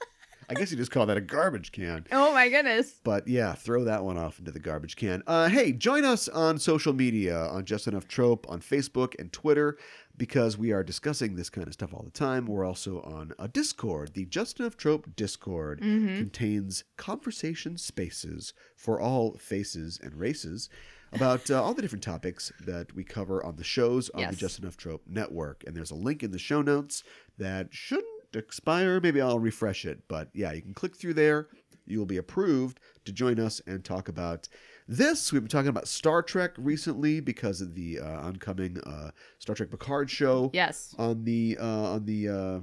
[0.48, 2.06] I guess you just call that a garbage can.
[2.12, 5.22] oh my goodness But yeah, throw that one off into the garbage can.
[5.26, 9.76] Uh, hey, join us on social media on Just Enough Trope on Facebook and Twitter
[10.16, 12.46] because we are discussing this kind of stuff all the time.
[12.46, 14.14] We're also on a Discord.
[14.14, 20.68] The Just Enough Trope Discord contains conversation spaces for all faces and races.
[21.12, 24.58] about uh, all the different topics that we cover on the shows on the Just
[24.58, 25.62] Enough Trope Network.
[25.66, 27.02] And there's a link in the show notes
[27.38, 29.00] that shouldn't expire.
[29.00, 30.00] Maybe I'll refresh it.
[30.08, 31.48] But yeah, you can click through there.
[31.86, 34.48] You will be approved to join us and talk about
[34.88, 35.32] this.
[35.32, 39.70] We've been talking about Star Trek recently because of the uh, oncoming uh, Star Trek
[39.70, 40.94] Picard show Yes.
[40.98, 42.58] on the uh, on the uh,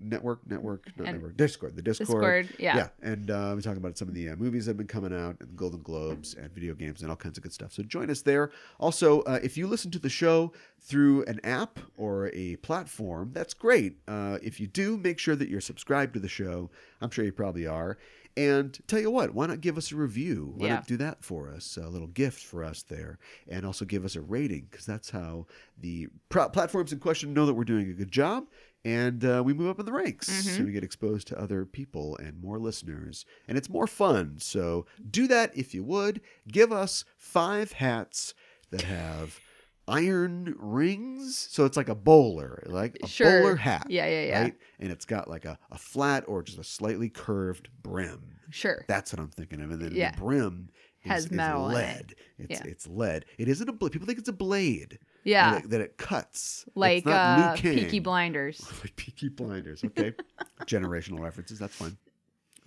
[0.00, 2.08] network, network, not And- network, Discord, the Discord.
[2.08, 2.76] Discord, yeah.
[2.76, 5.12] yeah, and uh, we're talking about some of the uh, movies that have been coming
[5.12, 7.72] out, and Golden Globes, and video games, and all kinds of good stuff.
[7.72, 8.50] So join us there.
[8.78, 13.54] Also, uh, if you listen to the show through an app or a platform, that's
[13.54, 13.96] great.
[14.06, 16.70] Uh, if you do, make sure that you're subscribed to the show.
[17.00, 17.98] I'm sure you probably are.
[18.36, 20.52] And tell you what, why not give us a review?
[20.56, 20.74] Why Yeah.
[20.76, 21.76] not do that for us?
[21.76, 23.18] A little gift for us there.
[23.48, 27.46] And also give us a rating because that's how the pro- platforms in question know
[27.46, 28.46] that we're doing a good job.
[28.84, 30.28] And uh, we move up in the ranks.
[30.56, 33.26] So we get exposed to other people and more listeners.
[33.48, 34.36] And it's more fun.
[34.38, 36.20] So do that if you would.
[36.46, 38.34] Give us five hats
[38.70, 39.40] that have
[39.88, 41.48] iron rings.
[41.50, 43.40] So it's like a bowler, like a Sure.
[43.42, 43.86] bowler hat.
[43.88, 44.42] Yeah, yeah, yeah.
[44.42, 44.54] Right?
[44.78, 48.36] And it's got like a, a flat or just a slightly curved brim.
[48.50, 48.84] Sure.
[48.88, 49.70] That's what I'm thinking of.
[49.70, 50.12] And then Yeah.
[50.12, 50.68] the brim
[51.08, 51.74] Has is metal it.
[51.74, 52.14] lead.
[52.38, 52.66] It's Yeah.
[52.70, 53.24] it's lead.
[53.38, 53.92] It isn't a blade.
[53.92, 54.98] People think it's a blade.
[55.24, 55.54] Yeah.
[55.54, 56.64] That it, that it cuts.
[56.74, 57.56] Like uh.
[57.56, 58.60] Peaky Blinders.
[58.82, 59.84] like Peaky Blinders.
[59.84, 60.12] Okay.
[60.62, 61.58] Generational references.
[61.58, 61.96] That's fine.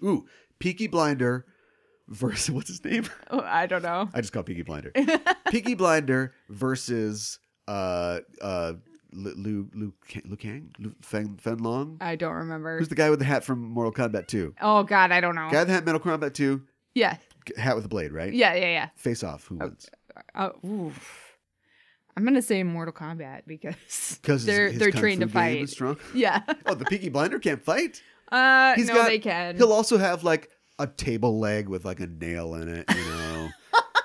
[0.04, 0.26] Ooh,
[0.60, 1.46] Peaky Blinder
[2.08, 3.06] versus what's his name?
[3.30, 4.10] Oh, I don't know.
[4.14, 4.92] I just call Peaky Blinder.
[5.50, 8.74] Peaky Blinder versus uh uh
[9.14, 9.94] Lu Lu
[10.26, 11.98] Lu Kang, Lu Fen, Fen Long.
[12.02, 12.80] I don't remember.
[12.80, 14.56] Who's the guy with the hat from Mortal Kombat 2?
[14.62, 15.50] Oh God, I don't know.
[15.52, 16.62] Guy with the hat, Mortal Kombat 2,
[16.96, 17.18] Yeah,
[17.58, 18.34] hat with a blade, right?
[18.34, 18.90] yeah, yeah, yeah.
[18.96, 19.46] Face off.
[19.48, 19.90] Who wins?
[20.36, 21.28] Oh, oof.
[22.18, 25.70] I'm gonna say Mortal Kombat because Because they're they're trained to fight.
[25.70, 25.98] Strong.
[26.14, 26.42] Yeah.
[26.66, 28.02] Oh, the Peaky Blinder can't fight.
[28.32, 29.56] Uh, He's no, got- they can.
[29.58, 30.50] He'll also have like
[30.80, 33.50] a table leg with like a nail in it, you know.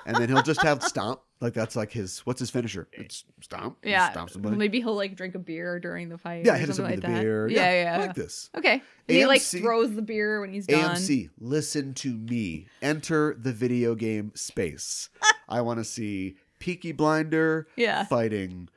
[0.05, 1.21] and then he'll just have stomp.
[1.39, 2.87] Like that's like his what's his finisher?
[2.91, 3.77] It's stomp.
[3.83, 4.09] Yeah.
[4.11, 4.55] Stomp somebody.
[4.57, 6.45] Maybe he'll like drink a beer during the fight.
[6.45, 7.07] yeah, hit like with that.
[7.13, 7.47] the beer.
[7.47, 7.95] Yeah, yeah.
[7.95, 8.49] I like this.
[8.57, 8.81] Okay.
[9.07, 10.95] He like throws the beer when he's done.
[10.95, 12.65] AMC, listen to me.
[12.81, 15.09] Enter the video game space.
[15.49, 18.03] I want to see Peaky Blinder Yeah.
[18.05, 18.69] fighting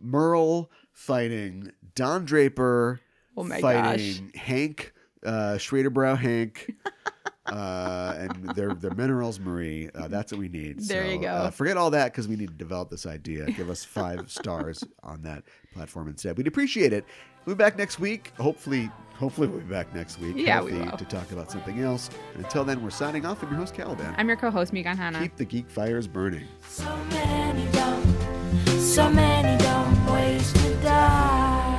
[0.00, 3.00] Merle, fighting Don Draper,
[3.36, 4.92] Oh my fighting Hank,
[5.24, 6.72] uh, Schraderbrow Hank,
[7.48, 9.88] uh, and their their minerals Marie.
[9.94, 10.80] Uh, that's what we need.
[10.80, 11.28] There you go.
[11.28, 13.46] Uh, forget all that because we need to develop this idea.
[13.46, 16.36] Give us five stars on that platform instead.
[16.36, 17.04] We'd appreciate it.
[17.44, 18.32] We'll be back next week.
[18.38, 20.34] Hopefully, hopefully we'll be back next week.
[20.36, 20.98] Yeah, we healthy will.
[20.98, 22.10] to talk about something else.
[22.34, 23.42] And until then, we're signing off.
[23.42, 24.14] I'm your host Caliban.
[24.18, 25.20] I'm your co-host Megan Hanna.
[25.20, 26.46] Keep the geek fires burning.
[26.68, 31.72] So many don't, so many dumb ways to die.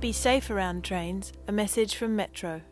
[0.00, 1.32] Be safe around trains.
[1.46, 2.62] A message from Metro.